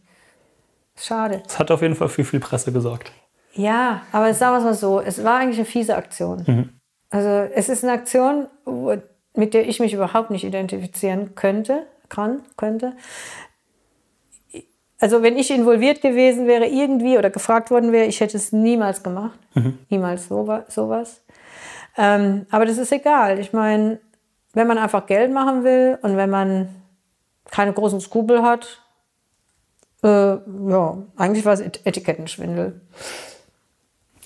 Schade. 0.99 1.43
Es 1.47 1.59
hat 1.59 1.71
auf 1.71 1.83
jeden 1.83 1.95
Fall 1.95 2.09
für 2.09 2.25
viel 2.25 2.41
Presse 2.41 2.73
gesorgt. 2.73 3.13
Ja, 3.53 4.03
aber 4.13 4.33
sagen 4.35 4.55
wir 4.55 4.59
es 4.59 4.65
mal 4.65 4.75
so, 4.75 5.01
es 5.01 5.23
war 5.23 5.39
eigentlich 5.39 5.59
eine 5.59 5.67
fiese 5.67 5.97
Aktion. 5.97 6.71
Also 7.11 7.29
es 7.29 7.69
ist 7.69 7.85
eine 7.85 7.93
Aktion, 7.93 8.49
mit 9.35 9.55
der 9.55 9.69
ich 9.69 9.81
mich 9.81 9.95
überhaupt 9.95 10.31
nicht 10.31 10.45
identifizieren 10.45 11.35
könnte, 11.35 11.87
kann, 12.09 12.43
könnte. 12.57 12.95
Also 14.99 15.23
wenn 15.23 15.37
ich 15.37 15.51
involviert 15.51 16.01
gewesen 16.01 16.47
wäre 16.47 16.67
irgendwie 16.67 17.19
oder 17.19 17.29
gefragt 17.31 17.71
worden 17.71 17.93
wäre, 17.93 18.07
ich 18.07 18.21
hätte 18.21 18.37
es 18.37 18.53
niemals 18.53 19.03
gemacht. 19.03 19.39
Niemals 19.91 20.31
sowa- 20.31 20.65
sowas. 20.71 21.21
Ähm, 21.99 22.47
aber 22.51 22.65
das 22.67 22.79
ist 22.79 22.93
egal. 22.93 23.39
Ich 23.39 23.53
meine, 23.53 23.99
wenn 24.55 24.67
man 24.67 24.79
einfach 24.79 25.07
Geld 25.07 25.33
machen 25.33 25.65
will 25.65 25.99
und 26.03 26.17
wenn 26.17 26.31
man 26.31 26.69
keine 27.51 27.73
großen 27.75 28.01
Skrupel 28.01 28.43
hat, 28.43 28.83
äh, 30.03 30.09
ja, 30.09 30.99
eigentlich 31.17 31.45
war 31.45 31.53
es 31.55 31.61
Et 31.61 31.81
Etikettenschwindel. 31.85 32.81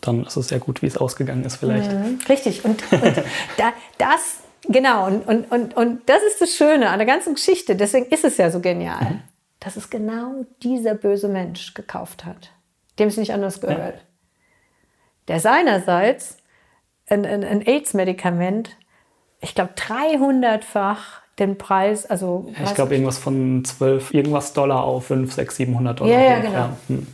Dann 0.00 0.24
ist 0.24 0.36
es 0.36 0.48
sehr 0.48 0.58
gut, 0.60 0.82
wie 0.82 0.86
es 0.86 0.96
ausgegangen 0.96 1.44
ist 1.44 1.56
vielleicht. 1.56 1.90
Richtig. 2.28 2.64
Und, 2.64 2.82
und 2.92 3.02
da, 3.58 3.72
das, 3.98 4.38
genau, 4.68 5.06
und, 5.06 5.26
und, 5.28 5.50
und, 5.52 5.76
und 5.76 6.08
das 6.08 6.22
ist 6.22 6.40
das 6.40 6.50
Schöne 6.54 6.88
an 6.90 6.98
der 6.98 7.06
ganzen 7.06 7.34
Geschichte. 7.34 7.76
Deswegen 7.76 8.06
ist 8.06 8.24
es 8.24 8.36
ja 8.38 8.50
so 8.50 8.60
genial, 8.60 9.22
dass 9.60 9.76
es 9.76 9.90
genau 9.90 10.44
dieser 10.62 10.94
böse 10.94 11.28
Mensch 11.28 11.74
gekauft 11.74 12.24
hat, 12.24 12.50
dem 12.98 13.08
es 13.08 13.16
nicht 13.16 13.32
anders 13.32 13.60
gehört. 13.60 14.04
Der 15.28 15.38
seinerseits 15.38 16.38
ein, 17.08 17.24
ein, 17.26 17.44
ein 17.44 17.62
AIDS-Medikament, 17.62 18.76
ich 19.40 19.54
glaube, 19.54 19.72
300-fach 19.76 21.20
den 21.38 21.56
Preis, 21.56 22.06
also 22.06 22.50
Ja, 22.58 22.64
ich 22.64 22.74
glaube, 22.74 22.94
irgendwas 22.94 23.18
von 23.18 23.64
12, 23.64 24.12
irgendwas 24.14 24.52
Dollar 24.52 24.84
auf 24.84 25.06
5, 25.06 25.32
6, 25.32 25.56
700 25.56 26.00
Dollar. 26.00 26.12
Ja, 26.12 26.20
ja, 26.20 26.40
genau. 26.40 26.68
hm. 26.88 27.06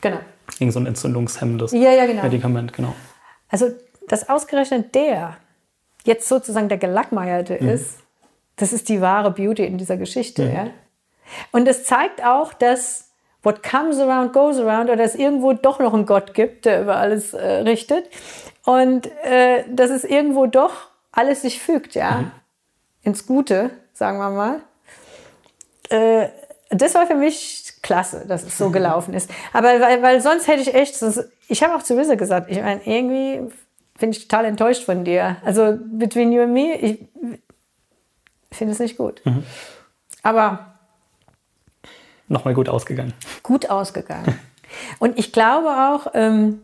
genau. 0.00 0.18
Irgend 0.58 0.72
so 0.72 0.80
ein 0.80 0.86
entzündungshemmendes 0.86 1.72
Ja, 1.72 1.92
ja, 1.92 2.06
genau. 2.06 2.22
Medikament, 2.22 2.72
genau. 2.72 2.94
Also, 3.48 3.70
dass 4.08 4.28
ausgerechnet 4.28 4.94
der 4.94 5.36
jetzt 6.04 6.28
sozusagen 6.28 6.68
der 6.68 6.78
Gelackmeierte 6.78 7.54
ist, 7.54 8.00
das 8.56 8.72
ist 8.72 8.88
die 8.88 9.00
wahre 9.00 9.30
Beauty 9.30 9.64
in 9.64 9.78
dieser 9.78 9.96
Geschichte. 9.96 10.44
Ja? 10.44 10.70
Und 11.50 11.68
es 11.68 11.84
zeigt 11.84 12.24
auch, 12.24 12.52
dass 12.52 13.10
what 13.42 13.62
comes 13.62 13.98
around 13.98 14.32
goes 14.32 14.58
around 14.58 14.90
oder 14.90 15.02
es 15.02 15.14
irgendwo 15.14 15.52
doch 15.52 15.78
noch 15.78 15.94
einen 15.94 16.06
Gott 16.06 16.34
gibt, 16.34 16.64
der 16.64 16.82
über 16.82 16.96
alles 16.96 17.34
äh, 17.34 17.44
richtet. 17.62 18.08
Und 18.64 19.06
äh, 19.24 19.64
dass 19.68 19.90
es 19.90 20.04
irgendwo 20.04 20.46
doch 20.46 20.72
alles 21.10 21.42
sich 21.42 21.60
fügt, 21.60 21.94
ja. 21.94 22.32
Ins 23.02 23.26
Gute, 23.26 23.70
sagen 23.92 24.18
wir 24.18 24.30
mal. 24.30 24.60
Äh, 25.90 26.28
das 26.70 26.94
war 26.94 27.06
für 27.06 27.16
mich 27.16 27.74
klasse, 27.82 28.24
dass 28.26 28.44
es 28.44 28.56
so 28.56 28.70
gelaufen 28.72 29.14
ist. 29.14 29.30
Aber 29.52 29.68
weil, 29.80 30.02
weil 30.02 30.20
sonst 30.20 30.46
hätte 30.46 30.62
ich 30.62 30.74
echt, 30.74 31.02
das, 31.02 31.28
ich 31.48 31.62
habe 31.62 31.74
auch 31.74 31.82
zu 31.82 31.96
Wisse 31.98 32.16
gesagt, 32.16 32.50
ich 32.50 32.60
meine, 32.60 32.80
irgendwie 32.84 33.52
bin 33.98 34.10
ich 34.10 34.26
total 34.28 34.46
enttäuscht 34.46 34.84
von 34.84 35.04
dir. 35.04 35.36
Also 35.44 35.78
between 35.80 36.32
you 36.32 36.42
and 36.42 36.52
me, 36.52 36.74
ich 36.76 36.98
finde 38.50 38.72
es 38.72 38.78
nicht 38.78 38.96
gut. 38.96 39.20
Aber 40.22 40.71
nochmal 42.32 42.54
gut 42.54 42.68
ausgegangen. 42.68 43.12
Gut 43.42 43.70
ausgegangen. 43.70 44.38
Und 44.98 45.18
ich 45.18 45.32
glaube 45.32 45.68
auch, 45.68 46.12
ähm, 46.14 46.62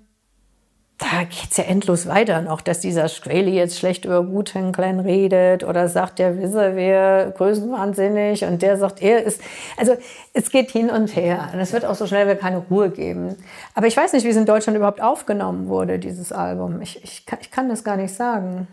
da 0.98 1.22
geht 1.22 1.52
es 1.52 1.56
ja 1.56 1.64
endlos 1.64 2.08
weiter 2.08 2.42
noch, 2.42 2.60
dass 2.60 2.80
dieser 2.80 3.08
Straley 3.08 3.54
jetzt 3.54 3.78
schlecht 3.78 4.04
über 4.04 4.26
Clan 4.72 4.98
redet 4.98 5.62
oder 5.62 5.88
sagt, 5.88 6.18
der 6.18 6.38
wisse 6.38 6.74
wir 6.74 7.32
größenwahnsinnig 7.36 8.44
und 8.44 8.62
der 8.62 8.76
sagt, 8.76 9.00
er 9.00 9.22
ist, 9.22 9.40
also 9.76 9.96
es 10.32 10.50
geht 10.50 10.72
hin 10.72 10.90
und 10.90 11.14
her 11.14 11.50
und 11.52 11.60
es 11.60 11.72
wird 11.72 11.84
auch 11.84 11.94
so 11.94 12.08
schnell 12.08 12.34
keine 12.36 12.58
Ruhe 12.58 12.90
geben. 12.90 13.36
Aber 13.74 13.86
ich 13.86 13.96
weiß 13.96 14.12
nicht, 14.12 14.24
wie 14.24 14.30
es 14.30 14.36
in 14.36 14.44
Deutschland 14.46 14.76
überhaupt 14.76 15.00
aufgenommen 15.00 15.68
wurde, 15.68 16.00
dieses 16.00 16.32
Album. 16.32 16.82
Ich, 16.82 17.02
ich, 17.04 17.24
ich 17.40 17.50
kann 17.52 17.68
das 17.68 17.84
gar 17.84 17.96
nicht 17.96 18.12
sagen. 18.12 18.66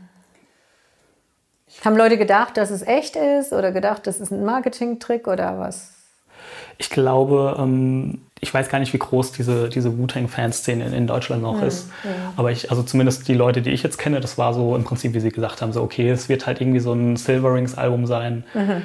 Haben 1.83 1.97
Leute 1.97 2.17
gedacht, 2.17 2.57
dass 2.57 2.71
es 2.71 2.81
echt 2.81 3.15
ist 3.15 3.53
oder 3.53 3.71
gedacht, 3.71 4.07
das 4.07 4.19
ist 4.19 4.31
ein 4.31 4.45
Marketing-Trick 4.45 5.27
oder 5.27 5.59
was? 5.59 5.94
Ich 6.77 6.89
glaube, 6.89 7.55
ähm, 7.57 8.19
ich 8.41 8.53
weiß 8.53 8.69
gar 8.69 8.79
nicht, 8.79 8.93
wie 8.93 8.99
groß 8.99 9.31
diese, 9.31 9.69
diese 9.69 9.97
Wu-Tang-Fanszene 9.97 10.85
in, 10.85 10.93
in, 10.93 11.07
Deutschland 11.07 11.41
noch 11.41 11.61
mhm. 11.61 11.67
ist. 11.67 11.89
Ja. 12.03 12.33
Aber 12.35 12.51
ich, 12.51 12.69
also 12.69 12.83
zumindest 12.83 13.27
die 13.27 13.33
Leute, 13.33 13.61
die 13.61 13.71
ich 13.71 13.81
jetzt 13.81 13.97
kenne, 13.97 14.19
das 14.19 14.37
war 14.37 14.53
so 14.53 14.75
im 14.75 14.83
Prinzip, 14.83 15.13
wie 15.13 15.19
sie 15.19 15.31
gesagt 15.31 15.61
haben, 15.61 15.73
so 15.73 15.81
okay, 15.81 16.09
es 16.09 16.29
wird 16.29 16.45
halt 16.45 16.61
irgendwie 16.61 16.79
so 16.79 16.93
ein 16.93 17.15
Silverings-Album 17.15 18.05
sein. 18.05 18.43
Mhm. 18.53 18.81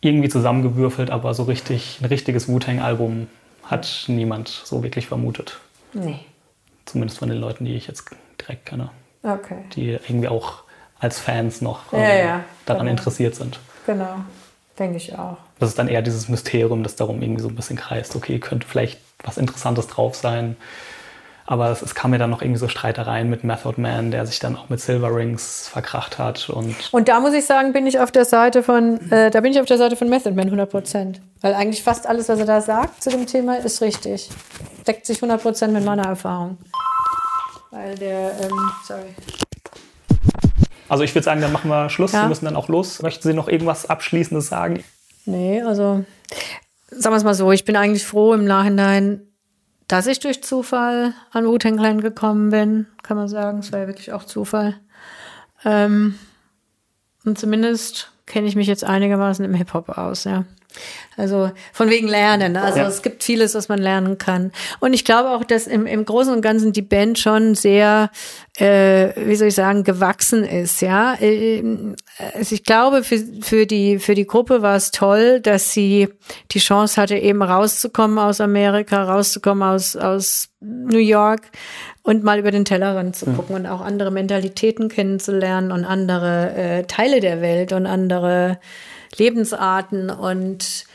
Irgendwie 0.00 0.28
zusammengewürfelt, 0.28 1.10
aber 1.10 1.32
so 1.32 1.44
richtig, 1.44 1.98
ein 2.02 2.06
richtiges 2.06 2.48
Wu-Tang-Album 2.48 3.28
hat 3.62 4.04
niemand 4.08 4.48
so 4.48 4.82
wirklich 4.82 5.06
vermutet. 5.06 5.58
Nee. 5.94 6.18
Zumindest 6.84 7.18
von 7.18 7.30
den 7.30 7.38
Leuten, 7.38 7.64
die 7.64 7.74
ich 7.74 7.86
jetzt 7.86 8.10
direkt 8.40 8.66
kenne. 8.66 8.90
Okay. 9.22 9.64
Die 9.74 9.90
irgendwie 9.90 10.28
auch 10.28 10.64
als 10.98 11.18
Fans 11.18 11.62
noch 11.62 11.92
ja, 11.92 11.98
ähm, 11.98 12.26
ja, 12.26 12.44
daran 12.66 12.86
genau. 12.86 12.98
interessiert 12.98 13.34
sind. 13.34 13.58
Genau. 13.86 14.16
Denke 14.78 14.96
ich 14.96 15.16
auch. 15.16 15.36
Das 15.64 15.70
ist 15.70 15.78
dann 15.78 15.88
eher 15.88 16.02
dieses 16.02 16.28
Mysterium, 16.28 16.82
das 16.82 16.94
darum 16.94 17.22
irgendwie 17.22 17.40
so 17.40 17.48
ein 17.48 17.54
bisschen 17.54 17.78
kreist. 17.78 18.14
Okay, 18.14 18.38
könnte 18.38 18.66
vielleicht 18.68 18.98
was 19.22 19.38
Interessantes 19.38 19.86
drauf 19.86 20.14
sein. 20.14 20.58
Aber 21.46 21.70
es, 21.70 21.80
es 21.80 21.94
kam 21.94 22.10
mir 22.10 22.18
dann 22.18 22.28
noch 22.28 22.42
irgendwie 22.42 22.58
so 22.58 22.68
Streitereien 22.68 23.30
mit 23.30 23.44
Method 23.44 23.80
Man, 23.80 24.10
der 24.10 24.26
sich 24.26 24.40
dann 24.40 24.56
auch 24.56 24.68
mit 24.68 24.82
Silver 24.82 25.16
Rings 25.16 25.66
verkracht 25.66 26.18
hat. 26.18 26.50
Und, 26.50 26.76
und 26.92 27.08
da 27.08 27.18
muss 27.18 27.32
ich 27.32 27.46
sagen, 27.46 27.72
bin 27.72 27.86
ich 27.86 27.98
auf 27.98 28.12
der 28.12 28.26
Seite 28.26 28.62
von, 28.62 29.10
äh, 29.10 29.30
da 29.30 29.40
bin 29.40 29.52
ich 29.52 29.58
auf 29.58 29.64
der 29.64 29.78
Seite 29.78 29.96
von 29.96 30.10
Method 30.10 30.32
Man 30.32 30.44
100 30.44 30.68
Prozent. 30.68 31.22
Weil 31.40 31.54
eigentlich 31.54 31.82
fast 31.82 32.06
alles, 32.06 32.28
was 32.28 32.38
er 32.38 32.44
da 32.44 32.60
sagt 32.60 33.02
zu 33.02 33.08
dem 33.08 33.24
Thema, 33.24 33.56
ist 33.56 33.80
richtig. 33.80 34.28
Deckt 34.86 35.06
sich 35.06 35.16
100 35.16 35.40
Prozent 35.40 35.72
mit 35.72 35.82
meiner 35.82 36.04
Erfahrung. 36.04 36.58
Weil 37.70 37.94
der, 37.94 38.32
ähm, 38.42 38.52
sorry. 38.86 39.14
Also 40.90 41.04
ich 41.04 41.14
würde 41.14 41.24
sagen, 41.24 41.40
dann 41.40 41.52
machen 41.52 41.70
wir 41.70 41.88
Schluss. 41.88 42.12
Ja. 42.12 42.24
Wir 42.24 42.28
müssen 42.28 42.44
dann 42.44 42.56
auch 42.56 42.68
los. 42.68 43.00
Möchten 43.00 43.26
Sie 43.26 43.32
noch 43.32 43.48
irgendwas 43.48 43.88
Abschließendes 43.88 44.48
sagen? 44.48 44.84
Nee, 45.26 45.62
also 45.62 46.04
sagen 46.90 47.14
wir 47.14 47.16
es 47.16 47.24
mal 47.24 47.34
so, 47.34 47.50
ich 47.52 47.64
bin 47.64 47.76
eigentlich 47.76 48.04
froh 48.04 48.34
im 48.34 48.44
Nachhinein, 48.44 49.22
dass 49.88 50.06
ich 50.06 50.20
durch 50.20 50.42
Zufall 50.42 51.14
an 51.30 51.46
Wu-Tang 51.46 52.00
gekommen 52.00 52.50
bin, 52.50 52.86
kann 53.02 53.16
man 53.16 53.28
sagen. 53.28 53.58
Es 53.58 53.72
war 53.72 53.80
ja 53.80 53.86
wirklich 53.86 54.12
auch 54.12 54.24
Zufall. 54.24 54.76
Ähm, 55.64 56.18
und 57.24 57.38
zumindest 57.38 58.12
kenne 58.26 58.46
ich 58.46 58.56
mich 58.56 58.66
jetzt 58.66 58.84
einigermaßen 58.84 59.44
im 59.44 59.54
Hip-Hop 59.54 59.90
aus, 59.90 60.24
ja. 60.24 60.44
Also 61.16 61.50
von 61.72 61.90
wegen 61.90 62.08
Lernen. 62.08 62.56
Also 62.56 62.80
ja. 62.80 62.88
es 62.88 63.02
gibt 63.02 63.22
vieles, 63.22 63.54
was 63.54 63.68
man 63.68 63.78
lernen 63.78 64.18
kann. 64.18 64.52
Und 64.80 64.94
ich 64.94 65.04
glaube 65.04 65.30
auch, 65.30 65.44
dass 65.44 65.66
im, 65.66 65.86
im 65.86 66.04
Großen 66.04 66.32
und 66.32 66.42
Ganzen 66.42 66.72
die 66.72 66.82
Band 66.82 67.18
schon 67.18 67.54
sehr, 67.54 68.10
äh, 68.56 69.10
wie 69.16 69.36
soll 69.36 69.48
ich 69.48 69.54
sagen, 69.54 69.84
gewachsen 69.84 70.44
ist. 70.44 70.80
Ja, 70.82 71.14
äh, 71.20 71.62
also 72.34 72.54
ich 72.54 72.64
glaube, 72.64 73.04
für, 73.04 73.18
für, 73.42 73.66
die, 73.66 73.98
für 73.98 74.14
die 74.14 74.26
Gruppe 74.26 74.62
war 74.62 74.76
es 74.76 74.90
toll, 74.90 75.40
dass 75.40 75.72
sie 75.72 76.08
die 76.50 76.58
Chance 76.58 77.00
hatte, 77.00 77.16
eben 77.16 77.42
rauszukommen 77.42 78.18
aus 78.18 78.40
Amerika, 78.40 79.04
rauszukommen 79.04 79.62
aus, 79.62 79.96
aus 79.96 80.48
New 80.60 80.98
York 80.98 81.42
und 82.02 82.24
mal 82.24 82.38
über 82.38 82.50
den 82.50 82.64
Tellerrand 82.64 83.16
zu 83.16 83.26
gucken 83.26 83.50
mhm. 83.50 83.64
und 83.64 83.66
auch 83.66 83.80
andere 83.80 84.10
Mentalitäten 84.10 84.88
kennenzulernen 84.88 85.70
und 85.70 85.84
andere 85.84 86.54
äh, 86.54 86.82
Teile 86.84 87.20
der 87.20 87.40
Welt 87.40 87.72
und 87.72 87.86
andere 87.86 88.58
Lebensarten 89.18 90.10
und 90.10 90.86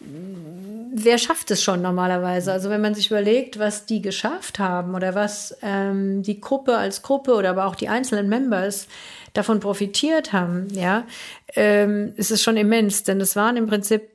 wer 0.00 1.18
schafft 1.18 1.50
es 1.50 1.62
schon 1.62 1.82
normalerweise? 1.82 2.52
Also 2.52 2.70
wenn 2.70 2.80
man 2.80 2.94
sich 2.94 3.08
überlegt, 3.08 3.58
was 3.58 3.86
die 3.86 4.00
geschafft 4.00 4.58
haben 4.58 4.94
oder 4.94 5.14
was 5.14 5.56
ähm, 5.62 6.22
die 6.22 6.40
Gruppe 6.40 6.76
als 6.76 7.02
Gruppe 7.02 7.34
oder 7.34 7.50
aber 7.50 7.66
auch 7.66 7.74
die 7.74 7.88
einzelnen 7.88 8.28
Members 8.28 8.86
davon 9.32 9.60
profitiert 9.60 10.32
haben, 10.32 10.68
ja, 10.72 11.06
ähm, 11.54 12.12
ist 12.16 12.30
es 12.30 12.42
schon 12.42 12.56
immens, 12.56 13.04
denn 13.04 13.20
es 13.20 13.36
waren 13.36 13.56
im 13.56 13.66
Prinzip 13.66 14.10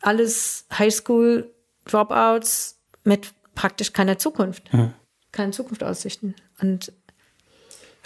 alles 0.00 0.66
Highschool-Dropouts 0.78 2.78
mit 3.04 3.32
praktisch 3.54 3.92
keiner 3.92 4.18
Zukunft, 4.18 4.72
mhm. 4.72 4.92
keine 5.32 5.52
Zukunftsaussichten. 5.52 6.34
Und 6.60 6.92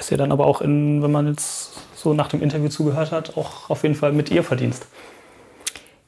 ist 0.00 0.10
ja 0.10 0.16
dann 0.16 0.32
aber 0.32 0.46
auch, 0.46 0.60
in, 0.60 1.02
wenn 1.02 1.12
man 1.12 1.28
jetzt 1.28 1.72
so 1.94 2.14
nach 2.14 2.28
dem 2.28 2.42
Interview 2.42 2.68
zugehört 2.68 3.12
hat, 3.12 3.36
auch 3.36 3.70
auf 3.70 3.82
jeden 3.82 3.94
Fall 3.94 4.12
mit 4.12 4.30
ihr 4.30 4.42
Verdienst. 4.42 4.86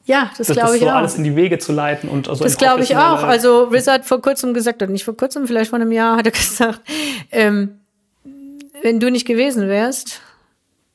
Ja, 0.05 0.31
das, 0.37 0.47
das 0.47 0.57
glaube 0.57 0.75
ich 0.75 0.81
so 0.81 0.89
auch. 0.89 0.95
alles 0.95 1.15
in 1.15 1.23
die 1.23 1.35
Wege 1.35 1.59
zu 1.59 1.71
leiten 1.71 2.09
und 2.09 2.27
also 2.27 2.43
Das 2.43 2.57
glaube 2.57 2.83
ich 2.83 2.97
auch. 2.97 3.23
Also 3.23 3.65
Riz 3.65 3.87
hat 3.87 4.05
vor 4.05 4.21
kurzem 4.21 4.53
gesagt, 4.53 4.81
oder 4.81 4.91
nicht 4.91 5.05
vor 5.05 5.15
kurzem, 5.15 5.47
vielleicht 5.47 5.69
vor 5.69 5.79
einem 5.79 5.93
Jahr 5.93 6.17
hat 6.17 6.25
er 6.25 6.31
gesagt, 6.33 6.81
ähm, 7.31 7.79
wenn 8.81 8.99
du 8.99 9.09
nicht 9.09 9.25
gewesen 9.25 9.69
wärst, 9.69 10.19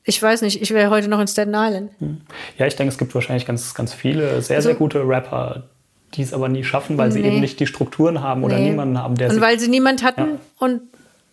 ich 0.03 0.21
weiß 0.21 0.41
nicht, 0.43 0.61
ich 0.61 0.73
wäre 0.73 0.91
heute 0.91 1.07
noch 1.07 1.19
in 1.19 1.27
Staten 1.27 1.53
Island. 1.55 1.91
Hm. 1.99 2.21
Ja, 2.57 2.67
ich 2.67 2.75
denke, 2.75 2.91
es 2.91 2.97
gibt 2.97 3.13
wahrscheinlich 3.15 3.45
ganz, 3.45 3.73
ganz 3.73 3.93
viele 3.93 4.41
sehr, 4.41 4.57
also, 4.57 4.69
sehr 4.69 4.75
gute 4.75 5.07
Rapper, 5.07 5.63
die 6.13 6.21
es 6.21 6.33
aber 6.33 6.49
nie 6.49 6.63
schaffen, 6.63 6.97
weil 6.97 7.11
sie 7.11 7.21
eben 7.21 7.39
nicht 7.39 7.59
die 7.59 7.67
Strukturen 7.67 8.21
haben 8.21 8.43
oder 8.43 8.57
nee. 8.57 8.69
niemanden 8.69 8.97
haben, 8.97 9.15
der 9.15 9.29
Und 9.29 9.41
weil 9.41 9.59
sie 9.59 9.67
niemand 9.67 10.03
hatten 10.03 10.21
ja. 10.21 10.37
und 10.59 10.81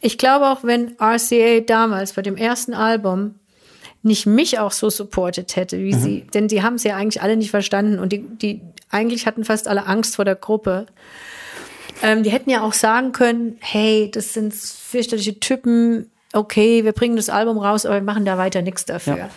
ich 0.06 0.18
glaube 0.18 0.46
auch, 0.46 0.62
wenn 0.62 0.94
RCA 1.00 1.60
damals 1.66 2.12
bei 2.12 2.22
dem 2.22 2.36
ersten 2.36 2.74
Album 2.74 3.34
nicht 4.04 4.24
mich 4.24 4.60
auch 4.60 4.70
so 4.70 4.88
supportet 4.88 5.56
hätte, 5.56 5.80
wie 5.80 5.94
mhm. 5.94 6.00
sie, 6.00 6.26
denn 6.32 6.46
die 6.46 6.62
haben 6.62 6.76
es 6.76 6.84
ja 6.84 6.96
eigentlich 6.96 7.22
alle 7.22 7.36
nicht 7.36 7.50
verstanden 7.50 7.98
und 7.98 8.12
die, 8.12 8.20
die 8.20 8.60
eigentlich 8.88 9.26
hatten 9.26 9.44
fast 9.44 9.66
alle 9.66 9.86
Angst 9.86 10.14
vor 10.14 10.24
der 10.24 10.36
Gruppe. 10.36 10.86
Ähm, 12.02 12.22
die 12.22 12.30
hätten 12.30 12.50
ja 12.50 12.62
auch 12.62 12.72
sagen 12.72 13.10
können, 13.10 13.56
hey, 13.58 14.08
das 14.12 14.32
sind 14.32 14.54
fürchterliche 14.54 15.40
Typen, 15.40 16.08
okay, 16.32 16.84
wir 16.84 16.92
bringen 16.92 17.16
das 17.16 17.28
Album 17.28 17.58
raus, 17.58 17.86
aber 17.86 17.96
wir 17.96 18.02
machen 18.02 18.24
da 18.24 18.36
weiter 18.36 18.60
nichts 18.60 18.84
dafür. 18.84 19.16
Ja. 19.16 19.30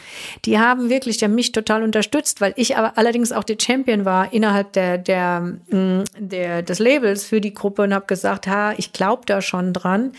Die 0.45 0.59
haben 0.59 0.89
wirklich, 0.89 1.23
haben 1.23 1.35
mich 1.35 1.51
total 1.51 1.83
unterstützt, 1.83 2.41
weil 2.41 2.53
ich 2.57 2.77
aber 2.77 2.97
allerdings 2.97 3.31
auch 3.31 3.43
der 3.43 3.57
Champion 3.59 4.05
war 4.05 4.33
innerhalb 4.33 4.73
der, 4.73 4.97
der, 4.97 5.41
mm, 5.69 6.03
der, 6.17 6.61
des 6.61 6.79
Labels 6.79 7.23
für 7.23 7.41
die 7.41 7.53
Gruppe 7.53 7.83
und 7.83 7.93
habe 7.93 8.05
gesagt, 8.05 8.47
ha, 8.47 8.73
ich 8.77 8.91
glaube 8.91 9.23
da 9.25 9.41
schon 9.41 9.71
dran. 9.73 10.11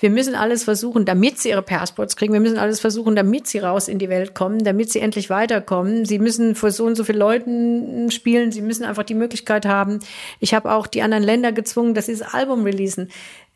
Wir 0.00 0.10
müssen 0.10 0.34
alles 0.34 0.64
versuchen, 0.64 1.04
damit 1.04 1.38
sie 1.38 1.50
ihre 1.50 1.62
Passports 1.62 2.16
kriegen. 2.16 2.32
Wir 2.32 2.40
müssen 2.40 2.58
alles 2.58 2.80
versuchen, 2.80 3.16
damit 3.16 3.46
sie 3.46 3.60
raus 3.60 3.88
in 3.88 3.98
die 3.98 4.08
Welt 4.08 4.34
kommen, 4.34 4.64
damit 4.64 4.90
sie 4.90 5.00
endlich 5.00 5.30
weiterkommen. 5.30 6.04
Sie 6.04 6.18
müssen 6.18 6.54
vor 6.54 6.70
so 6.70 6.84
und 6.84 6.96
so 6.96 7.04
vielen 7.04 7.18
Leuten 7.18 8.10
spielen. 8.10 8.52
Sie 8.52 8.62
müssen 8.62 8.84
einfach 8.84 9.04
die 9.04 9.14
Möglichkeit 9.14 9.64
haben. 9.64 10.00
Ich 10.40 10.54
habe 10.54 10.72
auch 10.72 10.86
die 10.86 11.02
anderen 11.02 11.24
Länder 11.24 11.52
gezwungen, 11.52 11.94
dass 11.94 12.06
sie 12.06 12.16
das 12.16 12.34
Album 12.34 12.64
releasen. 12.64 13.10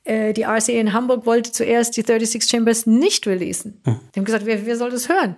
Äh, 0.04 0.32
die 0.32 0.42
RCA 0.42 0.72
in 0.72 0.92
Hamburg 0.92 1.26
wollte 1.26 1.52
zuerst 1.52 1.96
die 1.96 2.02
36 2.02 2.44
Chambers 2.44 2.86
nicht 2.86 3.26
releasen. 3.26 3.80
Hm. 3.84 4.00
Die 4.14 4.20
haben 4.20 4.24
gesagt, 4.24 4.46
wer, 4.46 4.64
wer 4.64 4.76
soll 4.76 4.90
das 4.90 5.08
hören? 5.08 5.36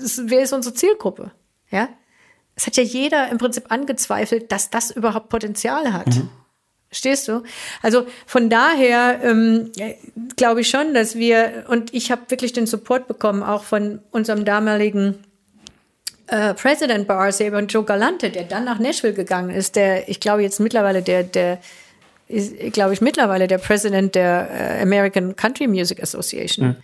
Das, 0.00 0.20
wer 0.24 0.42
ist 0.42 0.52
unsere 0.52 0.74
Zielgruppe? 0.74 1.32
Ja? 1.70 1.88
Es 2.54 2.66
hat 2.66 2.76
ja 2.76 2.82
jeder 2.82 3.30
im 3.30 3.38
Prinzip 3.38 3.70
angezweifelt, 3.70 4.50
dass 4.52 4.70
das 4.70 4.90
überhaupt 4.90 5.28
Potenzial 5.28 5.92
hat. 5.92 6.08
Mhm. 6.08 6.28
Verstehst 6.88 7.28
du? 7.28 7.42
Also 7.82 8.06
von 8.26 8.48
daher 8.48 9.20
ähm, 9.22 9.70
glaube 10.36 10.62
ich 10.62 10.68
schon, 10.68 10.94
dass 10.94 11.16
wir, 11.16 11.66
und 11.68 11.92
ich 11.92 12.10
habe 12.10 12.22
wirklich 12.28 12.52
den 12.52 12.66
Support 12.66 13.06
bekommen, 13.06 13.42
auch 13.42 13.62
von 13.62 14.00
unserem 14.10 14.44
damaligen 14.44 15.22
äh, 16.28 16.54
President 16.54 17.06
bei 17.06 17.28
RCA 17.28 17.58
und 17.58 17.72
Joe 17.72 17.84
Galante, 17.84 18.30
der 18.30 18.44
dann 18.44 18.64
nach 18.64 18.78
Nashville 18.78 19.14
gegangen 19.14 19.50
ist, 19.50 19.76
der, 19.76 20.08
ich 20.08 20.18
glaube 20.18 20.42
jetzt 20.42 20.60
mittlerweile 20.60 21.02
der, 21.02 21.24
der 21.24 21.58
ist, 22.28 22.72
glaube 22.72 22.92
ich, 22.92 23.00
mittlerweile 23.00 23.46
der 23.46 23.58
Präsident 23.58 24.14
der 24.14 24.48
äh, 24.50 24.82
American 24.82 25.34
Country 25.34 25.66
Music 25.66 26.02
Association. 26.02 26.68
Mhm. 26.68 26.76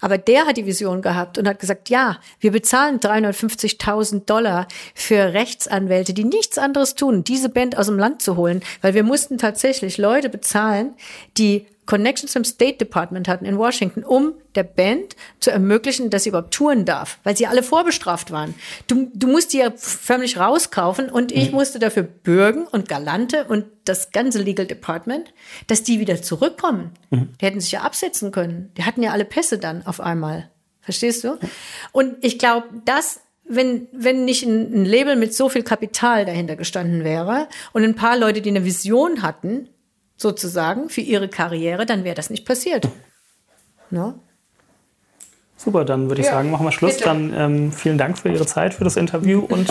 Aber 0.00 0.18
der 0.18 0.46
hat 0.46 0.56
die 0.56 0.66
Vision 0.66 1.02
gehabt 1.02 1.38
und 1.38 1.46
hat 1.46 1.58
gesagt, 1.58 1.90
ja, 1.90 2.18
wir 2.40 2.50
bezahlen 2.50 2.98
350.000 3.00 4.24
Dollar 4.24 4.66
für 4.94 5.34
Rechtsanwälte, 5.34 6.14
die 6.14 6.24
nichts 6.24 6.58
anderes 6.58 6.94
tun, 6.94 7.24
diese 7.24 7.48
Band 7.48 7.76
aus 7.76 7.86
dem 7.86 7.98
Land 7.98 8.22
zu 8.22 8.36
holen, 8.36 8.62
weil 8.80 8.94
wir 8.94 9.02
mussten 9.02 9.38
tatsächlich 9.38 9.98
Leute 9.98 10.28
bezahlen, 10.28 10.94
die 11.36 11.66
Connections 11.86 12.32
zum 12.32 12.44
State 12.44 12.78
Department 12.78 13.28
hatten 13.28 13.44
in 13.44 13.58
Washington, 13.58 14.04
um 14.04 14.34
der 14.54 14.64
Band 14.64 15.16
zu 15.40 15.50
ermöglichen, 15.50 16.10
dass 16.10 16.24
sie 16.24 16.30
überhaupt 16.30 16.52
touren 16.52 16.84
darf, 16.84 17.18
weil 17.22 17.36
sie 17.36 17.46
alle 17.46 17.62
vorbestraft 17.62 18.30
waren. 18.32 18.54
Du, 18.88 19.10
du 19.14 19.28
musst 19.28 19.52
die 19.52 19.58
ja 19.58 19.72
förmlich 19.76 20.36
rauskaufen 20.36 21.08
und 21.08 21.32
ich 21.32 21.50
mhm. 21.50 21.56
musste 21.56 21.78
dafür 21.78 22.02
bürgen 22.02 22.66
und 22.66 22.88
Galante 22.88 23.44
und 23.44 23.66
das 23.84 24.10
ganze 24.10 24.42
Legal 24.42 24.66
Department, 24.66 25.32
dass 25.68 25.82
die 25.82 26.00
wieder 26.00 26.20
zurückkommen. 26.20 26.90
Mhm. 27.10 27.28
Die 27.40 27.46
hätten 27.46 27.60
sich 27.60 27.72
ja 27.72 27.82
absetzen 27.82 28.32
können. 28.32 28.72
Die 28.76 28.84
hatten 28.84 29.02
ja 29.02 29.12
alle 29.12 29.24
Pässe 29.24 29.58
dann 29.58 29.86
auf 29.86 30.00
einmal. 30.00 30.50
Verstehst 30.80 31.24
du? 31.24 31.38
Und 31.92 32.16
ich 32.20 32.38
glaube, 32.38 32.66
das 32.84 33.20
wenn, 33.48 33.86
wenn 33.92 34.24
nicht 34.24 34.42
ein, 34.44 34.72
ein 34.72 34.84
Label 34.84 35.14
mit 35.14 35.32
so 35.32 35.48
viel 35.48 35.62
Kapital 35.62 36.24
dahinter 36.24 36.56
gestanden 36.56 37.04
wäre 37.04 37.48
und 37.72 37.84
ein 37.84 37.94
paar 37.94 38.18
Leute, 38.18 38.40
die 38.40 38.50
eine 38.50 38.64
Vision 38.64 39.22
hatten, 39.22 39.68
sozusagen, 40.16 40.88
für 40.88 41.00
ihre 41.00 41.28
Karriere, 41.28 41.86
dann 41.86 42.04
wäre 42.04 42.14
das 42.14 42.30
nicht 42.30 42.44
passiert. 42.44 42.88
No? 43.90 44.14
Super, 45.56 45.84
dann 45.84 46.08
würde 46.08 46.20
ich 46.20 46.26
ja, 46.26 46.34
sagen, 46.34 46.50
machen 46.50 46.66
wir 46.66 46.72
Schluss. 46.72 46.94
Bitte. 46.94 47.04
Dann 47.04 47.32
ähm, 47.34 47.72
vielen 47.72 47.96
Dank 47.96 48.18
für 48.18 48.28
Ihre 48.28 48.46
Zeit, 48.46 48.74
für 48.74 48.84
das 48.84 48.96
Interview 48.96 49.40
und 49.40 49.68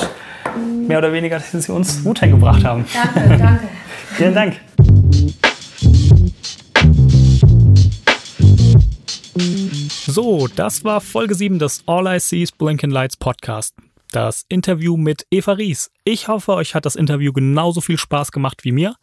mehr 0.88 0.98
oder 0.98 1.14
weniger, 1.14 1.38
dass 1.38 1.52
Sie 1.52 1.72
uns 1.72 2.04
Mut 2.04 2.22
gebracht 2.22 2.64
haben. 2.64 2.86
Danke, 3.14 3.38
danke. 3.38 3.68
vielen 4.16 4.34
Dank. 4.34 4.60
So, 10.16 10.48
das 10.48 10.84
war 10.84 11.02
Folge 11.02 11.36
7 11.36 11.60
des 11.60 11.84
All 11.86 12.08
I 12.08 12.20
See 12.20 12.42
is 12.42 12.52
Blinking 12.52 12.90
Lights 12.90 13.18
Podcast. 13.18 13.76
Das 14.12 14.46
Interview 14.48 14.98
mit 14.98 15.26
Eva 15.30 15.52
Ries. 15.52 15.92
Ich 16.04 16.30
hoffe, 16.30 16.54
euch 16.54 16.74
hat 16.74 16.86
das 16.86 16.96
Interview 16.96 17.34
genauso 17.34 17.82
viel 17.82 17.98
Spaß 17.98 18.32
gemacht 18.32 18.64
wie 18.64 18.72
mir. 18.72 18.96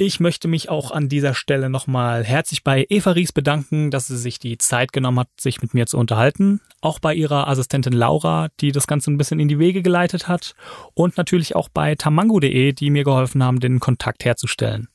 Ich 0.00 0.20
möchte 0.20 0.46
mich 0.46 0.68
auch 0.68 0.92
an 0.92 1.08
dieser 1.08 1.34
Stelle 1.34 1.68
nochmal 1.68 2.22
herzlich 2.22 2.62
bei 2.62 2.86
Eva 2.88 3.10
Ries 3.10 3.32
bedanken, 3.32 3.90
dass 3.90 4.06
sie 4.06 4.16
sich 4.16 4.38
die 4.38 4.56
Zeit 4.56 4.92
genommen 4.92 5.18
hat, 5.18 5.28
sich 5.40 5.60
mit 5.60 5.74
mir 5.74 5.86
zu 5.86 5.98
unterhalten. 5.98 6.60
Auch 6.80 7.00
bei 7.00 7.16
ihrer 7.16 7.48
Assistentin 7.48 7.94
Laura, 7.94 8.46
die 8.60 8.70
das 8.70 8.86
Ganze 8.86 9.10
ein 9.10 9.18
bisschen 9.18 9.40
in 9.40 9.48
die 9.48 9.58
Wege 9.58 9.82
geleitet 9.82 10.28
hat. 10.28 10.54
Und 10.94 11.16
natürlich 11.16 11.56
auch 11.56 11.68
bei 11.68 11.96
tamango.de, 11.96 12.72
die 12.74 12.90
mir 12.90 13.02
geholfen 13.02 13.42
haben, 13.42 13.58
den 13.58 13.80
Kontakt 13.80 14.24
herzustellen. 14.24 14.86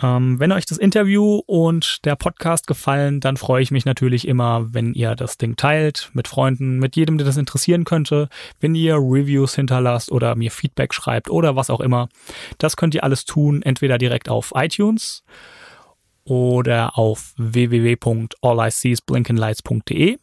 Ähm, 0.00 0.38
wenn 0.38 0.52
euch 0.52 0.64
das 0.64 0.78
Interview 0.78 1.42
und 1.46 2.04
der 2.04 2.14
Podcast 2.14 2.68
gefallen, 2.68 3.18
dann 3.20 3.36
freue 3.36 3.62
ich 3.62 3.70
mich 3.70 3.84
natürlich 3.84 4.26
immer, 4.28 4.72
wenn 4.72 4.94
ihr 4.94 5.14
das 5.16 5.36
Ding 5.38 5.56
teilt 5.56 6.10
mit 6.12 6.28
Freunden, 6.28 6.78
mit 6.78 6.94
jedem, 6.94 7.18
der 7.18 7.26
das 7.26 7.36
interessieren 7.36 7.84
könnte, 7.84 8.28
wenn 8.60 8.76
ihr 8.76 8.94
Reviews 8.94 9.56
hinterlasst 9.56 10.12
oder 10.12 10.36
mir 10.36 10.50
Feedback 10.50 10.92
schreibt 10.94 11.30
oder 11.30 11.56
was 11.56 11.70
auch 11.70 11.80
immer. 11.80 12.08
Das 12.58 12.76
könnt 12.76 12.94
ihr 12.94 13.02
alles 13.02 13.24
tun, 13.24 13.62
entweder 13.62 13.98
direkt 13.98 14.28
auf 14.28 14.52
iTunes 14.54 15.24
oder 16.24 16.96
auf 16.96 17.32
www.alliseesblinkenlights.de, 17.36 20.18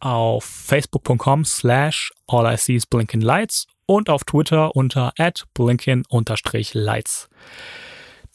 auf 0.00 0.44
facebook.com 0.44 1.44
slash 1.44 2.12
alliseesblinkenlights 2.26 3.68
und 3.86 4.10
auf 4.10 4.24
Twitter 4.24 4.74
unter 4.74 5.12
at 5.18 5.44
blinken-lights. 5.54 7.28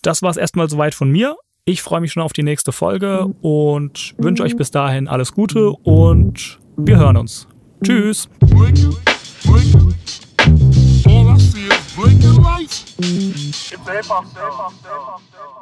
Das 0.01 0.21
war 0.21 0.29
es 0.29 0.37
erstmal 0.37 0.69
soweit 0.69 0.95
von 0.95 1.11
mir. 1.11 1.35
Ich 1.65 1.81
freue 1.81 1.99
mich 1.99 2.13
schon 2.13 2.23
auf 2.23 2.33
die 2.33 2.43
nächste 2.43 2.71
Folge 2.71 3.25
und 3.41 4.15
wünsche 4.17 4.43
euch 4.43 4.55
bis 4.55 4.71
dahin 4.71 5.07
alles 5.07 5.33
Gute 5.33 5.71
und 5.71 6.59
wir 6.77 6.97
hören 6.97 7.17
uns. 7.17 7.47
Tschüss. 7.83 8.29
All 11.05 11.27
I 11.27 11.37
see 11.37 11.67
is 11.67 11.95
blinking 11.95 12.41
lights. 12.41 12.85
It's 12.99 13.73
a 13.73 13.91
hip 13.91 14.05
hop 14.05 15.58